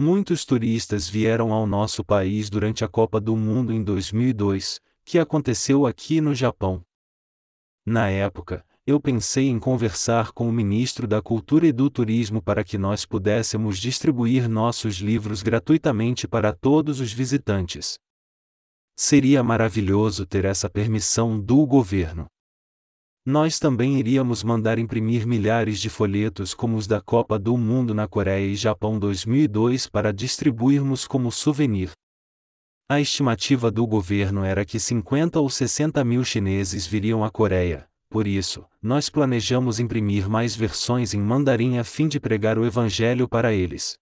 Muitos 0.00 0.44
turistas 0.44 1.08
vieram 1.08 1.52
ao 1.52 1.66
nosso 1.66 2.02
país 2.02 2.48
durante 2.48 2.84
a 2.84 2.88
Copa 2.88 3.20
do 3.20 3.36
Mundo 3.36 3.72
em 3.72 3.82
2002, 3.82 4.80
que 5.04 5.18
aconteceu 5.18 5.86
aqui 5.86 6.20
no 6.20 6.34
Japão. 6.34 6.82
Na 7.84 8.08
época, 8.08 8.64
eu 8.86 8.98
pensei 8.98 9.48
em 9.48 9.58
conversar 9.58 10.32
com 10.32 10.48
o 10.48 10.52
ministro 10.52 11.06
da 11.06 11.20
Cultura 11.20 11.66
e 11.66 11.72
do 11.72 11.90
Turismo 11.90 12.40
para 12.42 12.64
que 12.64 12.78
nós 12.78 13.04
pudéssemos 13.04 13.78
distribuir 13.78 14.48
nossos 14.48 14.96
livros 14.96 15.42
gratuitamente 15.42 16.26
para 16.26 16.52
todos 16.52 16.98
os 16.98 17.12
visitantes. 17.12 17.98
Seria 18.96 19.42
maravilhoso 19.42 20.26
ter 20.26 20.44
essa 20.44 20.68
permissão 20.68 21.38
do 21.38 21.66
governo. 21.66 22.26
Nós 23.24 23.58
também 23.58 23.98
iríamos 23.98 24.42
mandar 24.42 24.78
imprimir 24.78 25.26
milhares 25.26 25.78
de 25.78 25.90
folhetos 25.90 26.54
como 26.54 26.76
os 26.76 26.86
da 26.86 27.00
Copa 27.00 27.38
do 27.38 27.56
Mundo 27.56 27.94
na 27.94 28.08
Coreia 28.08 28.46
e 28.46 28.56
Japão 28.56 28.98
2002 28.98 29.86
para 29.86 30.12
distribuirmos 30.12 31.06
como 31.06 31.30
souvenir. 31.30 31.92
A 32.88 33.00
estimativa 33.00 33.70
do 33.70 33.86
governo 33.86 34.42
era 34.42 34.64
que 34.64 34.80
50 34.80 35.38
ou 35.38 35.48
60 35.48 36.02
mil 36.02 36.24
chineses 36.24 36.86
viriam 36.86 37.22
à 37.22 37.30
Coreia, 37.30 37.90
por 38.10 38.26
isso, 38.26 38.66
nós 38.82 39.08
planejamos 39.08 39.78
imprimir 39.78 40.28
mais 40.28 40.56
versões 40.56 41.14
em 41.14 41.20
mandarim 41.20 41.78
a 41.78 41.84
fim 41.84 42.08
de 42.08 42.18
pregar 42.18 42.58
o 42.58 42.66
Evangelho 42.66 43.28
para 43.28 43.52
eles. 43.52 43.96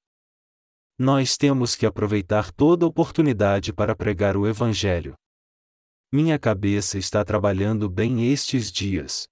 Nós 0.99 1.37
temos 1.37 1.77
que 1.77 1.85
aproveitar 1.85 2.51
toda 2.51 2.87
oportunidade 2.87 3.71
para 3.71 3.95
pregar 3.95 4.35
o 4.35 4.49
Evangelho. 4.49 5.15
Minha 6.11 6.39
cabeça 6.39 6.97
está 6.97 7.25
trabalhando 7.25 7.89
bem 7.89 8.33
estes 8.33 8.73
dias. 8.73 9.29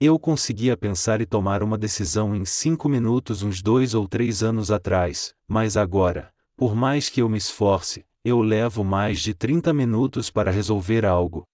Eu 0.00 0.18
conseguia 0.18 0.76
pensar 0.76 1.20
e 1.20 1.26
tomar 1.26 1.62
uma 1.62 1.76
decisão 1.76 2.34
em 2.34 2.44
cinco 2.44 2.88
minutos 2.88 3.42
uns 3.42 3.60
dois 3.60 3.94
ou 3.94 4.08
três 4.08 4.42
anos 4.42 4.70
atrás, 4.70 5.34
mas 5.46 5.76
agora, 5.76 6.32
por 6.56 6.74
mais 6.74 7.10
que 7.10 7.20
eu 7.20 7.28
me 7.28 7.36
esforce, 7.36 8.04
eu 8.24 8.40
levo 8.40 8.82
mais 8.82 9.20
de 9.20 9.34
30 9.34 9.74
minutos 9.74 10.30
para 10.30 10.50
resolver 10.50 11.04
algo, 11.04 11.44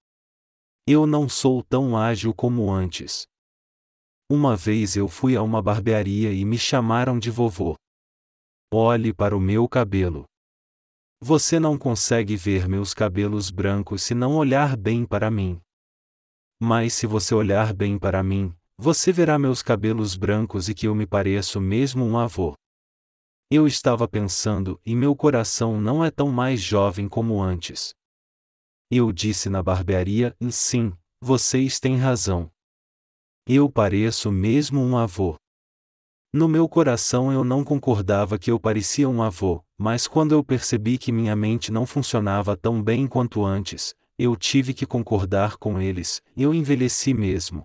eu 0.87 1.07
não 1.07 1.29
sou 1.29 1.63
tão 1.63 1.97
ágil 1.97 2.35
como 2.35 2.71
antes. 2.71 3.27
Uma 4.31 4.57
vez 4.57 4.97
eu 4.97 5.09
fui 5.09 5.37
a 5.37 5.43
uma 5.43 5.61
barbearia 5.61 6.33
e 6.33 6.45
me 6.45 6.59
chamaram 6.59 7.19
de 7.19 7.31
vovô. 7.31 7.77
Olhe 8.73 9.13
para 9.13 9.37
o 9.37 9.41
meu 9.41 9.69
cabelo. 9.69 10.30
Você 11.23 11.61
não 11.61 11.77
consegue 11.77 12.35
ver 12.35 12.67
meus 12.67 12.95
cabelos 12.95 13.51
brancos 13.51 14.03
se 14.03 14.15
não 14.15 14.37
olhar 14.37 14.75
bem 14.75 15.05
para 15.05 15.31
mim. 15.31 15.61
Mas 16.59 16.95
se 16.95 17.07
você 17.07 17.35
olhar 17.35 17.75
bem 17.75 17.99
para 17.99 18.23
mim, 18.23 18.55
você 18.79 19.13
verá 19.13 19.39
meus 19.39 19.63
cabelos 19.63 20.17
brancos 20.17 20.71
e 20.71 20.75
que 20.75 20.87
eu 20.87 20.95
me 20.95 21.07
pareço 21.07 21.61
mesmo 21.61 22.07
um 22.07 22.19
avô. 22.19 22.55
Eu 23.51 23.67
estava 23.67 24.09
pensando, 24.09 24.81
e 24.87 24.97
meu 24.97 25.15
coração 25.15 25.79
não 25.79 26.03
é 26.03 26.11
tão 26.11 26.31
mais 26.31 26.59
jovem 26.59 27.07
como 27.07 27.43
antes. 27.43 27.93
Eu 28.91 29.13
disse 29.13 29.51
na 29.51 29.63
barbearia: 29.63 30.35
sim, 30.51 30.91
vocês 31.21 31.79
têm 31.79 31.97
razão. 31.97 32.51
Eu 33.47 33.71
pareço 33.71 34.33
mesmo 34.33 34.81
um 34.81 34.97
avô. 34.97 35.37
No 36.33 36.49
meu 36.49 36.67
coração 36.67 37.31
eu 37.31 37.45
não 37.45 37.63
concordava 37.63 38.39
que 38.39 38.51
eu 38.51 38.59
parecia 38.59 39.09
um 39.09 39.23
avô, 39.23 39.63
mas 39.83 40.07
quando 40.07 40.33
eu 40.33 40.45
percebi 40.45 40.99
que 40.99 41.11
minha 41.11 41.35
mente 41.35 41.73
não 41.73 41.87
funcionava 41.87 42.55
tão 42.55 42.83
bem 42.83 43.07
quanto 43.07 43.47
antes, 43.47 43.95
eu 44.19 44.37
tive 44.37 44.75
que 44.75 44.85
concordar 44.85 45.57
com 45.57 45.81
eles, 45.81 46.21
eu 46.37 46.53
envelheci 46.53 47.15
mesmo. 47.15 47.63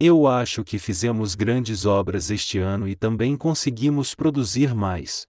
Eu 0.00 0.26
acho 0.26 0.64
que 0.64 0.76
fizemos 0.76 1.36
grandes 1.36 1.86
obras 1.86 2.32
este 2.32 2.58
ano 2.58 2.88
e 2.88 2.96
também 2.96 3.36
conseguimos 3.36 4.12
produzir 4.12 4.74
mais. 4.74 5.24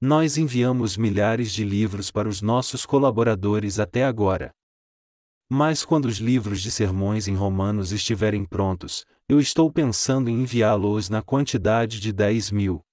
Nós 0.00 0.36
enviamos 0.36 0.96
milhares 0.96 1.52
de 1.52 1.62
livros 1.62 2.10
para 2.10 2.28
os 2.28 2.42
nossos 2.42 2.84
colaboradores 2.84 3.78
até 3.78 4.04
agora. 4.04 4.50
Mas 5.48 5.84
quando 5.84 6.06
os 6.06 6.16
livros 6.16 6.60
de 6.60 6.70
sermões 6.72 7.28
em 7.28 7.36
Romanos 7.36 7.92
estiverem 7.92 8.44
prontos, 8.44 9.04
eu 9.28 9.38
estou 9.38 9.70
pensando 9.70 10.28
em 10.28 10.42
enviá-los 10.42 11.08
na 11.08 11.22
quantidade 11.22 12.00
de 12.00 12.12
10 12.12 12.50
mil. 12.50 12.84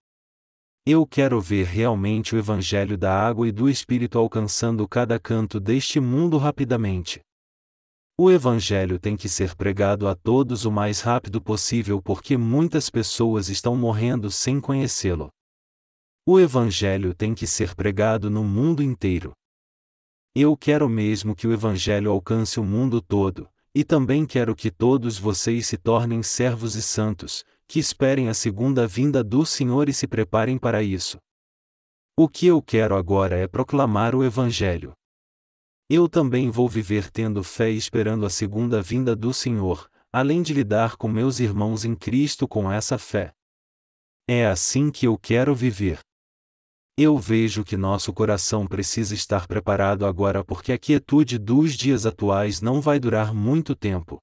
Eu 0.90 1.06
quero 1.06 1.42
ver 1.42 1.66
realmente 1.66 2.34
o 2.34 2.40
Evangelho 2.40 2.98
da 2.98 3.14
água 3.14 3.46
e 3.46 3.52
do 3.52 3.70
Espírito 3.70 4.18
alcançando 4.18 4.88
cada 4.88 5.20
canto 5.20 5.60
deste 5.60 6.00
mundo 6.00 6.38
rapidamente. 6.38 7.20
O 8.18 8.32
Evangelho 8.32 8.98
tem 8.98 9.18
que 9.18 9.28
ser 9.28 9.54
pregado 9.54 10.08
a 10.08 10.16
todos 10.16 10.64
o 10.64 10.72
mais 10.72 11.02
rápido 11.02 11.42
possível 11.42 12.02
porque 12.02 12.38
muitas 12.38 12.90
pessoas 12.90 13.50
estão 13.50 13.76
morrendo 13.76 14.32
sem 14.32 14.62
conhecê-lo. 14.62 15.28
O 16.26 16.40
Evangelho 16.40 17.14
tem 17.14 17.36
que 17.36 17.46
ser 17.46 17.76
pregado 17.76 18.30
no 18.30 18.46
mundo 18.46 18.82
inteiro. 18.82 19.34
Eu 20.34 20.56
quero 20.56 20.88
mesmo 20.88 21.36
que 21.36 21.46
o 21.46 21.52
Evangelho 21.52 22.10
alcance 22.10 22.62
o 22.62 22.64
mundo 22.64 23.02
todo, 23.02 23.50
e 23.76 23.84
também 23.84 24.26
quero 24.26 24.56
que 24.56 24.72
todos 24.72 25.20
vocês 25.20 25.68
se 25.68 25.76
tornem 25.76 26.24
servos 26.24 26.76
e 26.76 26.82
santos, 26.82 27.44
que 27.68 27.80
esperem 27.80 28.30
a 28.30 28.34
segunda 28.34 28.88
vinda 28.88 29.24
do 29.24 29.46
Senhor 29.46 29.90
e 29.90 29.94
se 29.94 30.08
preparem 30.08 30.58
para 30.58 30.82
isso. 30.82 31.18
O 32.18 32.28
que 32.28 32.48
eu 32.48 32.62
quero 32.62 32.96
agora 32.96 33.38
é 33.38 33.48
proclamar 33.48 34.16
o 34.16 34.24
Evangelho. 34.24 34.94
Eu 35.90 36.10
também 36.10 36.50
vou 36.50 36.68
viver 36.68 37.12
tendo 37.12 37.44
fé 37.44 37.72
e 37.72 37.78
esperando 37.78 38.26
a 38.26 38.30
segunda 38.30 38.82
vinda 38.82 39.16
do 39.16 39.34
Senhor, 39.34 39.90
além 40.12 40.42
de 40.42 40.54
lidar 40.54 40.98
com 40.98 41.08
meus 41.08 41.40
irmãos 41.40 41.86
em 41.86 41.96
Cristo 41.96 42.48
com 42.48 42.72
essa 42.72 42.98
fé. 42.98 43.34
É 44.28 44.48
assim 44.48 44.90
que 44.90 45.08
eu 45.08 45.18
quero 45.18 45.54
viver. 45.54 46.00
Eu 46.98 47.18
vejo 47.18 47.64
que 47.64 47.78
nosso 47.78 48.12
coração 48.12 48.66
precisa 48.66 49.14
estar 49.14 49.46
preparado 49.46 50.06
agora 50.06 50.44
porque 50.44 50.74
a 50.74 50.78
quietude 50.80 51.38
dos 51.38 51.74
dias 51.74 52.06
atuais 52.06 52.60
não 52.60 52.82
vai 52.82 53.00
durar 53.00 53.34
muito 53.34 53.76
tempo. 53.76 54.18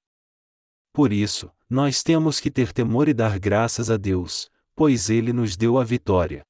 Por 0.92 1.12
isso, 1.12 1.51
nós 1.75 2.05
temos 2.05 2.39
que 2.39 2.53
ter 2.53 2.72
temor 2.72 3.09
e 3.09 3.12
dar 3.12 3.37
graças 3.37 3.91
a 3.91 3.97
Deus, 3.97 4.49
pois 4.77 5.11
Ele 5.11 5.33
nos 5.33 5.57
deu 5.57 5.77
a 5.77 5.83
vitória. 5.83 6.45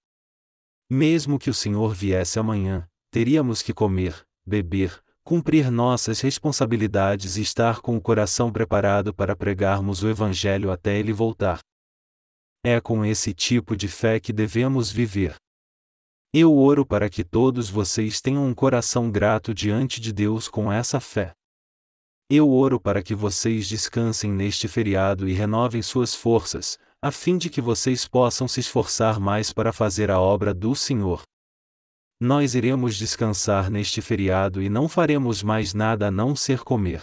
Mesmo 0.90 1.38
que 1.38 1.48
o 1.48 1.54
Senhor 1.54 1.94
viesse 1.94 2.38
amanhã, 2.38 2.86
teríamos 3.10 3.62
que 3.62 3.72
comer, 3.72 4.22
beber, 4.46 5.02
cumprir 5.24 5.70
nossas 5.70 6.20
responsabilidades 6.20 7.38
e 7.38 7.40
estar 7.40 7.80
com 7.80 7.96
o 7.96 8.02
coração 8.02 8.52
preparado 8.52 9.14
para 9.14 9.34
pregarmos 9.34 10.02
o 10.02 10.10
Evangelho 10.10 10.70
até 10.70 10.98
ele 10.98 11.10
voltar. 11.10 11.58
É 12.62 12.78
com 12.78 13.02
esse 13.02 13.32
tipo 13.32 13.74
de 13.74 13.88
fé 13.88 14.20
que 14.20 14.30
devemos 14.30 14.92
viver. 14.92 15.36
Eu 16.34 16.54
oro 16.54 16.84
para 16.84 17.08
que 17.08 17.24
todos 17.24 17.70
vocês 17.70 18.20
tenham 18.20 18.46
um 18.46 18.52
coração 18.52 19.10
grato 19.10 19.54
diante 19.54 20.02
de 20.02 20.12
Deus 20.12 20.48
com 20.48 20.70
essa 20.70 21.00
fé. 21.00 21.32
Eu 22.36 22.50
oro 22.50 22.80
para 22.80 23.00
que 23.00 23.14
vocês 23.14 23.68
descansem 23.68 24.28
neste 24.28 24.66
feriado 24.66 25.28
e 25.28 25.32
renovem 25.32 25.80
suas 25.80 26.16
forças, 26.16 26.76
a 27.00 27.12
fim 27.12 27.38
de 27.38 27.48
que 27.48 27.60
vocês 27.60 28.08
possam 28.08 28.48
se 28.48 28.58
esforçar 28.58 29.20
mais 29.20 29.52
para 29.52 29.72
fazer 29.72 30.10
a 30.10 30.18
obra 30.18 30.52
do 30.52 30.74
Senhor. 30.74 31.22
Nós 32.20 32.56
iremos 32.56 32.96
descansar 32.96 33.70
neste 33.70 34.02
feriado 34.02 34.60
e 34.60 34.68
não 34.68 34.88
faremos 34.88 35.44
mais 35.44 35.74
nada 35.74 36.08
a 36.08 36.10
não 36.10 36.34
ser 36.34 36.64
comer. 36.64 37.02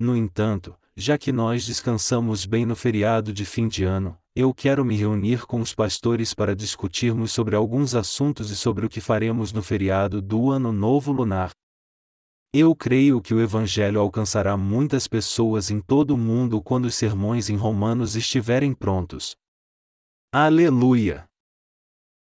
No 0.00 0.16
entanto, 0.16 0.74
já 0.96 1.16
que 1.16 1.30
nós 1.30 1.64
descansamos 1.64 2.44
bem 2.44 2.66
no 2.66 2.74
feriado 2.74 3.32
de 3.32 3.44
fim 3.44 3.68
de 3.68 3.84
ano, 3.84 4.18
eu 4.34 4.52
quero 4.52 4.84
me 4.84 4.96
reunir 4.96 5.46
com 5.46 5.60
os 5.60 5.72
pastores 5.72 6.34
para 6.34 6.56
discutirmos 6.56 7.30
sobre 7.30 7.54
alguns 7.54 7.94
assuntos 7.94 8.50
e 8.50 8.56
sobre 8.56 8.84
o 8.84 8.88
que 8.88 9.00
faremos 9.00 9.52
no 9.52 9.62
feriado 9.62 10.20
do 10.20 10.50
Ano 10.50 10.72
Novo 10.72 11.12
Lunar. 11.12 11.52
Eu 12.56 12.72
creio 12.72 13.20
que 13.20 13.34
o 13.34 13.40
Evangelho 13.40 13.98
alcançará 13.98 14.56
muitas 14.56 15.08
pessoas 15.08 15.72
em 15.72 15.80
todo 15.80 16.12
o 16.14 16.16
mundo 16.16 16.62
quando 16.62 16.84
os 16.84 16.94
sermões 16.94 17.50
em 17.50 17.56
Romanos 17.56 18.14
estiverem 18.14 18.72
prontos. 18.72 19.34
Aleluia! 20.32 21.24